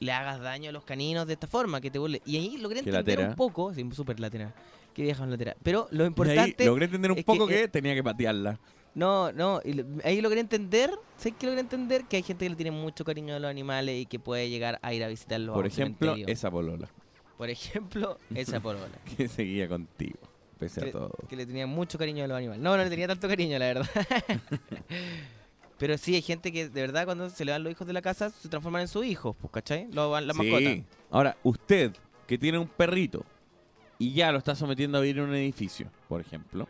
le 0.00 0.10
hagas 0.10 0.40
daño 0.40 0.70
a 0.70 0.72
los 0.72 0.84
caninos 0.84 1.26
de 1.26 1.34
esta 1.34 1.46
forma? 1.46 1.82
Que 1.82 1.90
te? 1.90 1.98
Y 2.24 2.36
ahí 2.38 2.56
logré 2.56 2.78
entender 2.78 3.04
latera. 3.04 3.28
un 3.28 3.36
poco, 3.36 3.74
sí, 3.74 3.86
súper 3.92 4.18
latera, 4.20 4.54
que 4.94 5.02
vieja 5.02 5.26
latera. 5.26 5.54
Pero 5.62 5.86
lo 5.90 5.98
Y 5.98 6.00
ahí 6.00 6.06
importante... 6.08 6.64
logré 6.64 6.86
entender 6.86 7.12
un 7.12 7.22
poco 7.22 7.46
que, 7.46 7.64
eh, 7.64 7.68
tenía 7.68 7.94
que 7.94 8.02
patearla. 8.02 8.58
no, 8.94 9.32
no, 9.32 9.60
y 9.66 9.84
ahí 10.02 10.22
logré 10.22 10.40
entender, 10.40 10.90
sé 11.18 11.32
que 11.32 11.44
logré 11.44 11.60
entender 11.60 12.04
que 12.06 12.16
hay 12.16 12.22
gente 12.22 12.46
que 12.46 12.48
le 12.48 12.56
tiene 12.56 12.70
mucho 12.70 13.04
cariño 13.04 13.34
a 13.34 13.38
los 13.38 13.50
animales 13.50 14.00
y 14.00 14.06
que 14.06 14.18
puede 14.18 14.48
llegar 14.48 14.78
a 14.80 14.94
ir 14.94 15.04
a 15.04 15.08
visitarlos. 15.08 15.50
a 15.50 15.54
Por 15.54 15.66
un 15.66 15.70
ejemplo, 15.70 16.06
cementerio. 16.12 16.32
esa 16.32 16.50
polola 16.50 16.88
Por 17.36 17.50
ejemplo, 17.50 18.18
esa 18.34 18.60
porola. 18.62 18.88
que 19.14 19.28
seguía 19.28 19.68
contigo, 19.68 20.18
pese 20.58 20.80
a 20.80 20.84
que, 20.86 20.92
todo. 20.92 21.10
que 21.28 21.36
le 21.36 21.44
tenía 21.44 21.66
mucho 21.66 21.98
cariño 21.98 22.24
a 22.24 22.28
los 22.28 22.38
animales. 22.38 22.62
No, 22.62 22.78
no 22.78 22.82
le 22.82 22.88
tenía 22.88 23.08
tanto 23.08 23.28
cariño, 23.28 23.58
la 23.58 23.66
verdad. 23.66 23.90
Pero 25.82 25.98
sí, 25.98 26.14
hay 26.14 26.22
gente 26.22 26.52
que 26.52 26.68
de 26.68 26.80
verdad 26.80 27.04
cuando 27.06 27.28
se 27.28 27.44
le 27.44 27.50
dan 27.50 27.64
los 27.64 27.72
hijos 27.72 27.84
de 27.88 27.92
la 27.92 28.00
casa 28.02 28.30
se 28.30 28.48
transforman 28.48 28.82
en 28.82 28.86
sus 28.86 29.04
hijos, 29.04 29.34
pues, 29.40 29.50
¿cachai? 29.52 29.88
Lo, 29.90 30.20
la 30.20 30.32
Sí. 30.32 30.38
mascota. 30.38 30.86
Ahora, 31.10 31.36
usted 31.42 31.92
que 32.28 32.38
tiene 32.38 32.56
un 32.58 32.68
perrito 32.68 33.24
y 33.98 34.12
ya 34.12 34.30
lo 34.30 34.38
está 34.38 34.54
sometiendo 34.54 34.98
a 34.98 35.00
vivir 35.00 35.18
en 35.18 35.24
un 35.30 35.34
edificio, 35.34 35.90
por 36.08 36.20
ejemplo, 36.20 36.68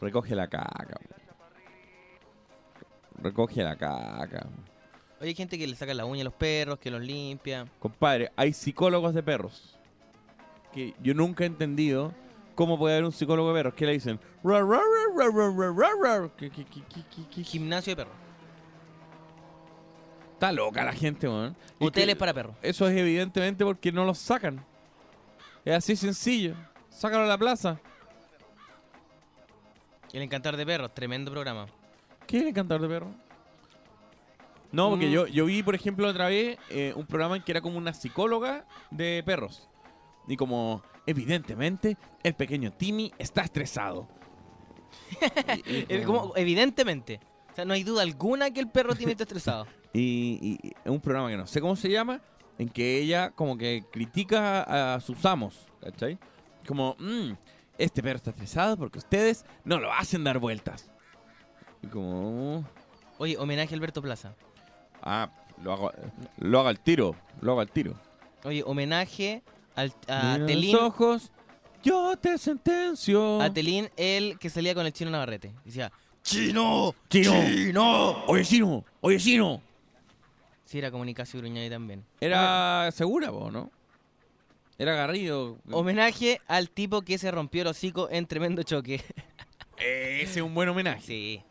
recoge 0.00 0.34
la 0.34 0.48
caca. 0.48 0.98
Recoge 3.22 3.62
la 3.62 3.76
caca. 3.76 4.46
Oye, 5.20 5.28
hay 5.28 5.34
gente 5.34 5.58
que 5.58 5.66
le 5.66 5.76
saca 5.76 5.92
la 5.92 6.06
uña 6.06 6.22
a 6.22 6.24
los 6.24 6.32
perros, 6.32 6.78
que 6.78 6.90
los 6.90 7.02
limpia. 7.02 7.66
Compadre, 7.80 8.32
hay 8.34 8.54
psicólogos 8.54 9.12
de 9.12 9.22
perros. 9.22 9.76
Que 10.72 10.94
yo 11.02 11.12
nunca 11.12 11.44
he 11.44 11.48
entendido 11.48 12.14
cómo 12.60 12.78
puede 12.78 12.96
haber 12.96 13.06
un 13.06 13.12
psicólogo 13.12 13.48
de 13.48 13.54
perros. 13.54 13.72
que 13.74 13.86
le 13.86 13.92
dicen? 13.92 14.20
¿Qué- 16.36 16.50
qué- 16.50 16.64
qué- 16.66 16.82
qué- 16.92 17.04
qué- 17.10 17.28
qué- 17.34 17.42
Gimnasio 17.42 17.92
de 17.92 17.96
perros. 18.04 18.14
Está 20.34 20.52
loca 20.52 20.84
la 20.84 20.92
gente, 20.92 21.26
weón. 21.26 21.56
Hoteles 21.78 22.16
para 22.16 22.34
perros. 22.34 22.54
Eso 22.60 22.86
es 22.86 22.94
evidentemente 22.98 23.64
porque 23.64 23.90
no 23.90 24.04
los 24.04 24.18
sacan. 24.18 24.62
Es 25.64 25.74
así 25.74 25.96
sencillo. 25.96 26.54
Sácalo 26.90 27.24
a 27.24 27.28
la 27.28 27.38
plaza. 27.38 27.80
El 30.12 30.20
Encantar 30.20 30.54
de 30.58 30.66
Perros, 30.66 30.92
tremendo 30.92 31.30
programa. 31.30 31.64
¿Qué 32.26 32.36
es 32.36 32.42
el 32.42 32.48
encantador 32.50 32.82
de 32.82 32.88
perros? 32.88 33.10
No, 34.70 34.90
porque 34.90 35.06
Mm. 35.06 35.12
yo, 35.12 35.26
yo 35.28 35.46
vi, 35.46 35.62
por 35.62 35.74
ejemplo, 35.74 36.06
otra 36.08 36.28
vez 36.28 36.58
eh, 36.68 36.92
un 36.94 37.06
programa 37.06 37.36
en 37.36 37.42
que 37.42 37.52
era 37.52 37.62
como 37.62 37.78
una 37.78 37.94
psicóloga 37.94 38.66
de 38.90 39.22
perros. 39.24 39.66
Y 40.28 40.36
como, 40.36 40.82
evidentemente, 41.10 41.96
el 42.22 42.34
pequeño 42.34 42.72
Timmy 42.72 43.12
está 43.18 43.42
estresado. 43.42 44.08
Y- 45.66 45.86
y 45.94 46.02
como- 46.04 46.20
como- 46.22 46.36
evidentemente. 46.36 47.20
O 47.52 47.54
sea, 47.54 47.64
no 47.64 47.74
hay 47.74 47.82
duda 47.84 48.02
alguna 48.02 48.50
que 48.52 48.60
el 48.60 48.68
perro 48.68 48.94
tiene 48.94 49.12
está 49.12 49.24
estresado. 49.24 49.66
Y, 49.92 50.60
y- 50.62 50.88
un 50.88 51.00
programa 51.00 51.30
que 51.30 51.36
no 51.36 51.48
sé 51.48 51.60
cómo 51.60 51.74
se 51.74 51.88
llama, 51.90 52.20
en 52.58 52.68
que 52.68 52.98
ella 53.00 53.30
como 53.32 53.58
que 53.58 53.84
critica 53.90 54.94
a, 54.94 55.00
sus 55.00 55.24
amos, 55.26 55.66
¿cachai? 55.80 56.16
Como, 56.64 56.94
"Mm, 57.00 57.32
este 57.76 58.00
perro 58.00 58.18
está 58.18 58.30
estresado 58.30 58.76
porque 58.76 58.98
ustedes 58.98 59.44
no 59.64 59.80
lo 59.80 59.92
hacen 59.92 60.22
dar 60.22 60.38
vueltas. 60.38 60.88
Y 61.82 61.88
como, 61.88 62.64
Oye, 63.18 63.36
homenaje 63.36 63.74
a 63.74 63.76
Alberto 63.76 64.00
Plaza. 64.00 64.34
ah, 65.02 65.28
lo 65.60 65.72
hago, 65.72 65.90
lo 66.38 66.60
hago 66.60 66.68
al 66.68 66.78
tiro, 66.78 67.16
lo 67.40 67.50
hago 67.52 67.60
al 67.62 67.70
tiro. 67.72 67.94
Oye, 68.44 68.62
homenaje 68.64 69.42
al, 69.80 69.94
a 70.08 70.34
Mira 70.34 70.46
Telín. 70.46 70.72
los 70.72 70.82
ojos, 70.82 71.32
yo 71.82 72.16
te 72.16 72.38
sentencio. 72.38 73.40
A 73.40 73.52
Telín, 73.52 73.88
el 73.96 74.38
que 74.38 74.50
salía 74.50 74.74
con 74.74 74.86
el 74.86 74.92
chino 74.92 75.10
Navarrete. 75.10 75.52
Decía, 75.64 75.90
¡Chino! 76.22 76.94
Chino. 77.08 77.32
¡Chino! 77.32 78.24
Oye, 78.26 78.44
chino, 78.44 78.84
oye, 79.00 79.18
chino. 79.18 79.62
Sí, 80.64 80.78
era 80.78 80.90
como 80.90 81.04
Nicasio 81.04 81.40
Gruñani 81.40 81.68
también. 81.68 82.04
Era 82.20 82.90
segura, 82.92 83.30
po, 83.32 83.50
¿no? 83.50 83.70
Era 84.78 84.94
Garrido. 84.94 85.58
Homenaje 85.70 86.40
al 86.46 86.70
tipo 86.70 87.02
que 87.02 87.18
se 87.18 87.30
rompió 87.30 87.62
el 87.62 87.68
hocico 87.68 88.08
en 88.10 88.26
tremendo 88.26 88.62
choque. 88.62 89.02
Ese 89.76 90.22
es 90.22 90.42
un 90.42 90.54
buen 90.54 90.68
homenaje. 90.68 91.02
Sí. 91.02 91.42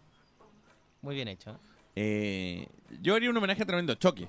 Muy 1.02 1.16
bien 1.16 1.28
hecho. 1.28 1.60
Eh, 1.96 2.68
yo 3.02 3.16
haría 3.16 3.30
un 3.30 3.38
homenaje 3.38 3.64
a 3.64 3.66
Tremendo 3.66 3.94
Choque. 3.96 4.28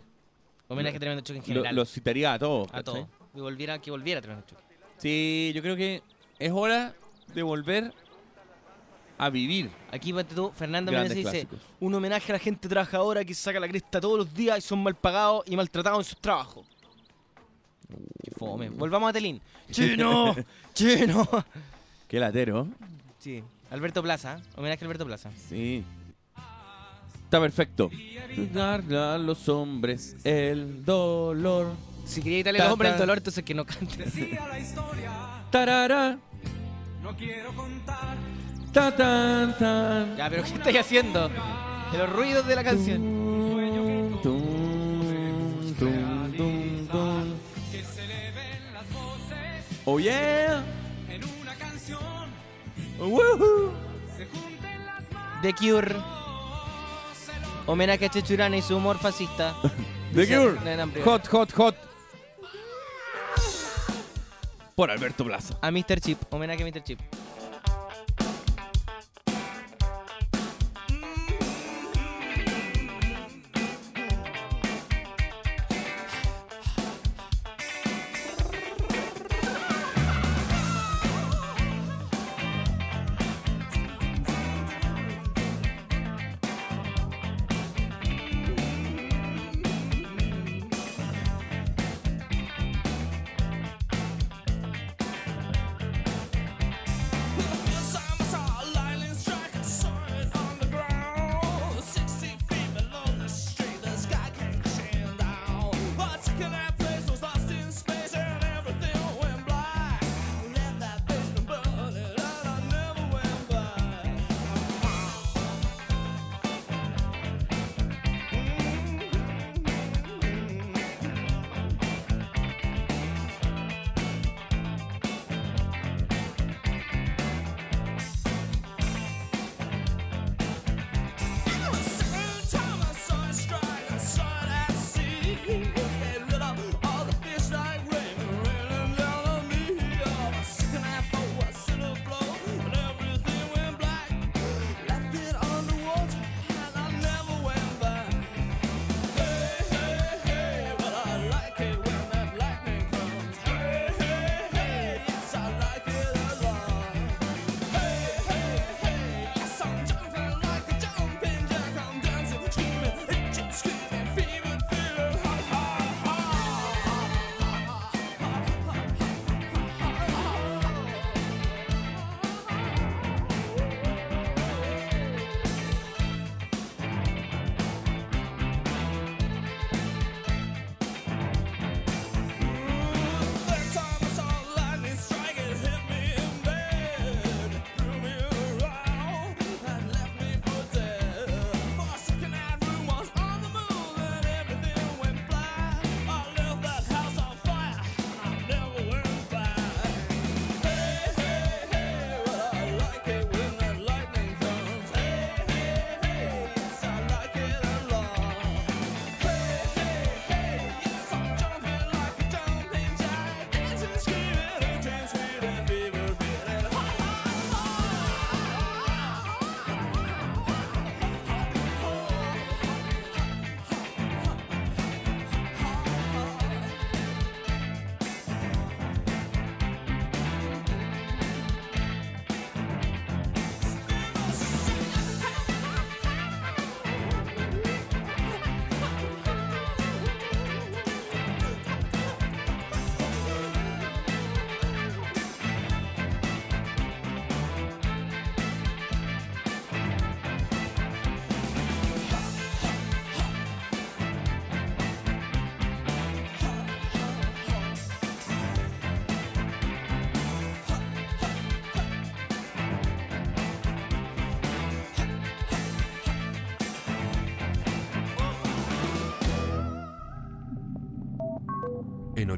Homenaje 0.68 0.96
a 0.96 1.01
tremendo 1.01 1.22
choque 1.22 1.38
en 1.38 1.44
general. 1.44 1.74
lo 1.74 1.84
citaría 1.84 2.32
a 2.32 2.38
todos. 2.38 2.68
a 2.68 2.82
¿cachai? 2.82 2.84
todo. 2.84 3.09
Que 3.34 3.40
volviera, 3.40 3.78
que 3.78 3.90
volviera 3.90 4.20
tremendo 4.20 4.46
choque. 4.46 4.62
Sí, 4.98 5.52
yo 5.54 5.62
creo 5.62 5.76
que 5.76 6.02
es 6.38 6.52
hora 6.52 6.94
de 7.34 7.42
volver 7.42 7.92
a 9.18 9.30
vivir. 9.30 9.70
Aquí, 9.92 10.14
Fernando 10.54 10.90
Menezes 10.90 11.16
dice, 11.16 11.30
clásicos. 11.30 11.60
un 11.78 11.94
homenaje 11.94 12.32
a 12.32 12.34
la 12.34 12.38
gente 12.38 12.68
trabajadora 12.68 13.24
que 13.24 13.34
saca 13.34 13.60
la 13.60 13.68
cresta 13.68 14.00
todos 14.00 14.18
los 14.18 14.34
días 14.34 14.58
y 14.58 14.60
son 14.62 14.82
mal 14.82 14.94
pagados 14.94 15.44
y 15.46 15.56
maltratados 15.56 15.98
en 16.00 16.04
sus 16.04 16.20
trabajos. 16.20 16.66
Qué 18.22 18.30
fome. 18.32 18.70
Volvamos 18.70 19.10
a 19.10 19.12
Telín. 19.12 19.40
¡Chino! 19.70 20.34
¡Chino! 20.74 21.28
Qué 22.08 22.18
latero. 22.18 22.66
Sí. 23.18 23.42
Alberto 23.70 24.02
Plaza. 24.02 24.40
Homenaje 24.56 24.84
a 24.84 24.86
Alberto 24.86 25.06
Plaza. 25.06 25.30
Sí. 25.48 25.84
Está 27.24 27.40
perfecto. 27.40 27.90
Darle 28.52 28.98
a 28.98 29.18
los 29.18 29.48
hombres 29.48 30.16
el 30.24 30.84
dolor. 30.84 31.72
Si 32.11 32.20
quería 32.22 32.38
quitarle 32.38 32.58
Ta, 32.58 32.66
el 32.66 32.72
hombre 32.72 32.88
el 32.88 32.98
dolor, 32.98 33.18
entonces 33.18 33.44
que 33.44 33.54
no 33.54 33.64
cante. 33.64 34.04
Tarara. 35.50 36.18
No 37.02 37.16
quiero 37.16 37.54
contar 37.54 38.16
Ta, 38.72 38.94
tan, 38.94 39.56
tan. 39.56 40.16
ya, 40.16 40.28
pero 40.28 40.42
¿qué 40.42 40.54
estáis 40.54 40.78
haciendo? 40.78 41.28
De 41.92 41.98
los 41.98 42.11
ruidos 42.11 42.46
de 42.48 42.56
la 42.56 42.64
canción. 42.64 42.98
Tum, 42.98 44.20
tum, 44.22 45.74
tum, 45.78 46.32
tum, 46.36 46.88
tum. 46.88 47.34
Oh 49.84 49.98
yeah. 50.00 50.64
en 51.08 51.22
una 51.40 51.54
canción. 51.54 52.00
Woohoo. 52.98 53.72
The 55.42 55.52
Cure. 55.52 55.94
Homenaje 57.66 58.06
a 58.06 58.08
Chechurana 58.08 58.56
y 58.56 58.62
su 58.62 58.76
humor 58.76 58.98
fascista. 58.98 59.54
The 60.14 60.26
Cure. 60.26 61.02
Hot, 61.04 61.26
hot, 61.28 61.52
hot. 61.52 61.89
Por 64.80 64.90
Alberto 64.90 65.26
Plaza. 65.26 65.58
A 65.60 65.68
Mr. 65.68 66.00
Chip. 66.00 66.22
Homenaje 66.30 66.62
a 66.62 66.66
Mr. 66.66 66.82
Chip. 66.82 66.98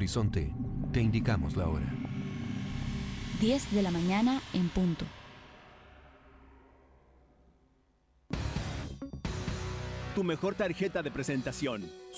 Horizonte, 0.03 0.53
te 0.93 1.01
indicamos 1.01 1.57
la 1.57 1.69
hora. 1.69 1.87
10 3.41 3.71
de 3.71 3.83
la 3.83 3.93
mañana 3.93 4.43
en 4.53 4.69
punto. 4.69 5.05
Tu 10.17 10.25
mejor 10.25 10.57
tarjeta 10.57 11.05
de 11.05 11.13
presentación. 11.13 12.02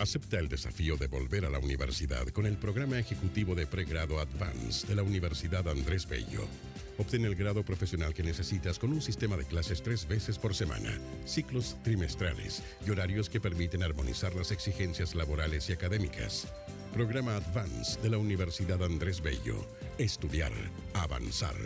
Acepta 0.00 0.38
el 0.38 0.48
desafío 0.48 0.96
de 0.96 1.08
volver 1.08 1.44
a 1.44 1.50
la 1.50 1.58
universidad 1.58 2.26
con 2.28 2.46
el 2.46 2.56
programa 2.56 2.98
ejecutivo 2.98 3.54
de 3.54 3.66
pregrado 3.66 4.18
Advance 4.18 4.86
de 4.86 4.94
la 4.94 5.02
Universidad 5.02 5.68
Andrés 5.68 6.08
Bello. 6.08 6.48
Obtén 6.96 7.26
el 7.26 7.34
grado 7.34 7.62
profesional 7.62 8.14
que 8.14 8.22
necesitas 8.22 8.78
con 8.78 8.94
un 8.94 9.02
sistema 9.02 9.36
de 9.36 9.44
clases 9.44 9.82
tres 9.82 10.08
veces 10.08 10.38
por 10.38 10.54
semana, 10.54 10.98
ciclos 11.26 11.76
trimestrales 11.82 12.62
y 12.86 12.88
horarios 12.88 13.28
que 13.28 13.42
permiten 13.42 13.82
armonizar 13.82 14.34
las 14.34 14.52
exigencias 14.52 15.14
laborales 15.14 15.68
y 15.68 15.74
académicas. 15.74 16.48
Programa 16.94 17.36
Advance 17.36 18.00
de 18.00 18.08
la 18.08 18.16
Universidad 18.16 18.82
Andrés 18.82 19.20
Bello. 19.20 19.66
Estudiar, 19.98 20.52
avanzar. 20.94 21.56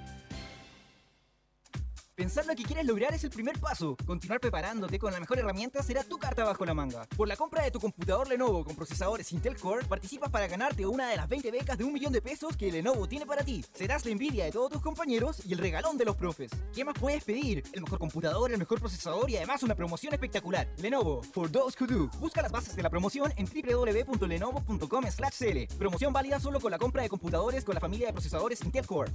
Pensar 2.17 2.47
lo 2.47 2.55
que 2.55 2.63
quieres 2.63 2.87
lograr 2.87 3.13
es 3.13 3.23
el 3.25 3.29
primer 3.29 3.59
paso. 3.59 3.95
Continuar 4.03 4.39
preparándote 4.39 4.97
con 4.97 5.13
la 5.13 5.19
mejor 5.19 5.37
herramienta 5.37 5.83
será 5.83 6.03
tu 6.03 6.17
carta 6.17 6.43
bajo 6.43 6.65
la 6.65 6.73
manga. 6.73 7.05
Por 7.15 7.27
la 7.27 7.35
compra 7.35 7.63
de 7.63 7.69
tu 7.69 7.79
computador 7.79 8.27
Lenovo 8.27 8.65
con 8.65 8.75
procesadores 8.75 9.31
Intel 9.33 9.55
Core, 9.55 9.85
participas 9.85 10.31
para 10.31 10.47
ganarte 10.47 10.87
una 10.87 11.11
de 11.11 11.15
las 11.15 11.29
20 11.29 11.51
becas 11.51 11.77
de 11.77 11.83
un 11.83 11.93
millón 11.93 12.11
de 12.11 12.23
pesos 12.23 12.57
que 12.57 12.71
Lenovo 12.71 13.07
tiene 13.07 13.27
para 13.27 13.43
ti. 13.43 13.63
Serás 13.71 14.03
la 14.03 14.13
envidia 14.13 14.45
de 14.45 14.51
todos 14.51 14.71
tus 14.71 14.81
compañeros 14.81 15.43
y 15.45 15.53
el 15.53 15.59
regalón 15.59 15.95
de 15.95 16.05
los 16.05 16.15
profes. 16.15 16.49
¿Qué 16.73 16.83
más 16.83 16.95
puedes 16.99 17.23
pedir? 17.23 17.61
El 17.73 17.83
mejor 17.83 17.99
computador, 17.99 18.51
el 18.51 18.57
mejor 18.57 18.79
procesador 18.79 19.29
y 19.29 19.37
además 19.37 19.61
una 19.61 19.75
promoción 19.75 20.11
espectacular. 20.11 20.67
Lenovo, 20.77 21.21
for 21.21 21.51
those 21.51 21.77
who 21.79 21.85
do. 21.85 22.09
Busca 22.17 22.41
las 22.41 22.51
bases 22.51 22.75
de 22.75 22.81
la 22.81 22.89
promoción 22.89 23.31
en 23.37 23.45
www.lenovo.com/cl. 23.45 25.77
Promoción 25.77 26.13
válida 26.13 26.39
solo 26.39 26.59
con 26.59 26.71
la 26.71 26.79
compra 26.79 27.03
de 27.03 27.09
computadores 27.09 27.63
con 27.63 27.75
la 27.75 27.79
familia 27.79 28.07
de 28.07 28.13
procesadores 28.13 28.63
Intel 28.63 28.87
Core. 28.87 29.11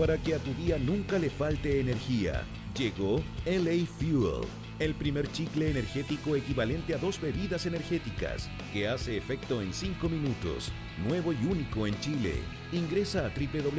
Para 0.00 0.16
que 0.16 0.34
a 0.34 0.38
tu 0.38 0.54
día 0.54 0.78
nunca 0.78 1.18
le 1.18 1.28
falte 1.28 1.78
energía, 1.78 2.44
llegó 2.74 3.22
LA 3.44 3.84
Fuel, 3.98 4.48
el 4.78 4.94
primer 4.94 5.30
chicle 5.30 5.70
energético 5.70 6.36
equivalente 6.36 6.94
a 6.94 6.96
dos 6.96 7.20
bebidas 7.20 7.66
energéticas, 7.66 8.48
que 8.72 8.88
hace 8.88 9.18
efecto 9.18 9.60
en 9.60 9.74
5 9.74 10.08
minutos, 10.08 10.72
nuevo 11.06 11.34
y 11.34 11.44
único 11.44 11.86
en 11.86 12.00
Chile. 12.00 12.36
Ingresa 12.72 13.26
a 13.26 13.28
www.lafuel.cl 13.28 13.76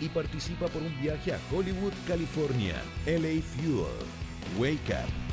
y 0.00 0.08
participa 0.08 0.68
por 0.68 0.80
un 0.80 1.00
viaje 1.00 1.32
a 1.32 1.40
Hollywood, 1.50 1.94
California. 2.06 2.80
LA 3.06 3.42
Fuel. 3.42 4.06
Wake 4.56 4.90
up. 4.90 5.23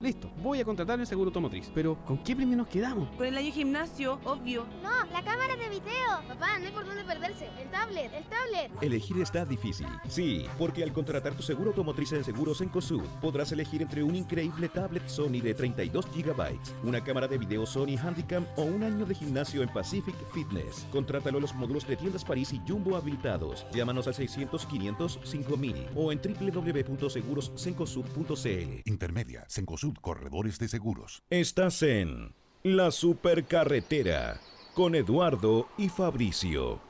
Listo, 0.00 0.30
voy 0.44 0.60
a 0.60 0.64
contratar 0.64 1.00
el 1.00 1.08
seguro 1.08 1.30
automotriz. 1.30 1.72
Pero, 1.74 1.96
¿con 2.04 2.18
qué 2.18 2.36
premio 2.36 2.56
nos 2.56 2.68
quedamos? 2.68 3.08
Con 3.16 3.26
el 3.26 3.36
año 3.36 3.50
gimnasio, 3.50 4.20
obvio. 4.22 4.64
No, 4.80 4.90
la 5.12 5.24
cámara 5.24 5.56
de 5.56 5.68
video. 5.68 6.22
Papá, 6.28 6.56
no 6.60 6.66
hay 6.66 6.72
por 6.72 6.86
dónde 6.86 7.02
perderse. 7.02 7.48
El 7.60 7.68
tablet, 7.68 8.12
el 8.14 8.22
tablet. 8.26 8.70
Elegir 8.80 9.20
está 9.20 9.44
difícil. 9.44 9.88
Sí, 10.06 10.46
porque 10.56 10.84
al 10.84 10.92
contratar 10.92 11.34
tu 11.34 11.42
seguro 11.42 11.70
automotriz 11.70 12.12
en 12.12 12.22
Seguros 12.22 12.60
Encosud, 12.60 13.02
podrás 13.20 13.50
elegir 13.50 13.82
entre 13.82 14.04
un 14.04 14.14
increíble 14.14 14.68
tablet 14.68 15.08
Sony 15.08 15.40
de 15.42 15.52
32 15.52 16.06
GB, 16.14 16.60
una 16.84 17.02
cámara 17.02 17.26
de 17.26 17.38
video 17.38 17.66
Sony 17.66 17.96
Handycam 18.00 18.46
o 18.56 18.62
un 18.62 18.84
año 18.84 19.04
de 19.04 19.16
gimnasio 19.16 19.64
en 19.64 19.72
Pacific 19.72 20.14
Fitness. 20.32 20.86
Contrátalo 20.92 21.38
en 21.38 21.42
los 21.42 21.56
módulos 21.56 21.84
de 21.88 21.96
tiendas 21.96 22.24
París 22.24 22.52
y 22.52 22.62
Jumbo 22.68 22.94
habilitados. 22.94 23.66
Llámanos 23.72 24.06
al 24.06 24.14
600 24.14 24.64
500 24.64 25.18
5000 25.24 25.88
o 25.96 26.12
en 26.12 26.20
www.segurosencosud.cl. 26.22 28.82
Intermedia, 28.84 29.44
Sencosud 29.48 29.87
Corredores 29.94 30.58
de 30.58 30.68
Seguros. 30.68 31.22
Estás 31.30 31.82
en 31.82 32.34
La 32.62 32.90
Supercarretera 32.90 34.40
con 34.74 34.94
Eduardo 34.94 35.68
y 35.76 35.88
Fabricio. 35.88 36.80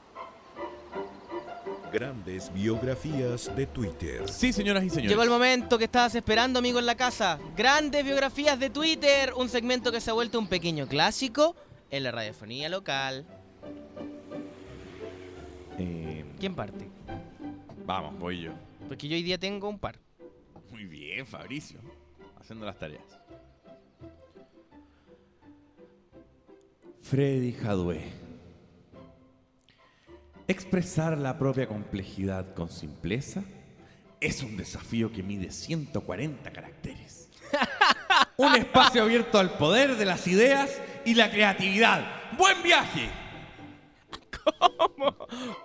Grandes 1.92 2.53
biografías 2.53 3.55
de 3.57 3.66
Twitter. 3.66 4.28
Sí, 4.28 4.53
señoras 4.53 4.84
y 4.84 4.90
señores. 4.90 5.11
Llegó 5.11 5.22
el 5.22 5.30
momento 5.30 5.78
que 5.78 5.84
estabas 5.84 6.14
esperando, 6.14 6.59
amigo, 6.59 6.78
en 6.78 6.86
la 6.86 6.96
casa. 6.96 7.38
Grandes 7.57 8.05
biografías 8.05 8.61
de 8.61 8.68
Twitter. 8.68 9.32
Un 9.36 9.49
segmento 9.49 9.90
que 9.90 10.01
se 10.01 10.11
ha 10.11 10.12
vuelto 10.12 10.38
un 10.38 10.49
pequeño 10.49 10.86
clásico 10.86 11.57
en 11.90 12.03
la 12.03 12.11
radiofonía 12.11 12.68
local. 12.68 13.24
Eh, 15.78 16.24
¿Quién 16.38 16.55
parte? 16.55 16.88
vamos, 17.86 18.18
voy 18.18 18.42
yo. 18.42 18.53
Porque 18.86 19.09
yo 19.09 19.16
hoy 19.16 19.22
día 19.22 19.38
tengo 19.38 19.68
un 19.68 19.78
par. 19.78 19.99
Muy 20.70 20.84
bien, 20.84 21.26
Fabricio. 21.26 21.80
Haciendo 22.49 22.64
las 22.64 22.78
tareas. 22.78 23.05
Freddy 27.03 27.53
Jadwe. 27.53 28.01
Expresar 30.46 31.18
la 31.18 31.38
propia 31.38 31.68
complejidad 31.68 32.55
con 32.55 32.70
simpleza 32.70 33.42
es 34.18 34.42
un 34.42 34.57
desafío 34.57 35.12
que 35.12 35.22
mide 35.22 35.51
140 35.51 36.51
caracteres. 36.51 37.28
un 38.38 38.55
espacio 38.55 39.03
abierto 39.03 39.38
al 39.38 39.59
poder 39.59 39.96
de 39.96 40.07
las 40.07 40.26
ideas 40.26 40.80
y 41.05 41.16
la 41.16 41.30
creatividad. 41.30 42.03
¡Buen 42.38 42.62
viaje! 42.62 43.11
¿Cómo? 44.96 45.16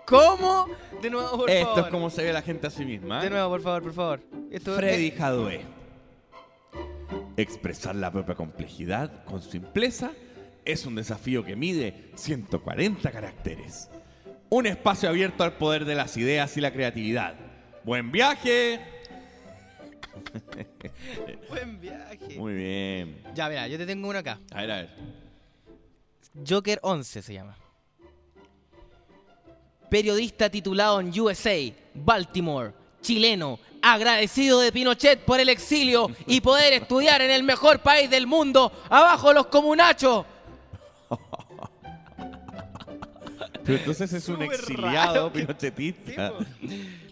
¿Cómo? 0.06 0.68
De 1.02 1.10
nuevo, 1.10 1.38
por 1.38 1.50
Esto 1.50 1.66
favor. 1.66 1.84
es 1.86 1.92
como 1.92 2.10
se 2.10 2.24
ve 2.26 2.34
la 2.34 2.42
gente 2.42 2.68
a 2.68 2.70
sí 2.70 2.84
misma. 2.84 3.22
¿eh? 3.22 3.24
De 3.24 3.30
nuevo, 3.30 3.52
por 3.52 3.62
favor, 3.62 3.84
por 3.84 3.94
favor. 3.94 4.20
Esto 4.52 4.76
Freddy 4.76 5.08
eh, 5.08 5.16
Jadwe. 5.18 5.83
Expresar 7.36 7.96
la 7.96 8.12
propia 8.12 8.36
complejidad 8.36 9.24
con 9.26 9.42
simpleza 9.42 10.12
es 10.66 10.86
un 10.86 10.96
desafío 10.96 11.44
que 11.44 11.56
mide 11.56 12.12
140 12.16 13.12
caracteres. 13.12 13.90
Un 14.50 14.68
espacio 14.68 15.10
abierto 15.10 15.44
al 15.44 15.54
poder 15.54 15.86
de 15.86 15.96
las 15.96 16.16
ideas 16.16 16.56
y 16.58 16.62
la 16.62 16.72
creatividad. 16.72 17.36
¡Buen 17.84 18.12
viaje! 18.12 18.80
Buen 21.50 21.82
viaje. 21.82 22.38
Muy 22.38 22.54
bien. 22.54 23.24
Ya, 23.34 23.50
mira, 23.50 23.68
yo 23.68 23.78
te 23.78 23.86
tengo 23.86 24.10
uno 24.10 24.20
acá. 24.20 24.40
A 24.52 24.62
ver, 24.62 24.72
a 24.72 24.76
ver. 24.78 24.90
Joker 26.48 26.80
11 26.82 27.22
se 27.22 27.34
llama. 27.34 27.58
Periodista 29.90 30.50
titulado 30.50 31.00
en 31.00 31.20
USA, 31.20 31.56
Baltimore, 31.94 32.74
chileno, 33.04 33.60
agradecido 33.84 34.60
de 34.62 34.72
Pinochet 34.72 35.20
por 35.20 35.40
el 35.40 35.50
exilio 35.50 36.10
y 36.26 36.42
poder 36.42 36.74
estudiar 36.74 37.22
en 37.22 37.30
el 37.30 37.44
mejor 37.44 37.80
país 37.80 38.10
del 38.10 38.26
mundo, 38.26 38.72
abajo 38.90 39.32
los 39.32 39.46
comunachos. 39.48 40.26
Pero 43.64 43.78
entonces 43.78 44.12
es 44.12 44.28
un 44.28 44.42
exiliado 44.42 45.32
pinochetista. 45.32 46.34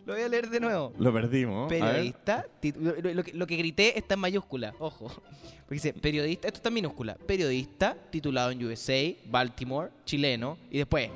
Lo 0.05 0.13
voy 0.13 0.23
a 0.23 0.27
leer 0.27 0.49
de 0.49 0.59
nuevo. 0.59 0.93
Lo 0.97 1.13
perdimos. 1.13 1.69
Periodista, 1.69 2.45
lo 2.79 3.23
que, 3.23 3.33
lo 3.33 3.47
que 3.47 3.55
grité 3.55 3.97
está 3.97 4.15
en 4.15 4.19
mayúscula, 4.19 4.73
ojo. 4.79 5.07
Porque 5.07 5.75
dice, 5.75 5.93
periodista, 5.93 6.47
esto 6.47 6.57
está 6.57 6.69
en 6.69 6.73
minúscula. 6.73 7.15
Periodista, 7.15 7.95
titulado 8.09 8.51
en 8.51 8.65
USA, 8.65 9.13
Baltimore, 9.25 9.91
chileno, 10.03 10.57
y 10.69 10.79
después, 10.79 11.09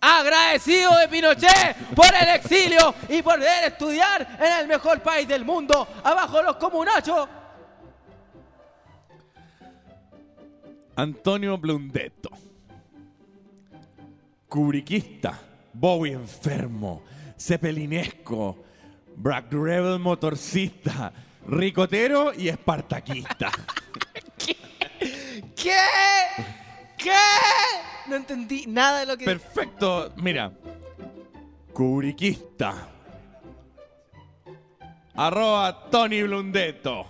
agradecido 0.00 0.96
de 0.98 1.08
Pinochet 1.08 1.76
por 1.94 2.06
el 2.14 2.28
exilio 2.36 2.94
y 3.08 3.22
por 3.22 3.34
poder 3.34 3.72
estudiar 3.72 4.36
en 4.40 4.60
el 4.60 4.68
mejor 4.68 5.00
país 5.00 5.26
del 5.28 5.44
mundo, 5.44 5.86
abajo 6.02 6.42
los 6.42 6.56
comunachos. 6.56 7.28
Antonio 10.96 11.56
Blundetto. 11.58 12.30
Cubriquista, 14.48 15.38
Bowie 15.74 16.12
enfermo, 16.12 17.02
Cepelinesco, 17.38 18.64
Black 19.14 19.52
Rebel 19.52 19.98
motorcista, 19.98 21.12
ricotero 21.46 22.32
y 22.34 22.48
espartaquista. 22.48 23.50
¿Qué? 24.38 24.56
¿Qué? 25.54 26.67
No 28.06 28.16
entendí 28.16 28.64
nada 28.66 29.00
de 29.00 29.06
lo 29.06 29.16
que... 29.16 29.24
Perfecto, 29.24 30.12
mira. 30.16 30.52
Cubriquista, 31.72 32.88
Arroba 35.14 35.88
Tony 35.90 36.22
Blundetto. 36.22 37.06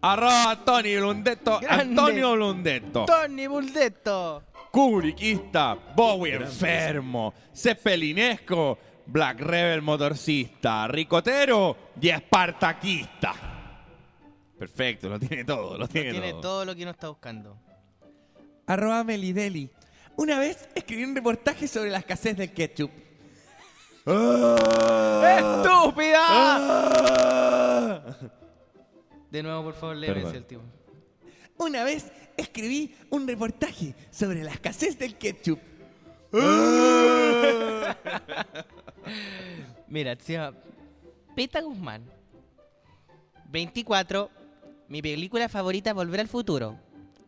Arroba 0.00 0.64
Tony 0.64 0.96
Blundetto. 0.96 1.58
Grande. 1.60 1.82
Antonio 1.82 2.32
Blundetto. 2.32 3.04
Tony 3.04 3.46
Buldetto. 3.46 4.42
Kubrickista, 4.70 5.76
Bowie 5.94 6.34
enfermo, 6.34 7.32
Zeppelinesco, 7.54 8.78
Black 9.06 9.40
Rebel 9.40 9.80
motorcista, 9.80 10.86
Ricotero 10.86 11.76
y 12.00 12.10
Espartaquista. 12.10 13.34
Perfecto, 14.58 15.08
lo 15.08 15.18
tiene 15.18 15.44
todo, 15.44 15.78
lo 15.78 15.88
tiene, 15.88 16.10
Tiene 16.10 16.30
todo. 16.32 16.40
todo 16.40 16.64
lo 16.66 16.74
que 16.76 16.82
uno 16.82 16.90
está 16.90 17.08
buscando. 17.08 17.56
Arroba 18.68 19.02
Melideli. 19.02 19.68
Una 20.16 20.38
vez 20.38 20.68
escribí 20.74 21.04
un 21.04 21.14
reportaje 21.14 21.66
sobre 21.66 21.88
la 21.90 21.98
escasez 21.98 22.36
del 22.36 22.52
ketchup. 22.52 22.90
¡Estúpida! 25.98 28.04
De 29.30 29.42
nuevo, 29.42 29.64
por 29.64 29.74
favor, 29.74 29.96
léeme 29.96 30.14
Perdón. 30.16 30.30
ese 30.30 30.38
último. 30.38 30.62
Una 31.56 31.84
vez 31.84 32.12
escribí 32.36 32.94
un 33.08 33.26
reportaje 33.26 33.94
sobre 34.10 34.44
la 34.44 34.50
escasez 34.52 34.98
del 34.98 35.16
ketchup. 35.16 35.58
Mira, 39.88 40.14
se 40.20 40.34
llama 40.34 40.58
Peta 41.34 41.62
Guzmán. 41.62 42.02
24. 43.50 44.28
Mi 44.88 45.00
película 45.00 45.48
favorita, 45.48 45.94
Volver 45.94 46.20
al 46.20 46.28
Futuro. 46.28 46.78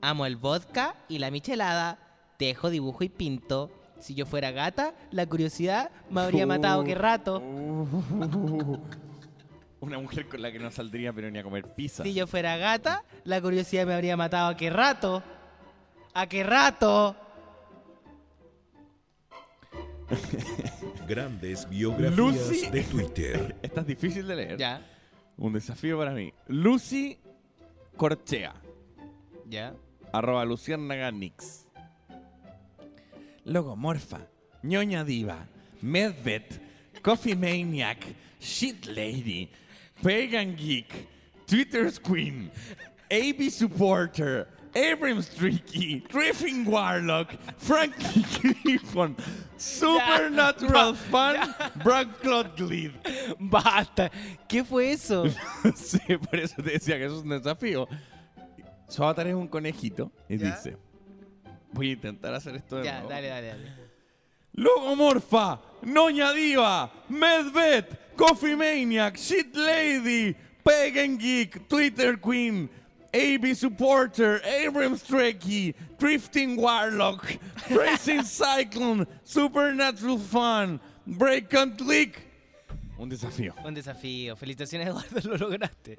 Amo 0.03 0.27
el 0.27 0.37
vodka 0.37 0.95
y 1.09 1.19
la 1.19 1.31
michelada. 1.31 1.99
Tejo, 2.39 2.71
dibujo 2.71 3.05
y 3.05 3.09
pinto. 3.09 3.71
Si 3.99 4.15
yo 4.15 4.25
fuera 4.25 4.51
gata, 4.51 4.95
la 5.11 5.27
curiosidad 5.27 5.91
me 6.11 6.23
habría 6.23 6.47
matado 6.47 6.85
qué 6.85 6.95
rato. 6.95 7.41
Una 9.81 9.99
mujer 9.99 10.29
con 10.29 10.41
la 10.43 10.51
que 10.53 10.59
no 10.59 10.71
saldría 10.71 11.13
pero 11.13 11.31
ni 11.31 11.39
a 11.39 11.43
comer 11.43 11.75
pizza. 11.75 12.03
Si 12.03 12.15
yo 12.15 12.27
fuera 12.27 12.57
gata, 12.57 13.05
la 13.25 13.41
curiosidad 13.41 13.87
me 13.87 13.95
habría 13.95 14.17
matado 14.17 14.49
a 14.49 14.57
qué 14.57 14.71
rato. 14.71 15.23
¿A 16.15 16.27
qué 16.27 16.43
rato? 16.45 17.15
Grandes 21.07 21.69
biografías 21.69 22.17
Lucy. 22.17 22.71
de 22.71 22.83
Twitter. 22.85 23.57
Esta 23.63 23.81
es 23.83 23.87
difícil 23.87 24.27
de 24.27 24.37
leer. 24.37 24.57
Ya. 24.59 24.83
Un 25.37 25.53
desafío 25.53 25.99
para 25.99 26.13
mí. 26.13 26.33
Lucy 26.49 27.19
Corchea. 27.97 28.55
Ya. 29.47 29.75
Arroba 30.13 30.45
Luciérnaga 30.45 31.11
Nix. 31.13 31.67
Logomorfa. 33.47 34.21
Ñoña 34.65 35.05
Diva. 35.05 35.47
Medvet. 35.83 36.61
Coffee 37.03 37.35
Maniac. 37.35 38.05
Shit 38.41 38.87
Lady. 38.87 39.51
Pagan 40.03 40.57
Geek. 40.57 41.09
Twitter's 41.47 41.99
Queen. 41.99 42.51
AB 43.11 43.51
Supporter. 43.51 44.49
Abram 44.75 45.21
Streaky. 45.21 46.01
Griffin 46.09 46.65
Warlock. 46.65 47.37
Frankie 47.57 48.25
Griffon. 48.65 49.17
Supernatural 49.57 50.95
Fun. 50.95 51.55
Brad 51.83 52.09
Clotglid. 52.21 52.93
Basta. 53.41 54.11
¿Qué 54.49 54.65
fue 54.65 54.93
eso? 54.93 55.25
sí, 55.75 55.99
por 56.17 56.39
eso 56.39 56.63
te 56.63 56.73
decía 56.73 56.99
que 56.99 57.07
eso 57.07 57.17
es 57.17 57.23
un 57.23 57.31
desafío. 57.31 57.89
Su 58.91 59.03
avatar 59.03 59.27
es 59.29 59.35
un 59.35 59.49
conejito 59.49 60.13
y 60.29 60.37
¿Ya? 60.37 60.51
dice: 60.55 60.77
Voy 61.73 61.91
a 61.91 61.93
intentar 61.93 62.35
hacer 62.35 62.57
esto 62.57 62.77
de 62.77 62.85
Ya, 62.85 62.95
nuevo. 62.95 63.09
dale, 63.09 63.29
dale, 63.29 63.47
dale. 63.49 63.73
Logomorfa, 64.53 65.61
Noña 65.83 66.33
Diva, 66.33 66.91
Medvet, 67.09 68.15
Coffee 68.17 68.57
Maniac, 68.57 69.17
Shit 69.17 69.55
Lady, 69.57 70.35
Pagan 70.63 71.17
Geek, 71.19 71.69
Twitter 71.69 72.19
Queen, 72.21 72.69
AB 73.15 73.55
Supporter, 73.55 74.43
Abram 74.67 74.97
Strecky, 74.99 75.75
Drifting 75.99 76.59
Warlock, 76.59 77.25
Racing 77.71 78.23
Cyclone, 78.25 79.07
Supernatural 79.25 80.19
Fun, 80.19 80.81
Break 81.07 81.55
and 81.55 81.77
Click. 81.79 82.27
Un 82.99 83.09
desafío. 83.09 83.55
Un 83.65 83.73
desafío. 83.75 84.37
Felicitaciones, 84.37 84.89
Eduardo, 84.89 85.21
lo 85.31 85.37
lograste. 85.39 85.99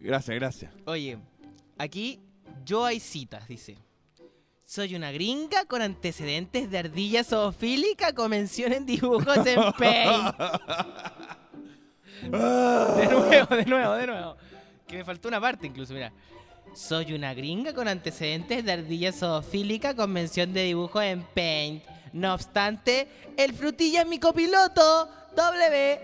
Gracias, 0.00 0.34
gracias. 0.36 0.72
Oye, 0.86 1.16
aquí 1.78 2.20
yo 2.64 2.84
hay 2.84 3.00
citas, 3.00 3.48
dice. 3.48 3.76
Soy 4.64 4.94
una 4.94 5.12
gringa 5.12 5.64
con 5.66 5.82
antecedentes 5.82 6.70
de 6.70 6.78
ardilla 6.78 7.24
zoofílica 7.24 8.14
con 8.14 8.30
mención 8.30 8.72
en 8.72 8.86
dibujos 8.86 9.46
en 9.46 9.72
Paint. 9.78 10.34
De 12.22 13.06
nuevo, 13.10 13.56
de 13.56 13.64
nuevo, 13.66 13.94
de 13.94 14.06
nuevo. 14.06 14.36
Que 14.86 14.96
me 14.96 15.04
faltó 15.04 15.28
una 15.28 15.40
parte 15.40 15.66
incluso, 15.66 15.92
mira. 15.92 16.12
Soy 16.74 17.12
una 17.12 17.34
gringa 17.34 17.74
con 17.74 17.86
antecedentes 17.86 18.64
de 18.64 18.72
ardilla 18.72 19.12
zoofílica 19.12 19.94
con 19.94 20.10
mención 20.10 20.54
de 20.54 20.62
dibujos 20.62 21.02
en 21.02 21.22
Paint. 21.22 21.84
No 22.14 22.32
obstante, 22.32 23.08
el 23.36 23.52
frutilla 23.52 24.02
es 24.02 24.06
mi 24.06 24.18
copiloto. 24.18 25.08
W. 25.36 26.00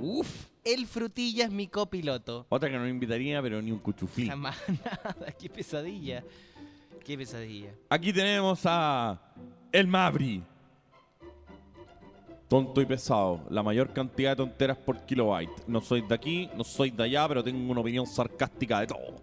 Uf. 0.00 0.47
El 0.64 0.86
frutilla 0.86 1.44
es 1.44 1.50
mi 1.50 1.68
copiloto. 1.68 2.46
Otra 2.48 2.70
que 2.70 2.76
no 2.76 2.88
invitaría, 2.88 3.40
pero 3.42 3.62
ni 3.62 3.72
un 3.72 3.78
cuchufín. 3.78 4.28
Jamás 4.28 4.56
nada. 4.68 5.32
Qué 5.38 5.48
pesadilla. 5.48 6.24
Qué 7.04 7.16
pesadilla. 7.16 7.70
Aquí 7.88 8.12
tenemos 8.12 8.60
a 8.64 9.20
El 9.72 9.86
Mabri. 9.86 10.42
Tonto 12.48 12.80
y 12.80 12.86
pesado. 12.86 13.44
La 13.50 13.62
mayor 13.62 13.92
cantidad 13.92 14.30
de 14.30 14.36
tonteras 14.36 14.76
por 14.78 15.04
kilobyte. 15.04 15.66
No 15.66 15.80
soy 15.80 16.02
de 16.02 16.14
aquí, 16.14 16.50
no 16.56 16.64
soy 16.64 16.90
de 16.90 17.04
allá, 17.04 17.28
pero 17.28 17.44
tengo 17.44 17.70
una 17.70 17.80
opinión 17.80 18.06
sarcástica 18.06 18.80
de 18.80 18.86
todo. 18.88 19.22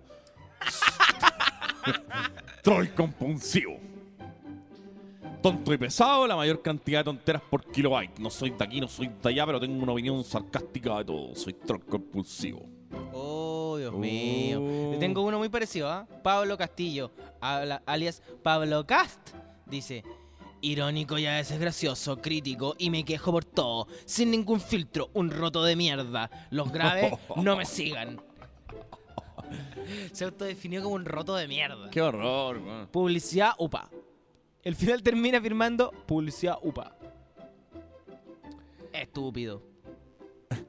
Troll 2.64 2.94
compulsivo. 2.94 3.80
Tonto 5.46 5.72
y 5.72 5.78
pesado, 5.78 6.26
la 6.26 6.36
mayor 6.36 6.60
cantidad 6.64 7.02
de 7.02 7.04
tonteras 7.04 7.40
por 7.44 7.64
kilobyte. 7.72 8.18
No 8.18 8.32
soy 8.32 8.50
de 8.50 8.64
aquí, 8.64 8.82
no 8.82 8.88
soy 8.88 9.12
de 9.22 9.30
allá, 9.30 9.46
pero 9.46 9.60
tengo 9.60 9.84
una 9.84 9.92
opinión 9.92 10.24
sarcástica 10.24 10.98
de 10.98 11.06
todo. 11.06 11.36
Soy 11.36 11.54
troll 11.54 11.86
compulsivo. 11.86 12.68
Oh, 13.14 13.76
Dios 13.78 13.94
mío. 13.94 14.60
Le 14.94 14.98
tengo 14.98 15.22
uno 15.22 15.38
muy 15.38 15.50
parecido, 15.50 15.88
¿ah? 15.88 16.08
Pablo 16.24 16.58
Castillo, 16.58 17.12
habla- 17.40 17.84
alias 17.86 18.24
Pablo 18.42 18.88
Cast, 18.88 19.36
dice. 19.68 20.04
Irónico 20.62 21.20
y 21.20 21.28
a 21.28 21.36
veces 21.36 21.60
gracioso, 21.60 22.20
crítico 22.20 22.74
y 22.80 22.90
me 22.90 23.06
quejo 23.06 23.32
por 23.32 23.46
todo, 23.46 23.88
sin 24.06 24.32
ningún 24.32 24.60
filtro, 24.60 25.12
un 25.14 25.30
roto 25.30 25.64
de 25.64 25.76
mierda. 25.76 26.28
Los 26.50 26.72
graves 26.72 27.14
no 27.36 27.56
me 27.56 27.66
sigan. 27.66 28.20
Se 30.12 30.26
autodefinió 30.26 30.82
como 30.82 30.96
un 30.96 31.06
roto 31.06 31.36
de 31.36 31.48
mierda. 31.48 31.92
Qué 31.92 32.02
horror, 32.02 32.58
weón. 32.58 32.88
Publicidad 32.88 33.52
UPA. 33.60 33.92
El 34.66 34.76
final 34.76 35.02
termina 35.04 35.40
firmando 35.40 35.92
publicidad 36.06 36.58
UPA. 36.62 36.96
Estúpido. 38.94 39.62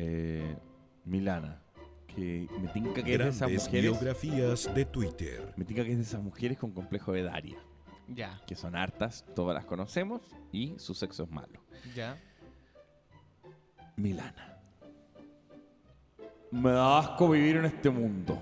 Eh, 0.00 0.56
Milana. 1.04 1.60
Que 2.06 2.46
me 2.60 2.68
tinca 2.68 3.02
que 3.02 3.14
es 3.14 3.18
de 3.18 3.28
esas 3.30 3.40
Grandes 3.40 3.64
mujeres. 3.64 3.90
biografías 3.90 4.72
de 4.72 4.84
Twitter. 4.84 5.52
Me 5.56 5.64
tinca 5.64 5.82
que 5.84 5.90
es 5.90 5.96
de 5.96 6.04
esas 6.04 6.22
mujeres 6.22 6.56
con 6.56 6.70
complejo 6.70 7.10
de 7.12 7.24
Daria. 7.24 7.58
Ya. 8.06 8.40
Que 8.46 8.54
son 8.54 8.76
hartas, 8.76 9.24
todas 9.34 9.56
las 9.56 9.64
conocemos 9.64 10.22
y 10.52 10.78
su 10.78 10.94
sexo 10.94 11.24
es 11.24 11.30
malo. 11.32 11.60
Ya. 11.96 12.16
Milana. 13.96 14.60
Me 16.52 16.70
da 16.70 16.98
asco 17.00 17.28
vivir 17.30 17.56
en 17.56 17.64
este 17.64 17.90
mundo. 17.90 18.40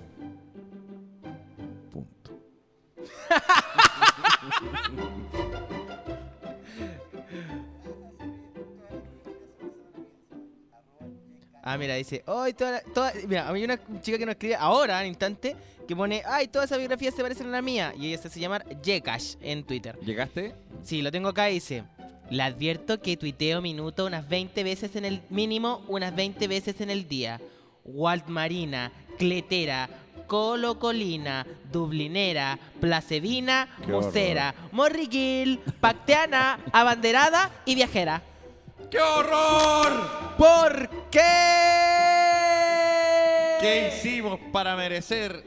Ah, 11.63 11.77
mira, 11.77 11.95
dice, 11.95 12.23
"Ay, 12.27 12.53
toda, 12.53 12.71
la- 12.71 12.81
toda-" 12.93 13.13
mira, 13.27 13.49
hay 13.49 13.63
una 13.63 13.77
chica 14.01 14.17
que 14.17 14.25
nos 14.25 14.33
escribe 14.33 14.55
ahora, 14.55 14.99
al 14.99 15.07
instante, 15.07 15.55
que 15.85 15.95
pone, 15.95 16.21
ay, 16.25 16.47
todas 16.47 16.67
esas 16.69 16.77
biografías 16.77 17.13
se 17.13 17.21
parecen 17.21 17.47
a 17.47 17.51
la 17.51 17.61
mía. 17.61 17.93
Y 17.97 18.07
ella 18.07 18.17
se 18.21 18.27
hace 18.29 18.39
llamar 18.39 18.65
Jekash 18.83 19.35
en 19.41 19.63
Twitter. 19.63 19.97
¿Llegaste? 19.99 20.53
Sí, 20.83 21.01
lo 21.01 21.11
tengo 21.11 21.29
acá 21.29 21.49
y 21.49 21.55
dice, 21.55 21.83
le 22.29 22.43
advierto 22.43 23.01
que 23.01 23.17
tuiteo 23.17 23.61
minuto 23.61 24.05
unas 24.05 24.27
20 24.29 24.63
veces 24.63 24.95
en 24.95 25.03
el 25.05 25.21
mínimo, 25.29 25.83
unas 25.87 26.15
20 26.15 26.47
veces 26.47 26.79
en 26.79 26.89
el 26.89 27.07
día. 27.07 27.41
Walt 27.83 28.27
Marina, 28.27 28.91
Cletera, 29.17 29.89
Colocolina, 30.27 31.45
Dublinera, 31.71 32.59
Placevina, 32.79 33.67
Qué 33.85 33.91
Musera, 33.91 34.53
Morriquil, 34.73 35.59
Pacteana, 35.79 36.59
Abanderada 36.71 37.49
y 37.65 37.75
Viajera. 37.75 38.21
¡Qué 38.91 38.99
horror! 38.99 40.35
¿Por 40.37 40.89
qué? 41.09 41.19
¿Qué 43.59 43.87
hicimos 43.89 44.39
para 44.51 44.75
merecer? 44.75 45.43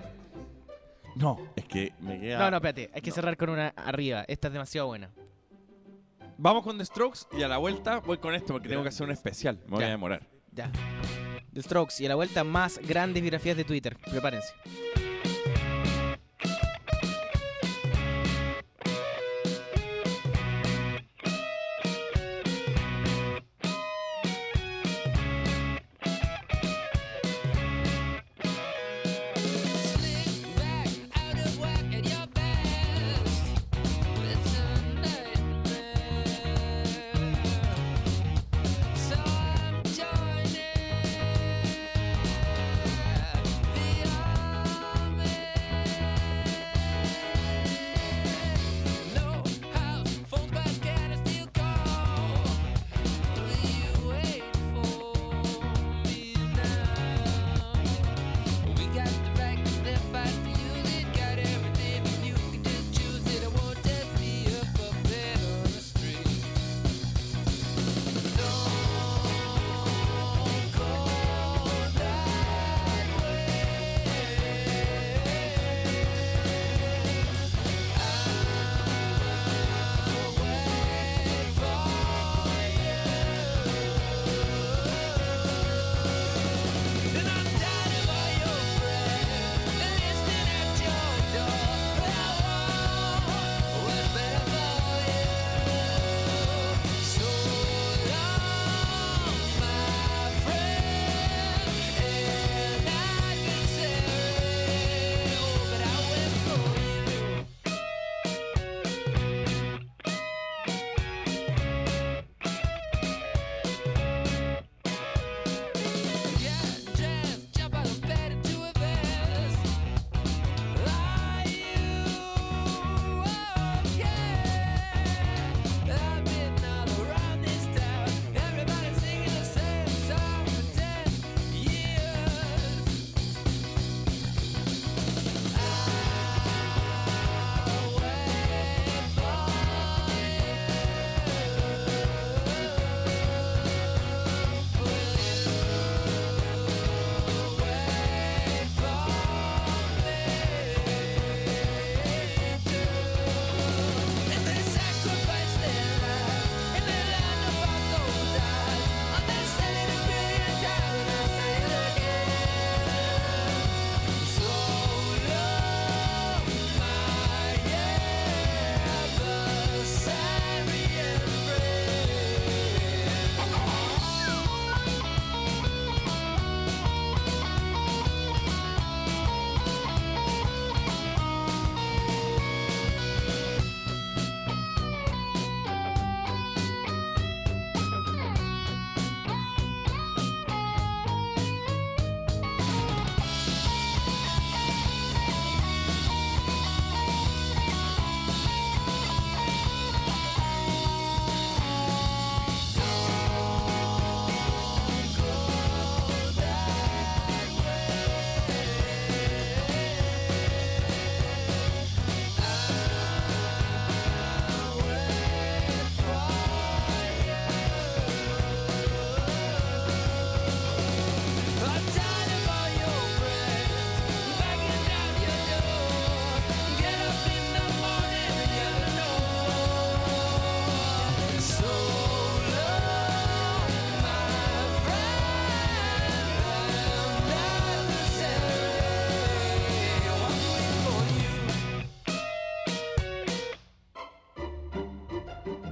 No, 1.14 1.38
es 1.54 1.64
que 1.64 1.92
me 2.00 2.18
queda. 2.20 2.38
No, 2.38 2.50
no, 2.50 2.56
espérate, 2.56 2.90
hay 2.92 3.00
que 3.02 3.10
cerrar 3.12 3.36
con 3.36 3.50
una 3.50 3.68
arriba. 3.76 4.24
Esta 4.26 4.48
es 4.48 4.52
demasiado 4.52 4.88
buena. 4.88 5.10
Vamos 6.38 6.62
con 6.64 6.78
The 6.78 6.84
Strokes 6.86 7.20
y 7.38 7.42
a 7.42 7.48
la 7.48 7.58
vuelta 7.58 7.98
voy 8.00 8.18
con 8.18 8.34
esto 8.34 8.54
porque 8.54 8.68
tengo 8.68 8.82
que 8.82 8.88
hacer 8.88 9.06
un 9.06 9.12
especial. 9.12 9.58
Me 9.66 9.72
voy 9.72 9.80
Ya. 9.80 9.86
a 9.86 9.90
demorar. 9.90 10.26
Ya. 10.52 10.70
The 11.52 11.62
Strokes 11.62 12.00
y 12.00 12.06
a 12.06 12.08
la 12.08 12.14
vuelta 12.14 12.44
más 12.44 12.78
grandes 12.78 13.22
biografías 13.22 13.56
de 13.56 13.64
Twitter. 13.64 13.96
Prepárense. 14.10 14.52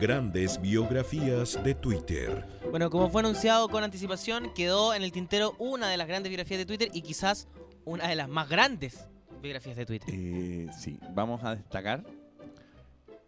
Grandes 0.08 0.58
biografías 0.58 1.62
de 1.62 1.74
Twitter. 1.74 2.42
Bueno, 2.70 2.88
como 2.88 3.10
fue 3.10 3.20
anunciado 3.20 3.68
con 3.68 3.84
anticipación, 3.84 4.54
quedó 4.54 4.94
en 4.94 5.02
el 5.02 5.12
tintero 5.12 5.54
una 5.58 5.90
de 5.90 5.98
las 5.98 6.08
grandes 6.08 6.30
biografías 6.30 6.56
de 6.56 6.64
Twitter 6.64 6.88
y 6.94 7.02
quizás 7.02 7.46
una 7.84 8.08
de 8.08 8.16
las 8.16 8.26
más 8.26 8.48
grandes 8.48 9.04
biografías 9.42 9.76
de 9.76 9.84
Twitter. 9.84 10.08
Eh, 10.10 10.70
sí, 10.78 10.98
vamos 11.12 11.44
a 11.44 11.56
destacar 11.56 12.06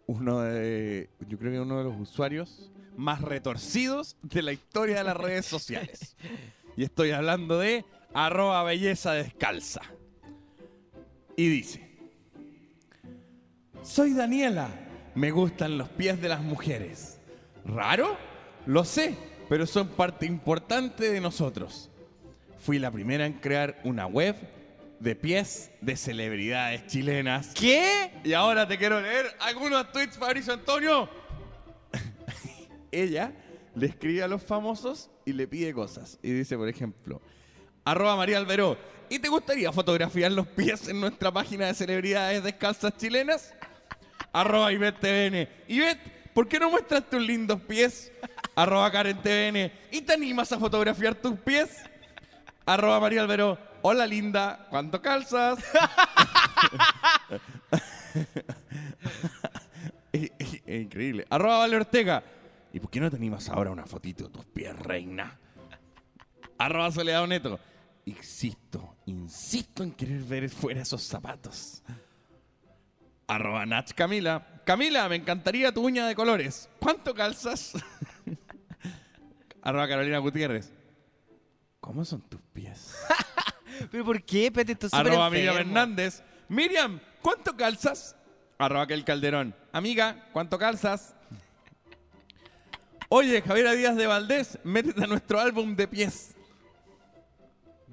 uno 0.07 0.41
de, 0.41 1.11
yo 1.29 1.37
creo 1.37 1.51
que 1.51 1.59
uno 1.59 1.77
de 1.77 1.83
los 1.83 1.99
usuarios 1.99 2.71
más 2.97 3.21
retorcidos 3.21 4.17
de 4.23 4.41
la 4.41 4.51
historia 4.51 4.97
de 4.97 5.03
las 5.03 5.17
redes 5.17 5.45
sociales. 5.45 6.17
Y 6.77 6.83
estoy 6.83 7.11
hablando 7.11 7.59
de 7.59 7.85
arroba 8.11 8.63
belleza 8.63 9.11
descalza. 9.11 9.81
Y 11.35 11.47
dice, 11.47 11.99
soy 13.83 14.13
Daniela, 14.13 14.90
me 15.15 15.31
gustan 15.31 15.77
los 15.77 15.89
pies 15.89 16.21
de 16.21 16.29
las 16.29 16.41
mujeres. 16.41 17.19
¿Raro? 17.65 18.17
Lo 18.65 18.85
sé, 18.85 19.15
pero 19.49 19.65
son 19.65 19.89
parte 19.89 20.25
importante 20.25 21.11
de 21.11 21.21
nosotros. 21.21 21.89
Fui 22.59 22.79
la 22.79 22.91
primera 22.91 23.25
en 23.25 23.33
crear 23.33 23.79
una 23.83 24.05
web 24.05 24.35
de 24.99 25.15
pies 25.15 25.71
de 25.81 25.97
celebridades 25.97 26.85
chilenas. 26.85 27.51
¿Qué? 27.55 28.11
Y 28.23 28.33
ahora 28.33 28.67
te 28.67 28.77
quiero 28.77 29.01
leer 29.01 29.25
algunos 29.39 29.91
tweets, 29.91 30.17
Fabricio 30.17 30.53
Antonio. 30.53 31.09
Ella 32.91 33.33
le 33.75 33.87
escribe 33.87 34.21
a 34.21 34.27
los 34.27 34.43
famosos 34.43 35.09
y 35.25 35.33
le 35.33 35.47
pide 35.47 35.73
cosas. 35.73 36.19
Y 36.21 36.31
dice, 36.31 36.55
por 36.55 36.69
ejemplo, 36.69 37.19
arroba 37.83 38.15
María 38.15 38.37
Alberó, 38.37 38.77
¿y 39.09 39.17
te 39.17 39.27
gustaría 39.27 39.71
fotografiar 39.71 40.31
los 40.31 40.47
pies 40.47 40.87
en 40.87 41.01
nuestra 41.01 41.31
página 41.31 41.67
de 41.67 41.73
celebridades 41.73 42.43
descalzas 42.43 42.95
chilenas? 42.95 43.53
Arroba 44.33 44.71
Ivette 44.71 44.99
TVN. 44.99 45.47
Ivette, 45.67 46.31
¿por 46.33 46.47
qué 46.47 46.59
no 46.59 46.69
muestras 46.69 47.09
tus 47.09 47.21
lindos 47.21 47.61
pies? 47.61 48.11
Arroba 48.55 48.91
Karen 48.91 49.17
TVN. 49.17 49.71
¿Y 49.91 50.01
te 50.01 50.13
animas 50.13 50.51
a 50.51 50.59
fotografiar 50.59 51.15
tus 51.15 51.37
pies? 51.39 51.83
Arroba 52.65 52.99
María 52.99 53.21
Albero. 53.21 53.57
Hola 53.81 54.05
linda, 54.05 54.67
¿cuánto 54.69 55.01
calzas? 55.01 55.59
Increíble. 60.67 61.25
Arroba 61.29 61.59
Vale 61.59 61.77
Ortega. 61.77 62.23
¿Y 62.73 62.79
por 62.79 62.89
qué 62.89 62.99
no 62.99 63.09
te 63.09 63.17
animas 63.17 63.49
ahora 63.49 63.71
una 63.71 63.85
fotito 63.85 64.25
de 64.25 64.29
tus 64.29 64.45
pies, 64.45 64.77
reina? 64.77 65.37
Arroba 66.57 66.91
Soledad 66.91 67.25
Neto. 67.27 67.59
Insisto, 68.05 68.97
insisto 69.05 69.83
en 69.83 69.91
querer 69.91 70.21
ver 70.23 70.49
fuera 70.49 70.81
esos 70.81 71.01
zapatos. 71.03 71.83
Arroba 73.31 73.65
Nach 73.65 73.93
Camila. 73.93 74.45
Camila, 74.65 75.07
me 75.07 75.15
encantaría 75.15 75.71
tu 75.71 75.81
uña 75.85 76.05
de 76.05 76.15
colores. 76.15 76.69
¿Cuánto 76.79 77.15
calzas? 77.15 77.71
Arroba 79.61 79.87
Carolina 79.87 80.17
Gutiérrez. 80.17 80.73
¿Cómo 81.79 82.03
son 82.03 82.19
tus 82.23 82.41
pies? 82.51 82.93
¿Pero 83.91 84.03
por 84.03 84.21
qué, 84.23 84.51
Pete? 84.51 84.73
Esto 84.73 84.87
es 84.87 84.93
Arroba 84.93 85.29
Miriam. 85.29 85.55
Hernández. 85.55 86.21
Miriam, 86.49 86.99
¿cuánto 87.21 87.55
calzas? 87.55 88.17
Arroba 88.57 88.83
aquel 88.83 89.05
Calderón. 89.05 89.55
Amiga, 89.71 90.27
¿cuánto 90.33 90.59
calzas? 90.59 91.15
Oye, 93.07 93.41
Javiera 93.41 93.71
Díaz 93.71 93.95
de 93.95 94.07
Valdés, 94.07 94.59
métete 94.65 95.05
a 95.05 95.07
nuestro 95.07 95.39
álbum 95.39 95.73
de 95.77 95.87
pies. 95.87 96.35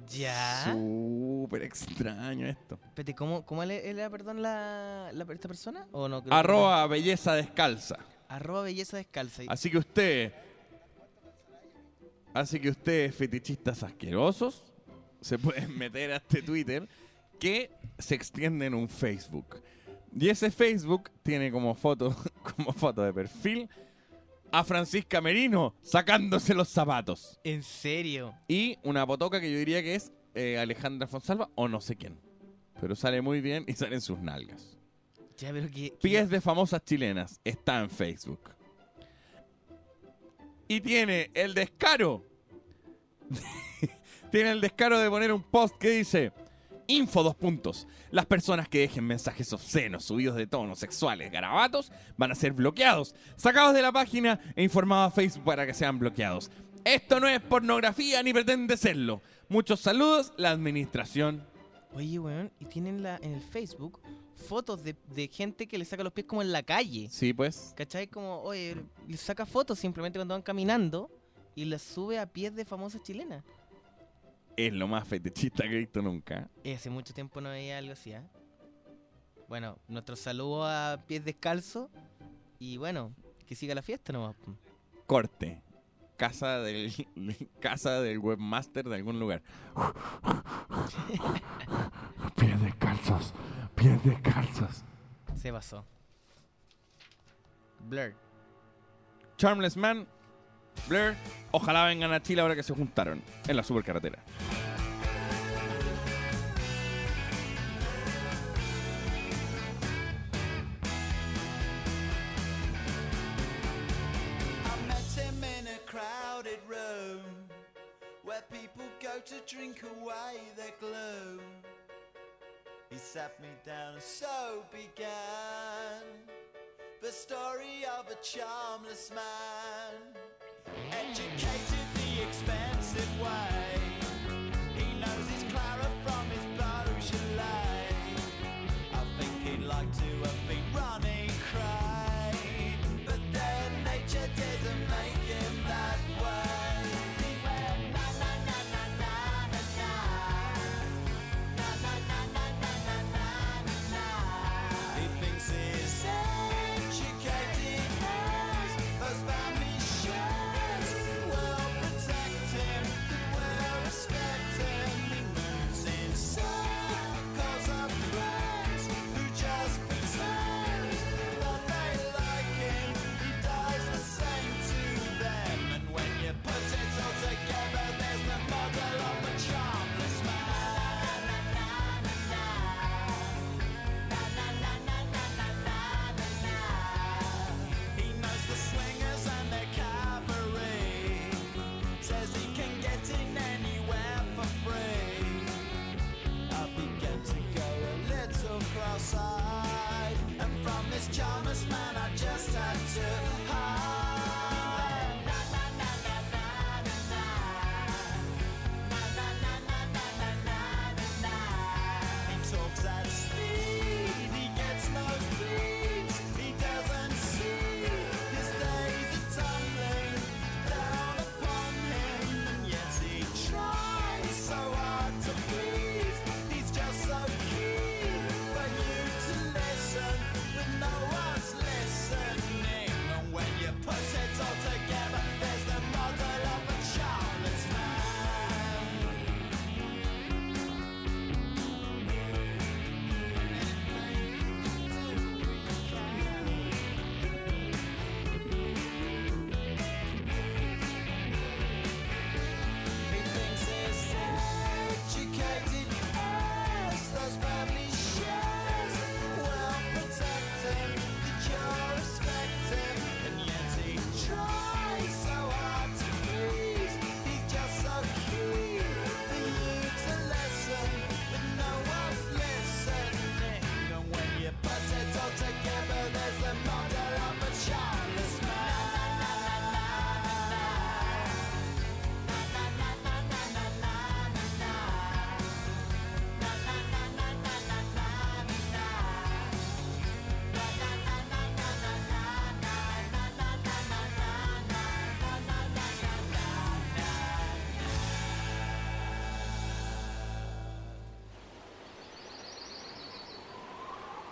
¿Ya? 0.09 0.71
Súper 0.73 1.63
extraño 1.63 2.47
esto. 2.47 2.79
Pete, 2.95 3.13
¿cómo, 3.15 3.45
cómo 3.45 3.63
le- 3.65 3.89
era, 3.89 4.09
perdón, 4.09 4.41
la, 4.41 5.11
la- 5.13 5.33
esta 5.33 5.47
persona? 5.47 5.87
¿O 5.91 6.07
no? 6.07 6.21
Creo 6.21 6.29
que 6.31 6.35
Arroba 6.35 6.87
belleza 6.87 7.33
descalza. 7.35 7.97
Arroba 8.27 8.63
belleza 8.63 8.97
descalza. 8.97 9.43
Así 9.47 9.69
que 9.69 9.77
usted. 9.77 10.33
Así 12.33 12.59
que 12.59 12.69
ustedes, 12.69 13.15
fetichistas 13.15 13.83
asquerosos, 13.83 14.63
se 15.21 15.37
pueden 15.39 15.77
meter 15.77 16.11
a 16.11 16.17
este 16.17 16.41
Twitter 16.41 16.87
que 17.39 17.71
se 17.97 18.15
extiende 18.15 18.65
en 18.67 18.73
un 18.73 18.87
Facebook. 18.87 19.61
Y 20.15 20.29
ese 20.29 20.51
Facebook 20.51 21.09
tiene 21.23 21.51
como 21.51 21.73
foto, 21.75 22.15
como 22.55 22.73
foto 22.73 23.01
de 23.03 23.13
perfil 23.13 23.69
a 24.51 24.63
Francisca 24.63 25.21
Merino 25.21 25.75
sacándose 25.81 26.53
los 26.53 26.69
zapatos. 26.69 27.39
¿En 27.43 27.63
serio? 27.63 28.33
Y 28.47 28.77
una 28.83 29.05
potoca 29.05 29.39
que 29.39 29.51
yo 29.51 29.57
diría 29.57 29.81
que 29.81 29.95
es 29.95 30.11
eh, 30.33 30.57
Alejandra 30.57 31.07
Fonsalva 31.07 31.49
o 31.55 31.67
no 31.67 31.81
sé 31.81 31.95
quién. 31.95 32.19
Pero 32.79 32.95
sale 32.95 33.21
muy 33.21 33.41
bien 33.41 33.65
y 33.67 33.73
salen 33.73 34.01
sus 34.01 34.19
nalgas. 34.19 34.77
Ya, 35.37 35.51
pero 35.51 35.69
que... 35.69 35.93
Pies 36.01 36.29
de 36.29 36.41
famosas 36.41 36.83
chilenas. 36.83 37.39
Está 37.43 37.79
en 37.79 37.89
Facebook. 37.89 38.41
Y 40.67 40.81
tiene 40.81 41.31
el 41.33 41.53
descaro. 41.53 42.25
tiene 44.31 44.51
el 44.51 44.61
descaro 44.61 44.99
de 44.99 45.09
poner 45.09 45.31
un 45.33 45.43
post 45.43 45.75
que 45.77 45.89
dice. 45.89 46.31
Info 46.89 47.21
dos 47.21 47.35
puntos. 47.35 47.87
Las 48.09 48.25
personas 48.25 48.67
que 48.67 48.79
dejen 48.79 49.05
mensajes 49.05 49.53
obscenos, 49.53 50.03
subidos 50.05 50.35
de 50.35 50.47
tonos 50.47 50.79
sexuales, 50.79 51.31
garabatos, 51.31 51.91
van 52.17 52.31
a 52.31 52.35
ser 52.35 52.51
bloqueados, 52.51 53.13
sacados 53.35 53.75
de 53.75 53.83
la 53.83 53.91
página 53.91 54.39
e 54.55 54.63
informados 54.63 55.13
a 55.13 55.15
Facebook 55.15 55.45
para 55.45 55.67
que 55.67 55.75
sean 55.75 55.99
bloqueados. 55.99 56.49
Esto 56.83 57.19
no 57.19 57.27
es 57.27 57.39
pornografía 57.41 58.23
ni 58.23 58.33
pretende 58.33 58.75
serlo. 58.75 59.21
Muchos 59.49 59.81
saludos, 59.81 60.33
la 60.37 60.49
administración. 60.49 61.45
Oye, 61.93 62.17
weón, 62.17 62.51
y 62.59 62.65
tienen 62.65 63.03
la, 63.03 63.17
en 63.17 63.33
el 63.33 63.41
Facebook 63.41 64.01
fotos 64.35 64.83
de, 64.83 64.95
de 65.13 65.27
gente 65.27 65.67
que 65.67 65.77
le 65.77 65.85
saca 65.85 66.03
los 66.03 66.11
pies 66.11 66.25
como 66.25 66.41
en 66.41 66.51
la 66.51 66.63
calle. 66.63 67.07
Sí, 67.11 67.33
pues. 67.35 67.71
¿Cachai? 67.77 68.07
Como, 68.07 68.41
oye, 68.41 68.77
le 69.07 69.17
saca 69.17 69.45
fotos 69.45 69.77
simplemente 69.77 70.17
cuando 70.17 70.33
van 70.33 70.41
caminando 70.41 71.11
y 71.53 71.65
las 71.65 71.83
sube 71.83 72.17
a 72.17 72.25
pies 72.25 72.55
de 72.55 72.65
famosas 72.65 73.03
chilenas. 73.03 73.43
Es 74.59 74.73
lo 74.73 74.89
más 74.89 75.07
fetichista 75.07 75.63
que 75.63 75.73
he 75.73 75.77
visto 75.77 76.01
nunca. 76.01 76.49
Eh, 76.65 76.75
hace 76.75 76.89
mucho 76.89 77.13
tiempo 77.13 77.39
no 77.39 77.49
veía 77.49 77.77
algo 77.77 77.93
así, 77.93 78.11
¿ah? 78.11 78.27
Bueno, 79.47 79.79
nuestro 79.87 80.17
saludo 80.17 80.65
a 80.65 81.01
pies 81.07 81.23
descalzos 81.23 81.89
y 82.59 82.75
bueno, 82.75 83.15
que 83.47 83.55
siga 83.55 83.73
la 83.73 83.81
fiesta 83.81 84.11
nomás. 84.11 84.35
Corte. 85.05 85.61
Casa 86.17 86.59
del, 86.59 86.91
casa 87.61 88.01
del 88.01 88.19
webmaster 88.19 88.89
de 88.89 88.95
algún 88.95 89.17
lugar. 89.17 89.41
Pies 92.35 92.61
descalzos. 92.61 93.33
Pies 93.75 94.03
descalzos. 94.03 94.83
Se 95.37 95.53
pasó. 95.53 95.85
Blur. 97.87 98.13
Charmless 99.37 99.77
Man. 99.77 100.05
Blur. 100.89 101.15
Ojalá 101.51 101.85
vengan 101.85 102.11
a 102.11 102.21
Chile 102.21 102.41
ahora 102.41 102.55
que 102.55 102.63
se 102.63 102.73
juntaron 102.73 103.21
en 103.47 103.55
la 103.55 103.63
supercarretera. 103.63 104.21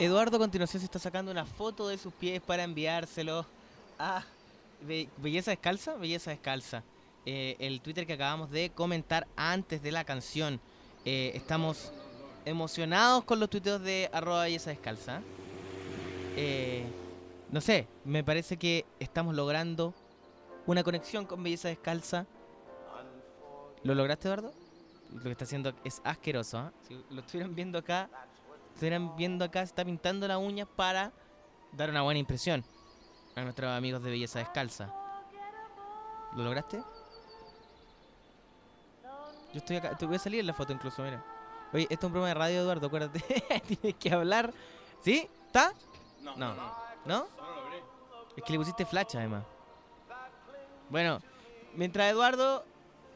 Eduardo 0.07 0.37
a 0.37 0.39
continuación 0.39 0.79
se 0.79 0.85
está 0.85 0.99
sacando 0.99 1.31
una 1.31 1.45
foto 1.45 1.87
de 1.89 1.97
sus 1.97 2.13
pies 2.13 2.41
para 2.41 2.63
enviárselo 2.63 3.45
a 3.99 4.23
Be- 4.81 5.09
Belleza 5.17 5.51
Descalza. 5.51 5.95
Belleza 5.95 6.31
Descalza. 6.31 6.81
Eh, 7.25 7.57
el 7.59 7.81
Twitter 7.81 8.07
que 8.07 8.13
acabamos 8.13 8.49
de 8.49 8.69
comentar 8.69 9.27
antes 9.35 9.81
de 9.83 9.91
la 9.91 10.05
canción. 10.05 10.61
Eh, 11.03 11.31
estamos 11.35 11.91
emocionados 12.45 13.25
con 13.25 13.39
los 13.41 13.49
tuiteos 13.49 13.81
de 13.81 14.09
arroba 14.13 14.43
Belleza 14.43 14.69
Descalza. 14.69 15.21
Eh, 16.37 16.85
no 17.51 17.59
sé, 17.59 17.87
me 18.05 18.23
parece 18.23 18.55
que 18.55 18.85
estamos 18.99 19.35
logrando 19.35 19.93
una 20.67 20.83
conexión 20.83 21.25
con 21.25 21.43
Belleza 21.43 21.67
Descalza. 21.67 22.25
¿Lo 23.83 23.93
lograste, 23.93 24.27
Eduardo? 24.29 24.53
Lo 25.13 25.23
que 25.23 25.31
está 25.31 25.43
haciendo 25.43 25.73
es 25.83 26.01
asqueroso. 26.05 26.59
¿ah? 26.59 26.71
Si 26.87 26.93
lo 27.09 27.19
estuvieran 27.21 27.53
viendo 27.55 27.77
acá, 27.77 28.09
estuvieran 28.77 29.15
viendo 29.15 29.43
acá, 29.43 29.61
se 29.61 29.71
está 29.71 29.83
pintando 29.83 30.27
las 30.27 30.37
uñas 30.37 30.67
para 30.75 31.11
dar 31.71 31.89
una 31.89 32.03
buena 32.03 32.19
impresión 32.19 32.63
a 33.35 33.41
nuestros 33.41 33.71
amigos 33.71 34.03
de 34.03 34.11
Belleza 34.11 34.37
Descalza. 34.37 34.93
¿Lo 36.35 36.43
lograste? 36.43 36.83
Yo 39.51 39.57
estoy 39.57 39.77
acá, 39.77 39.97
te 39.97 40.05
voy 40.05 40.17
a 40.17 40.19
salir 40.19 40.41
en 40.41 40.45
la 40.45 40.53
foto 40.53 40.73
incluso, 40.73 41.01
mira. 41.01 41.25
Oye, 41.73 41.87
esto 41.89 41.95
es 41.95 42.03
un 42.03 42.11
programa 42.11 42.27
de 42.27 42.33
radio, 42.35 42.61
Eduardo, 42.61 42.85
acuérdate. 42.85 43.19
Tienes 43.67 43.95
que 43.99 44.13
hablar. 44.13 44.53
¿Sí? 45.01 45.27
¿Está? 45.47 45.73
No. 46.21 46.37
No. 46.37 46.53
¿No? 47.05 47.27
Es 48.35 48.43
que 48.43 48.51
le 48.51 48.59
pusiste 48.59 48.85
flash 48.85 49.15
además. 49.17 49.43
Bueno, 50.91 51.19
mientras 51.73 52.11
Eduardo 52.11 52.63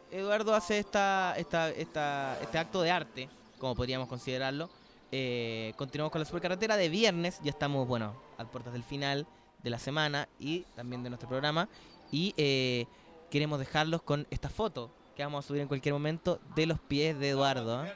Eduardo 0.09 0.55
hace 0.55 0.79
esta, 0.79 1.35
esta, 1.37 1.69
esta, 1.69 2.39
este 2.41 2.57
acto 2.57 2.81
de 2.81 2.89
arte, 2.89 3.29
como 3.59 3.75
podríamos 3.75 4.07
considerarlo, 4.07 4.71
eh, 5.11 5.73
continuamos 5.75 6.11
con 6.11 6.19
la 6.19 6.25
supercarretera 6.25 6.77
de 6.77 6.87
viernes. 6.87 7.39
Ya 7.43 7.51
estamos, 7.51 7.87
bueno, 7.87 8.15
a 8.37 8.45
puertas 8.45 8.71
del 8.71 8.83
final 8.83 9.27
de 9.61 9.69
la 9.69 9.77
semana 9.77 10.29
y 10.39 10.61
también 10.75 11.03
de 11.03 11.09
nuestro 11.09 11.27
programa. 11.27 11.67
Y 12.11 12.33
eh, 12.37 12.85
queremos 13.29 13.59
dejarlos 13.59 14.01
con 14.01 14.25
esta 14.29 14.49
foto 14.49 14.89
que 15.15 15.23
vamos 15.23 15.43
a 15.43 15.47
subir 15.47 15.61
en 15.61 15.67
cualquier 15.67 15.93
momento 15.93 16.39
de 16.55 16.65
los 16.65 16.79
pies 16.79 17.19
de 17.19 17.29
Eduardo. 17.29 17.85
¿eh? 17.85 17.93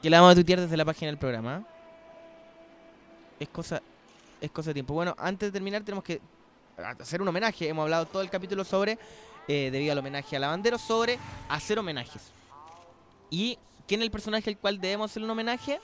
Que 0.00 0.08
la 0.08 0.20
vamos 0.20 0.32
a 0.32 0.34
tuitear 0.36 0.60
desde 0.60 0.76
la 0.76 0.84
página 0.84 1.10
del 1.10 1.18
programa. 1.18 1.66
Es 3.38 3.48
cosa, 3.48 3.82
es 4.40 4.50
cosa 4.50 4.70
de 4.70 4.74
tiempo. 4.74 4.94
Bueno, 4.94 5.14
antes 5.18 5.48
de 5.48 5.52
terminar 5.52 5.82
tenemos 5.82 6.04
que 6.04 6.20
hacer 6.78 7.20
un 7.20 7.28
homenaje. 7.28 7.68
Hemos 7.68 7.82
hablado 7.82 8.06
todo 8.06 8.22
el 8.22 8.30
capítulo 8.30 8.64
sobre, 8.64 8.98
debido 9.46 9.92
al 9.92 9.98
homenaje 9.98 10.36
a 10.36 10.38
Lavandero, 10.38 10.78
sobre 10.78 11.18
hacer 11.48 11.78
homenajes. 11.78 12.22
¿Y 13.30 13.58
quién 13.86 14.00
es 14.00 14.04
el 14.06 14.10
personaje 14.10 14.50
al 14.50 14.58
cual 14.58 14.80
debemos 14.80 15.10
hacer 15.10 15.22
un 15.22 15.30
homenaje? 15.30 15.78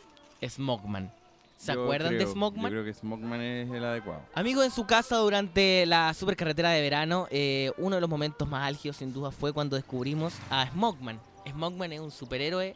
Smogman. 0.46 1.12
¿Se 1.56 1.74
Yo 1.74 1.82
acuerdan 1.82 2.12
de 2.12 2.18
creo- 2.18 2.32
Smogman? 2.32 2.64
Yo 2.72 2.80
creo 2.80 2.84
que 2.84 2.94
Smogman 2.94 3.40
es 3.42 3.70
el 3.70 3.84
adecuado. 3.84 4.22
Amigos, 4.34 4.64
en 4.64 4.70
su 4.70 4.86
casa 4.86 5.16
durante 5.18 5.84
la 5.84 6.14
supercarretera 6.14 6.70
de 6.70 6.80
verano, 6.80 7.26
eh, 7.30 7.72
uno 7.76 7.96
de 7.96 8.00
los 8.00 8.08
momentos 8.08 8.48
más 8.48 8.66
álgidos 8.66 8.96
sin 8.96 9.12
duda 9.12 9.30
fue 9.30 9.52
cuando 9.52 9.76
descubrimos 9.76 10.32
a 10.50 10.66
Smogman. 10.70 11.20
Smogman 11.46 11.92
es 11.92 12.00
un 12.00 12.10
superhéroe 12.10 12.74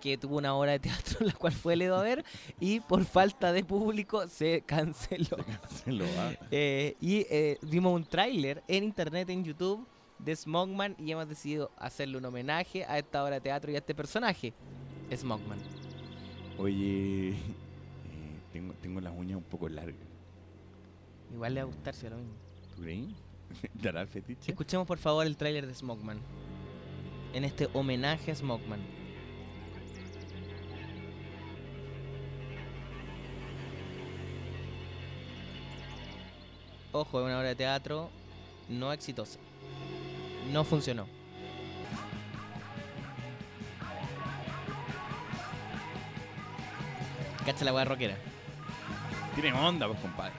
que 0.00 0.16
tuvo 0.16 0.38
una 0.38 0.54
obra 0.54 0.72
de 0.72 0.78
teatro 0.78 1.26
la 1.26 1.32
cual 1.32 1.52
fue 1.52 1.76
leído 1.76 1.96
a 1.96 2.02
ver 2.02 2.24
y 2.60 2.80
por 2.80 3.04
falta 3.04 3.52
de 3.52 3.64
público 3.64 4.26
se 4.28 4.62
canceló. 4.62 5.36
canceló, 5.36 6.04
ah. 6.16 6.30
Eh, 6.52 6.96
y 7.00 7.26
eh, 7.28 7.58
vimos 7.62 7.92
un 7.94 8.04
tráiler 8.04 8.62
en 8.68 8.84
internet, 8.84 9.28
en 9.30 9.44
YouTube, 9.44 9.86
de 10.24 10.36
Smogman 10.36 10.94
y 10.98 11.12
hemos 11.12 11.28
decidido 11.28 11.70
hacerle 11.76 12.18
un 12.18 12.24
homenaje 12.24 12.84
a 12.84 12.98
esta 12.98 13.24
obra 13.24 13.36
de 13.36 13.40
teatro 13.40 13.70
y 13.70 13.74
a 13.74 13.78
este 13.78 13.94
personaje, 13.94 14.52
Smogman. 15.14 15.58
Oye, 16.58 17.30
eh, 17.30 17.34
tengo, 18.52 18.74
tengo 18.74 19.00
las 19.00 19.12
uñas 19.16 19.38
un 19.38 19.44
poco 19.44 19.68
largas. 19.68 19.96
Igual 21.32 21.54
le 21.54 21.62
va 21.62 21.70
a 21.70 21.72
gustar 21.72 21.94
si 21.94 22.06
a 22.06 22.10
lo 22.10 22.16
mismo. 22.16 22.34
¿Tú 22.74 22.82
creí? 22.82 23.14
¿Dará 23.74 24.02
el 24.02 24.08
fetiche? 24.08 24.52
Escuchemos 24.52 24.86
por 24.86 24.98
favor 24.98 25.26
el 25.26 25.36
tráiler 25.36 25.66
de 25.66 25.74
Smogman. 25.74 26.18
En 27.32 27.44
este 27.44 27.68
homenaje 27.72 28.30
a 28.30 28.34
Smogman. 28.34 28.80
Ojo, 36.92 37.20
es 37.20 37.24
una 37.24 37.38
obra 37.38 37.48
de 37.48 37.54
teatro 37.54 38.10
no 38.68 38.92
exitosa. 38.92 39.38
No 40.52 40.64
funcionó. 40.64 41.06
Cacha 47.44 47.64
la 47.64 47.72
weá 47.72 47.84
rockera. 47.84 48.16
Tiene 49.34 49.52
onda, 49.52 49.86
pues, 49.86 50.00
compadre. 50.00 50.32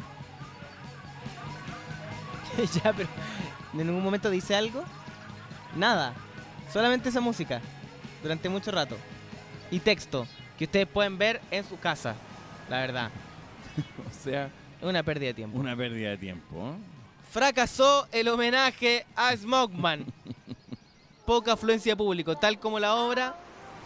ya, 2.83 2.93
pero 2.93 3.09
¿en 3.73 3.87
ningún 3.87 4.03
momento 4.03 4.29
dice 4.29 4.55
algo? 4.55 4.83
Nada. 5.75 6.13
Solamente 6.71 7.09
esa 7.09 7.21
música. 7.21 7.61
Durante 8.21 8.49
mucho 8.49 8.71
rato. 8.71 8.97
Y 9.71 9.79
texto. 9.79 10.27
Que 10.57 10.65
ustedes 10.65 10.87
pueden 10.87 11.17
ver 11.17 11.41
en 11.49 11.63
su 11.63 11.79
casa. 11.79 12.15
La 12.69 12.79
verdad. 12.79 13.09
o 14.09 14.23
sea... 14.23 14.49
Una 14.81 15.03
pérdida 15.03 15.27
de 15.27 15.33
tiempo. 15.35 15.59
Una 15.59 15.75
pérdida 15.75 16.09
de 16.09 16.17
tiempo. 16.17 16.69
¿eh? 16.69 17.00
Fracasó 17.31 18.09
el 18.11 18.27
homenaje 18.27 19.05
a 19.15 19.33
Smogman. 19.33 20.05
Poca 21.25 21.53
afluencia 21.53 21.93
de 21.93 21.95
público. 21.95 22.35
Tal 22.35 22.59
como 22.59 22.77
la 22.77 22.95
obra, 22.95 23.37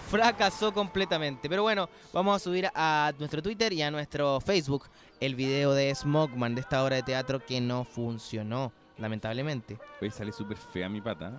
fracasó 0.09 0.73
completamente. 0.73 1.47
Pero 1.47 1.61
bueno, 1.61 1.87
vamos 2.11 2.35
a 2.35 2.39
subir 2.39 2.67
a 2.73 3.13
nuestro 3.19 3.43
Twitter 3.43 3.71
y 3.71 3.83
a 3.83 3.91
nuestro 3.91 4.41
Facebook 4.41 4.85
el 5.19 5.35
video 5.35 5.73
de 5.73 5.93
Smogman, 5.93 6.55
de 6.55 6.61
esta 6.61 6.83
obra 6.83 6.95
de 6.95 7.03
teatro 7.03 7.45
que 7.45 7.61
no 7.61 7.83
funcionó, 7.83 8.73
lamentablemente. 8.97 9.77
Hoy 10.01 10.09
sale 10.09 10.31
súper 10.31 10.57
fea 10.57 10.89
mi 10.89 11.01
pata. 11.01 11.31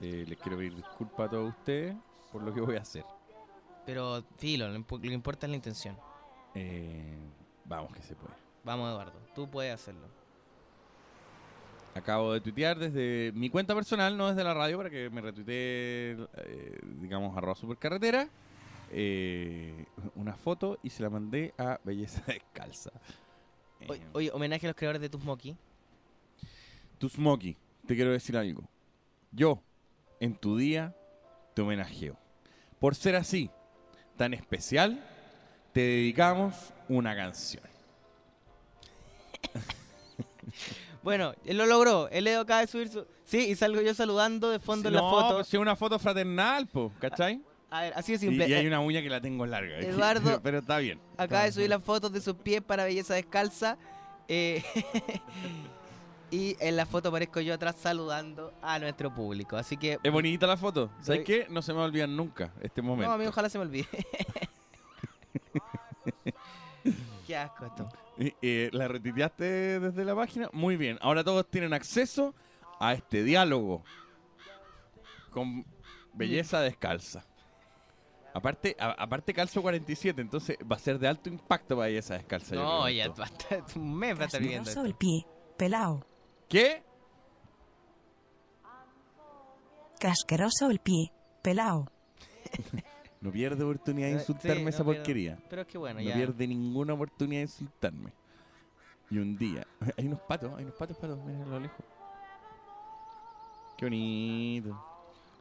Eh, 0.00 0.24
les 0.26 0.38
quiero 0.38 0.58
pedir 0.58 0.74
disculpas 0.74 1.28
a 1.28 1.30
todos 1.30 1.50
ustedes 1.50 1.94
por 2.32 2.42
lo 2.42 2.52
que 2.52 2.60
voy 2.60 2.74
a 2.74 2.80
hacer. 2.80 3.04
Pero, 3.86 4.24
filo, 4.38 4.66
lo 4.66 4.84
que 5.00 5.06
importa 5.06 5.46
es 5.46 5.50
la 5.50 5.56
intención. 5.56 5.96
Eh, 6.56 7.16
vamos 7.64 7.92
que 7.92 8.02
se 8.02 8.16
puede. 8.16 8.34
Vamos, 8.64 8.90
Eduardo, 8.90 9.20
tú 9.36 9.48
puedes 9.48 9.72
hacerlo. 9.72 10.17
Acabo 11.94 12.32
de 12.32 12.40
tuitear 12.40 12.78
desde 12.78 13.32
mi 13.34 13.50
cuenta 13.50 13.74
personal, 13.74 14.16
no 14.16 14.28
desde 14.28 14.44
la 14.44 14.54
radio, 14.54 14.76
para 14.76 14.90
que 14.90 15.10
me 15.10 15.20
retuitee, 15.20 16.16
eh, 16.36 16.78
digamos, 17.00 17.36
arroba 17.36 17.54
supercarretera, 17.54 18.28
eh, 18.90 19.86
una 20.14 20.36
foto 20.36 20.78
y 20.82 20.90
se 20.90 21.02
la 21.02 21.10
mandé 21.10 21.54
a 21.58 21.80
Belleza 21.82 22.22
Descalza. 22.26 22.92
Oye, 23.88 24.02
oye, 24.12 24.30
homenaje 24.32 24.66
a 24.66 24.70
los 24.70 24.76
creadores 24.76 25.00
de 25.00 25.08
Tusmoki. 25.08 25.56
Tu 26.98 27.08
Smokey, 27.08 27.56
te 27.86 27.94
quiero 27.94 28.10
decir 28.10 28.36
algo. 28.36 28.68
Yo, 29.30 29.62
en 30.20 30.34
tu 30.34 30.56
día, 30.56 30.96
te 31.54 31.62
homenajeo. 31.62 32.16
Por 32.80 32.94
ser 32.94 33.14
así, 33.14 33.50
tan 34.16 34.34
especial, 34.34 35.04
te 35.72 35.80
dedicamos 35.80 36.72
una 36.88 37.14
canción. 37.14 37.62
Bueno, 41.08 41.32
él 41.46 41.56
lo 41.56 41.64
logró. 41.64 42.08
Él 42.10 42.24
le 42.24 42.36
acaba 42.36 42.60
de 42.60 42.66
subir 42.66 42.88
su... 42.90 43.06
Sí, 43.24 43.38
y 43.50 43.54
salgo 43.56 43.80
yo 43.80 43.94
saludando 43.94 44.50
de 44.50 44.58
fondo 44.58 44.88
en 44.88 44.94
la 44.96 45.00
no, 45.00 45.08
foto. 45.10 45.34
pues, 45.36 45.48
es 45.48 45.54
una 45.60 45.74
foto 45.74 45.98
fraternal, 45.98 46.66
po, 46.66 46.92
¿cachai? 46.98 47.40
A 47.70 47.80
ver, 47.82 47.92
así 47.96 48.12
de 48.12 48.18
simple. 48.18 48.46
y 48.48 48.52
hay 48.52 48.64
Eh, 48.64 48.68
una 48.68 48.80
uña 48.80 49.00
que 49.02 49.08
la 49.08 49.20
tengo 49.20 49.46
larga. 49.46 49.78
Eduardo, 49.78 50.40
pero 50.42 50.58
está 50.58 50.76
bien. 50.78 51.00
Acaba 51.16 51.44
de 51.44 51.52
subir 51.52 51.70
las 51.70 51.82
fotos 51.82 52.12
de 52.12 52.20
sus 52.20 52.34
pies 52.34 52.60
para 52.60 52.84
belleza 52.84 53.14
descalza. 53.14 53.78
eh, 54.28 54.62
y 56.30 56.56
en 56.60 56.76
la 56.76 56.84
foto 56.84 57.08
aparezco 57.08 57.40
yo 57.40 57.54
atrás 57.54 57.76
saludando 57.80 58.52
a 58.60 58.78
nuestro 58.78 59.14
público. 59.14 59.56
Así 59.56 59.78
que. 59.78 59.98
Es 60.02 60.12
bonita 60.12 60.46
la 60.46 60.58
foto. 60.58 60.90
¿Sabes 61.00 61.24
qué? 61.24 61.46
No 61.48 61.62
se 61.62 61.72
me 61.72 61.78
va 61.78 61.84
a 61.84 61.88
olvidar 61.88 62.08
nunca 62.10 62.52
este 62.60 62.82
momento. 62.82 63.08
No, 63.08 63.14
amigo, 63.14 63.30
ojalá 63.30 63.48
se 63.48 63.56
me 63.58 63.64
olvide. 63.64 63.88
Qué 67.28 67.36
asco 67.36 67.66
esto. 67.66 67.86
Y, 68.18 68.34
eh, 68.40 68.70
¿La 68.72 68.88
retuiteaste 68.88 69.78
desde 69.80 70.02
la 70.02 70.14
página? 70.16 70.48
Muy 70.54 70.78
bien. 70.78 70.98
Ahora 71.02 71.22
todos 71.22 71.46
tienen 71.50 71.74
acceso 71.74 72.34
a 72.80 72.94
este 72.94 73.22
diálogo 73.22 73.84
con 75.30 75.66
belleza 76.14 76.60
descalza. 76.62 77.26
Aparte, 78.32 78.74
a- 78.80 78.92
aparte 78.92 79.34
calzo 79.34 79.60
47, 79.60 80.22
entonces 80.22 80.56
va 80.70 80.76
a 80.76 80.78
ser 80.78 80.98
de 80.98 81.06
alto 81.06 81.28
impacto 81.28 81.76
para 81.76 81.88
belleza 81.88 82.14
descalza. 82.14 82.54
No, 82.54 82.88
ya 82.88 83.08
basta, 83.10 83.62
un 83.76 83.94
mes 83.94 84.18
va 84.18 84.22
a 84.22 84.26
estar 84.26 84.40
Casnoso 84.40 84.70
esto. 84.70 84.84
el 84.86 84.94
pie, 84.94 85.26
pelao. 85.58 86.06
¿Qué? 86.48 86.82
Casqueroso 90.00 90.70
el 90.70 90.78
pie, 90.78 91.12
pelao. 91.42 91.90
No 93.20 93.32
pierde 93.32 93.64
oportunidad 93.64 94.06
de 94.08 94.12
Eh, 94.14 94.18
insultarme 94.18 94.56
sí, 94.58 94.62
no 94.62 94.68
esa 94.68 94.84
pierdo. 94.84 94.94
porquería. 95.00 95.38
Pero 95.50 95.62
es 95.62 95.68
que 95.68 95.78
bueno, 95.78 96.00
no 96.00 96.06
ya. 96.06 96.14
pierde 96.14 96.46
ninguna 96.46 96.94
oportunidad 96.94 97.40
de 97.40 97.42
insultarme. 97.44 98.12
Y 99.10 99.18
un 99.18 99.36
día. 99.36 99.66
Hay 99.96 100.06
unos 100.06 100.20
patos, 100.20 100.52
hay 100.56 100.64
unos 100.64 100.76
patos, 100.76 100.96
patos, 100.98 101.18
miren 101.24 101.42
a 101.42 101.46
lo 101.46 101.60
lejos. 101.60 101.84
Qué 103.76 103.86
bonito. 103.86 104.84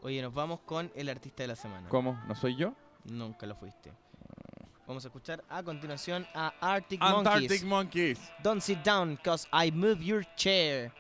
Oye, 0.04 0.22
nos 0.22 0.34
vamos 0.34 0.60
con 0.62 0.92
el 0.96 1.10
artista 1.10 1.44
de 1.44 1.48
la 1.48 1.56
semana. 1.56 1.90
¿Cómo? 1.90 2.20
¿No 2.28 2.36
soy 2.36 2.56
yo? 2.56 2.74
Nunca 3.06 3.46
lo 3.46 3.56
fuiste. 3.56 3.92
Vamos 4.86 5.04
a 5.04 5.08
escuchar 5.10 5.44
a 5.50 5.62
continuación 5.64 6.26
a 6.34 6.54
Arctic, 6.62 7.02
Antarctic 7.02 7.64
Monkeys. 7.64 8.18
Monkeys. 8.20 8.32
Don't 8.42 8.62
sit 8.62 8.80
down, 8.86 9.18
cause 9.24 9.48
I 9.52 9.70
move 9.72 10.02
your 10.02 10.24
chair. 10.36 10.94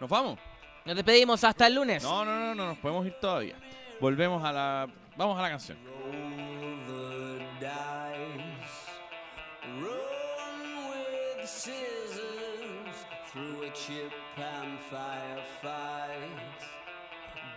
¿Nos 0.00 0.08
vamos? 0.08 0.38
Nos 0.84 0.94
despedimos 0.94 1.42
hasta 1.42 1.66
el 1.66 1.74
lunes. 1.74 2.02
No, 2.02 2.24
no, 2.24 2.38
no, 2.38 2.54
no, 2.54 2.66
nos 2.68 2.78
podemos 2.78 3.04
ir 3.06 3.14
todavía. 3.20 3.56
Volvemos 4.00 4.44
a 4.44 4.52
la. 4.52 4.88
Vamos 5.16 5.38
a 5.38 5.42
la 5.42 5.50
canción. 5.50 5.78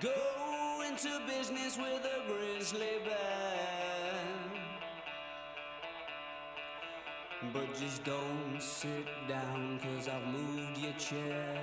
Go 0.01 0.81
into 0.87 1.19
business 1.25 1.77
with 1.77 2.05
a 2.05 2.27
grizzly 2.27 2.99
bear. 3.05 3.95
But 7.53 7.73
just 7.75 8.03
don't 8.03 8.59
sit 8.59 9.07
down, 9.27 9.79
cause 9.79 10.09
I've 10.09 10.27
moved 10.27 10.77
your 10.77 10.93
chair. 10.93 11.61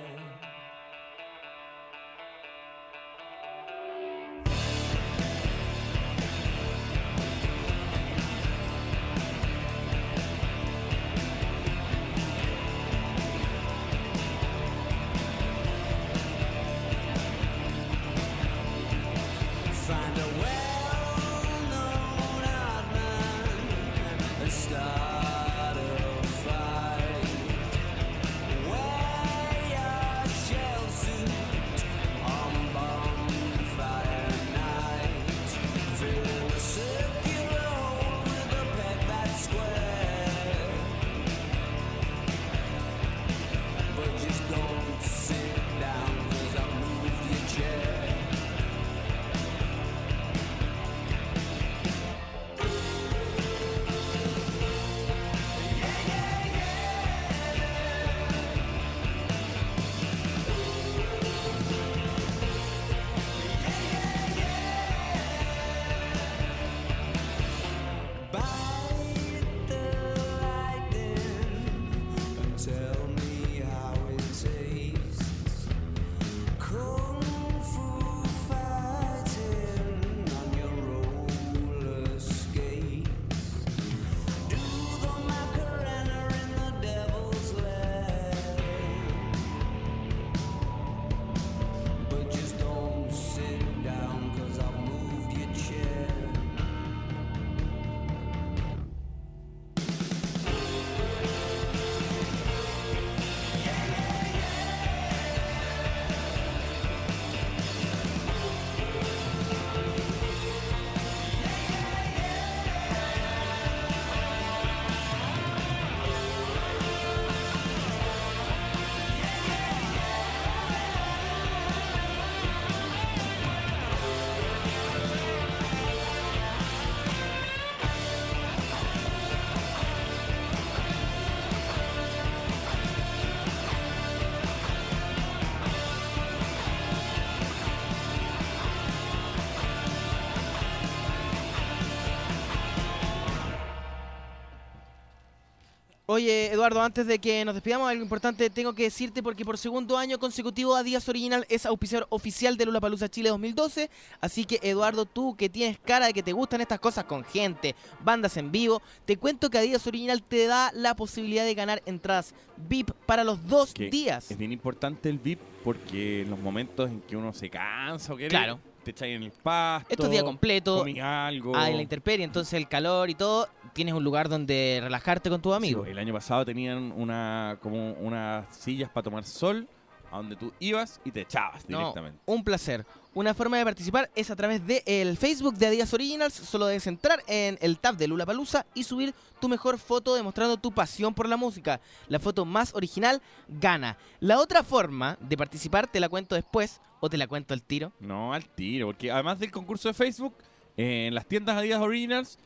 Oye, 146.13 146.51
Eduardo, 146.53 146.79
antes 146.79 147.07
de 147.07 147.17
que 147.17 147.43
nos 147.43 147.55
despidamos, 147.55 147.89
algo 147.89 148.03
importante 148.03 148.51
tengo 148.51 148.73
que 148.73 148.83
decirte 148.83 149.23
porque 149.23 149.43
por 149.43 149.57
segundo 149.57 149.97
año 149.97 150.19
consecutivo 150.19 150.75
Adidas 150.75 151.09
Original 151.09 151.43
es 151.49 151.65
auspiciador 151.65 152.05
oficial 152.11 152.55
de 152.55 152.67
Lollapalooza 152.67 153.09
Chile 153.09 153.29
2012. 153.29 153.89
Así 154.21 154.45
que, 154.45 154.59
Eduardo, 154.61 155.05
tú 155.07 155.35
que 155.35 155.49
tienes 155.49 155.79
cara 155.79 156.05
de 156.05 156.13
que 156.13 156.21
te 156.21 156.31
gustan 156.31 156.61
estas 156.61 156.79
cosas 156.79 157.05
con 157.05 157.23
gente, 157.23 157.73
bandas 158.03 158.37
en 158.37 158.51
vivo, 158.51 158.83
te 159.05 159.17
cuento 159.17 159.49
que 159.49 159.57
Adidas 159.57 159.87
Original 159.87 160.21
te 160.21 160.45
da 160.45 160.71
la 160.75 160.95
posibilidad 160.95 161.45
de 161.45 161.55
ganar 161.55 161.81
entradas 161.87 162.35
VIP 162.69 162.91
para 163.07 163.23
los 163.23 163.47
dos 163.47 163.73
Que 163.73 163.89
días. 163.89 164.29
Es 164.29 164.37
bien 164.37 164.51
importante 164.51 165.09
el 165.09 165.17
VIP 165.17 165.39
porque 165.63 166.21
en 166.21 166.29
los 166.29 166.37
momentos 166.37 166.91
en 166.91 167.01
que 167.01 167.17
uno 167.17 167.33
se 167.33 167.49
cansa 167.49 168.13
o 168.13 168.17
quiere, 168.17 168.29
Claro. 168.29 168.59
Te 168.83 168.91
echáis 168.91 169.15
en 169.15 169.23
el 169.23 169.31
pasto. 169.31 169.87
Esto 169.91 170.03
es 170.05 170.11
día 170.11 170.23
completo. 170.23 170.79
comí 170.79 170.99
algo. 170.99 171.53
Ah, 171.55 171.69
en 171.69 171.77
la 171.77 171.81
intemperie, 171.81 172.23
entonces 172.25 172.53
el 172.53 172.67
calor 172.67 173.09
y 173.09 173.15
todo, 173.15 173.47
tienes 173.73 173.93
un 173.93 174.03
lugar 174.03 174.29
donde 174.29 174.79
relajarte 174.83 175.29
con 175.29 175.41
tus 175.41 175.53
amigos. 175.55 175.85
Sí, 175.85 175.91
el 175.91 175.97
año 175.99 176.13
pasado 176.13 176.45
tenían 176.45 176.91
una 176.91 177.57
como 177.61 177.93
unas 177.93 178.45
sillas 178.55 178.89
para 178.89 179.03
tomar 179.03 179.23
sol 179.23 179.67
a 180.11 180.17
donde 180.17 180.35
tú 180.35 180.53
ibas 180.59 181.01
y 181.03 181.11
te 181.11 181.21
echabas 181.21 181.67
No, 181.67 181.79
directamente. 181.79 182.19
un 182.27 182.43
placer. 182.43 182.85
Una 183.15 183.35
forma 183.35 183.59
de 183.59 183.63
participar 183.63 184.09
es 184.15 184.31
a 184.31 184.35
través 184.35 184.65
del 184.65 185.17
Facebook 185.17 185.53
de 185.55 185.67
Adidas 185.67 185.93
Originals. 185.93 186.33
Solo 186.33 186.65
debes 186.65 186.87
entrar 186.87 187.21
en 187.27 187.59
el 187.61 187.77
tab 187.77 187.95
de 187.95 188.07
Lula 188.07 188.25
Palusa 188.25 188.65
y 188.73 188.85
subir 188.85 189.13
tu 189.39 189.47
mejor 189.47 189.77
foto 189.77 190.15
demostrando 190.15 190.57
tu 190.57 190.71
pasión 190.71 191.13
por 191.13 191.29
la 191.29 191.37
música. 191.37 191.79
La 192.07 192.17
foto 192.17 192.43
más 192.43 192.73
original 192.73 193.21
gana. 193.47 193.97
La 194.19 194.39
otra 194.39 194.63
forma 194.63 195.15
de 195.21 195.37
participar 195.37 195.85
te 195.85 195.99
la 195.99 196.09
cuento 196.09 196.33
después 196.33 196.81
o 197.01 197.09
te 197.09 197.17
la 197.17 197.27
cuento 197.27 197.53
al 197.53 197.61
tiro. 197.61 197.91
No, 197.99 198.33
al 198.33 198.49
tiro, 198.49 198.87
porque 198.87 199.11
además 199.11 199.37
del 199.37 199.51
concurso 199.51 199.89
de 199.89 199.93
Facebook, 199.93 200.33
en 200.75 201.13
las 201.13 201.27
tiendas 201.27 201.55
Adidas 201.55 201.81
Originals, 201.81 202.39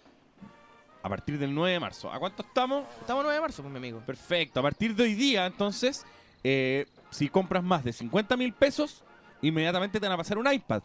a 1.02 1.08
partir 1.08 1.40
del 1.40 1.56
9 1.56 1.72
de 1.72 1.80
marzo. 1.80 2.12
¿A 2.12 2.20
cuánto 2.20 2.44
estamos? 2.44 2.84
Estamos 3.00 3.24
9 3.24 3.36
de 3.36 3.42
marzo, 3.42 3.62
pues 3.62 3.72
mi 3.72 3.78
amigo. 3.78 4.02
Perfecto. 4.06 4.60
A 4.60 4.64
partir 4.64 4.94
de 4.94 5.04
hoy 5.04 5.14
día, 5.14 5.46
entonces, 5.46 6.06
eh, 6.44 6.88
si 7.10 7.30
compras 7.30 7.64
más 7.64 7.86
de 7.86 7.94
50 7.94 8.36
mil 8.36 8.52
pesos, 8.52 9.06
inmediatamente 9.42 10.00
te 10.00 10.06
van 10.06 10.14
a 10.14 10.18
pasar 10.18 10.38
un 10.38 10.52
iPad. 10.52 10.82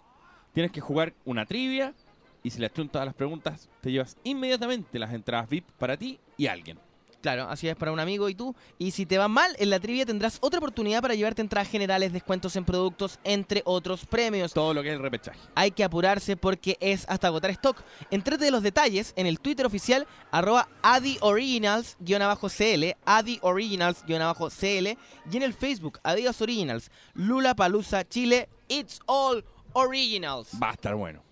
Tienes 0.52 0.72
que 0.72 0.80
jugar 0.80 1.14
una 1.24 1.46
trivia 1.46 1.94
y 2.42 2.50
si 2.50 2.58
le 2.58 2.66
achuntas 2.66 2.92
todas 2.92 3.06
las 3.06 3.14
preguntas, 3.14 3.68
te 3.80 3.90
llevas 3.90 4.16
inmediatamente 4.24 4.98
las 4.98 5.12
entradas 5.12 5.48
VIP 5.48 5.70
para 5.78 5.96
ti 5.96 6.18
y 6.36 6.46
alguien. 6.46 6.78
Claro, 7.22 7.44
así 7.48 7.68
es 7.68 7.76
para 7.76 7.92
un 7.92 8.00
amigo 8.00 8.28
y 8.28 8.34
tú. 8.34 8.54
Y 8.78 8.90
si 8.90 9.06
te 9.06 9.16
va 9.16 9.28
mal, 9.28 9.54
en 9.58 9.70
la 9.70 9.78
trivia 9.80 10.04
tendrás 10.04 10.36
otra 10.40 10.58
oportunidad 10.58 11.00
para 11.00 11.14
llevarte 11.14 11.40
entradas 11.40 11.68
generales, 11.70 12.12
descuentos 12.12 12.56
en 12.56 12.64
productos, 12.64 13.18
entre 13.24 13.62
otros 13.64 14.04
premios. 14.04 14.52
Todo 14.52 14.74
lo 14.74 14.82
que 14.82 14.88
es 14.90 14.96
el 14.96 15.00
repechaje. 15.02 15.38
Hay 15.54 15.70
que 15.70 15.84
apurarse 15.84 16.36
porque 16.36 16.76
es 16.80 17.06
hasta 17.08 17.28
agotar 17.28 17.50
stock. 17.52 17.80
Entrate 18.10 18.44
de 18.44 18.50
los 18.50 18.62
detalles 18.64 19.12
en 19.16 19.26
el 19.28 19.38
Twitter 19.40 19.64
oficial, 19.64 20.06
arroba 20.32 20.68
adioriginals-cl, 20.82 22.96
adioriginals-cl, 23.06 24.96
y 25.30 25.36
en 25.36 25.42
el 25.42 25.54
Facebook, 25.54 26.00
Adidas 26.02 26.40
Originals, 26.42 26.90
Lula 27.14 27.54
Palusa 27.54 28.06
Chile, 28.08 28.48
It's 28.68 29.00
All 29.06 29.44
Originals. 29.74 30.48
Va 30.60 30.70
a 30.70 30.72
estar 30.72 30.94
bueno. 30.94 31.22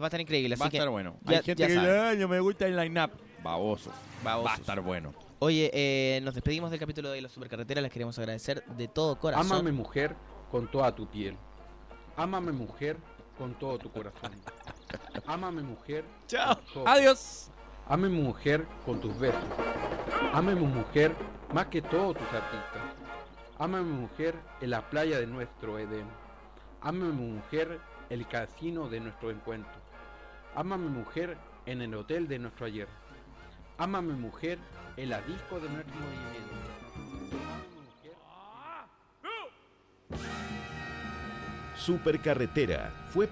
Va 0.00 0.06
a 0.06 0.08
estar 0.08 0.20
increíble, 0.20 0.56
Va 0.56 0.64
a 0.64 0.68
así 0.68 0.70
que 0.70 0.76
estar 0.78 0.90
bueno. 0.90 1.16
ya- 1.24 1.38
Hay 1.38 1.42
gente 1.42 1.66
que 1.66 1.72
dice, 1.72 2.00
"Ay, 2.00 2.16
no 2.18 2.28
me 2.28 2.40
gusta 2.40 2.66
el 2.66 2.76
line-up. 2.76 3.10
Babosos. 3.42 3.92
Va 4.26 4.34
a 4.34 4.36
Babosos. 4.36 4.60
estar 4.60 4.80
bueno. 4.80 5.12
Oye, 5.44 5.72
eh, 5.74 6.20
nos 6.22 6.34
despedimos 6.34 6.70
del 6.70 6.78
capítulo 6.78 7.10
de 7.10 7.20
la 7.20 7.28
supercarretera. 7.28 7.80
Les 7.80 7.90
queremos 7.90 8.16
agradecer 8.16 8.64
de 8.64 8.86
todo 8.86 9.18
corazón. 9.18 9.50
Ámame 9.50 9.72
mujer 9.72 10.14
con 10.52 10.70
toda 10.70 10.94
tu 10.94 11.08
piel. 11.08 11.36
Ámame 12.14 12.52
mujer 12.52 12.96
con 13.36 13.58
todo 13.58 13.76
tu 13.76 13.90
corazón. 13.90 14.30
Ámame 15.26 15.62
mujer. 15.62 16.04
Chao. 16.28 16.60
Adiós. 16.86 17.50
Ame 17.88 18.06
a 18.06 18.10
mi 18.10 18.20
mujer 18.20 18.64
con 18.86 19.00
tus 19.00 19.18
besos. 19.18 19.42
Ame 20.32 20.52
a 20.52 20.54
mi 20.54 20.64
mujer 20.64 21.12
más 21.52 21.66
que 21.66 21.82
todos 21.82 22.16
tus 22.16 22.28
artistas. 22.28 22.82
Ame 23.58 23.78
a 23.78 23.82
mi 23.82 23.94
mujer 23.94 24.36
en 24.60 24.70
la 24.70 24.88
playa 24.90 25.18
de 25.18 25.26
nuestro 25.26 25.76
Edén. 25.76 26.06
Ame 26.82 27.06
a 27.06 27.08
mi 27.08 27.32
mujer 27.32 27.80
el 28.10 28.28
casino 28.28 28.88
de 28.88 29.00
nuestro 29.00 29.32
encuentro. 29.32 29.72
Mi 30.64 30.76
mujer 30.76 31.36
en 31.66 31.82
el 31.82 31.92
hotel 31.96 32.28
de 32.28 32.38
nuestro 32.38 32.66
ayer. 32.66 32.86
Mi 33.80 34.12
mujer 34.12 34.60
en 34.96 35.10
la 35.10 35.20
disco 35.22 35.58
de 35.60 35.68
nuestro 35.68 35.94
movimiento. 35.94 36.32
Supercarretera 41.76 42.92
fue 43.12 43.26